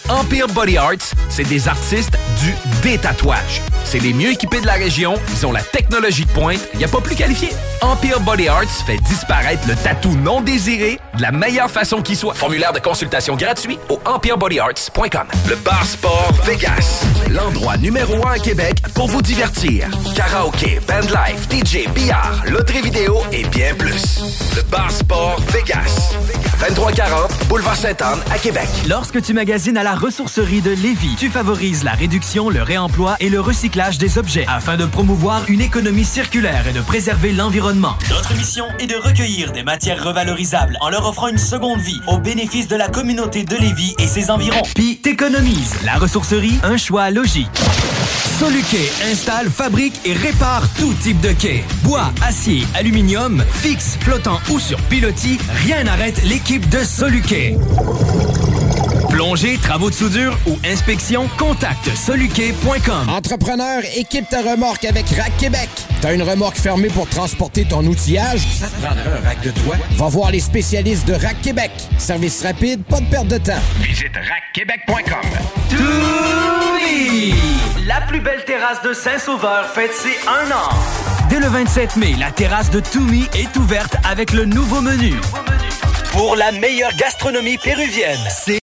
Empire 0.08 0.48
Body 0.48 0.78
Arts, 0.78 1.14
c'est 1.28 1.46
des 1.46 1.68
artistes 1.68 2.16
du 2.40 2.54
détatouage. 2.82 3.60
C'est 3.84 3.98
les 3.98 4.14
mieux 4.14 4.30
équipés 4.30 4.60
de 4.60 4.66
la 4.66 4.74
région, 4.74 5.14
ils 5.30 5.46
ont 5.46 5.52
la 5.52 5.60
technologie 5.62 6.24
de 6.24 6.30
pointe, 6.30 6.60
il 6.72 6.78
n'y 6.78 6.84
a 6.84 6.88
pas 6.88 7.00
plus 7.00 7.14
qualifié. 7.14 7.50
Empire 7.82 8.20
Body 8.20 8.48
Arts 8.48 8.70
fait 8.86 8.96
disparaître 8.98 9.66
le 9.68 9.74
tatou 9.74 10.14
non 10.16 10.40
désiré 10.40 10.98
de 11.16 11.22
la 11.22 11.30
meilleure 11.30 11.70
façon 11.70 12.00
qui 12.00 12.16
soit. 12.16 12.32
Formulaire 12.34 12.72
de 12.72 12.78
consultation 12.78 13.36
gratuit 13.36 13.78
au 13.90 14.00
empirebodyarts.com. 14.06 15.26
Le 15.48 15.56
Bar 15.56 15.84
Sport 15.84 16.32
Vegas, 16.44 17.04
l'endroit 17.30 17.76
numéro 17.76 18.26
un 18.26 18.32
à 18.32 18.38
Québec 18.38 18.78
pour 18.94 19.08
vous 19.08 19.22
divertir. 19.22 19.88
Karaoke, 20.16 20.80
bandlife, 20.86 21.48
DJ, 21.50 21.88
billard, 21.94 22.44
loterie 22.46 22.80
vidéo 22.82 23.18
et 23.32 23.44
bien 23.44 23.74
plus. 23.74 24.20
Le 24.56 24.62
Bar 24.62 24.90
Sport 24.90 25.40
Vegas, 25.52 26.14
2340 26.60 27.46
Boulevard 27.48 27.76
Sainte-Anne 27.76 28.20
à 28.32 28.38
Québec. 28.38 28.68
Lorsque 28.88 29.20
tu 29.22 29.34
magasines 29.34 29.76
à 29.76 29.82
la 29.82 29.97
ressourcerie 29.98 30.62
de 30.62 30.70
Lévis, 30.70 31.16
tu 31.16 31.28
favorises 31.28 31.82
la 31.84 31.92
réduction, 31.92 32.48
le 32.48 32.62
réemploi 32.62 33.16
et 33.20 33.28
le 33.28 33.40
recyclage 33.40 33.98
des 33.98 34.16
objets 34.16 34.46
afin 34.48 34.76
de 34.76 34.86
promouvoir 34.86 35.42
une 35.48 35.60
économie 35.60 36.04
circulaire 36.04 36.66
et 36.68 36.72
de 36.72 36.80
préserver 36.80 37.32
l'environnement. 37.32 37.96
Notre 38.08 38.34
mission 38.34 38.64
est 38.78 38.86
de 38.86 38.94
recueillir 38.94 39.52
des 39.52 39.64
matières 39.64 40.02
revalorisables 40.02 40.78
en 40.80 40.88
leur 40.88 41.06
offrant 41.06 41.28
une 41.28 41.38
seconde 41.38 41.80
vie 41.80 42.00
au 42.06 42.18
bénéfice 42.18 42.68
de 42.68 42.76
la 42.76 42.88
communauté 42.88 43.44
de 43.44 43.56
Lévis 43.56 43.94
et 43.98 44.06
ses 44.06 44.30
environs. 44.30 44.62
Puis 44.74 44.98
t'économises. 44.98 45.74
La 45.84 45.94
ressourcerie, 45.94 46.58
un 46.62 46.76
choix 46.76 47.10
logique. 47.10 47.48
Soluquet 48.38 48.90
installe, 49.10 49.50
fabrique 49.50 50.00
et 50.04 50.12
répare 50.12 50.62
tout 50.78 50.94
type 50.94 51.20
de 51.20 51.32
quai. 51.32 51.64
Bois, 51.82 52.12
acier, 52.22 52.62
aluminium, 52.76 53.42
fixe, 53.52 53.98
flottant 54.00 54.38
ou 54.50 54.60
sur 54.60 54.80
pilotis, 54.82 55.38
rien 55.66 55.82
n'arrête 55.82 56.22
l'équipe 56.24 56.68
de 56.68 56.78
Soluquet. 56.84 57.56
Plongée, 59.18 59.58
travaux 59.58 59.90
de 59.90 59.96
soudure 59.96 60.38
ou 60.46 60.56
inspection, 60.64 61.28
contacte 61.38 61.88
soluquet.com. 61.96 63.08
Entrepreneur, 63.08 63.82
équipe 63.96 64.28
ta 64.28 64.42
remorque 64.42 64.84
avec 64.84 65.08
Rack 65.08 65.36
Québec. 65.38 65.68
T'as 66.00 66.14
une 66.14 66.22
remorque 66.22 66.56
fermée 66.56 66.86
pour 66.86 67.08
transporter 67.08 67.64
ton 67.64 67.84
outillage? 67.84 68.46
Ça 68.60 68.68
te 68.68 68.80
prendra 68.80 69.02
un 69.02 69.28
rack 69.28 69.40
de 69.40 69.50
toi? 69.50 69.74
Va 69.96 70.06
voir 70.06 70.30
les 70.30 70.38
spécialistes 70.38 71.04
de 71.08 71.14
Rack 71.14 71.42
Québec. 71.42 71.72
Service 71.98 72.44
rapide, 72.44 72.84
pas 72.84 73.00
de 73.00 73.06
perte 73.06 73.26
de 73.26 73.38
temps. 73.38 73.58
Visite 73.80 74.14
rackquebec.com. 74.14 75.30
La 77.88 78.00
plus 78.02 78.20
belle 78.20 78.44
terrasse 78.44 78.82
de 78.82 78.92
Saint-Sauveur 78.92 79.68
fête 79.74 79.94
ses 79.94 80.16
un 80.28 80.48
an. 80.52 80.68
Dès 81.28 81.40
le 81.40 81.48
27 81.48 81.96
mai, 81.96 82.14
la 82.20 82.30
terrasse 82.30 82.70
de 82.70 82.78
Toumi 82.78 83.26
est 83.34 83.56
ouverte 83.56 83.96
avec 84.08 84.32
le 84.32 84.44
nouveau 84.44 84.80
menu. 84.80 85.14
Pour 86.12 86.36
la 86.36 86.52
meilleure 86.52 86.94
gastronomie 86.94 87.58
péruvienne, 87.58 88.20
c'est 88.30 88.57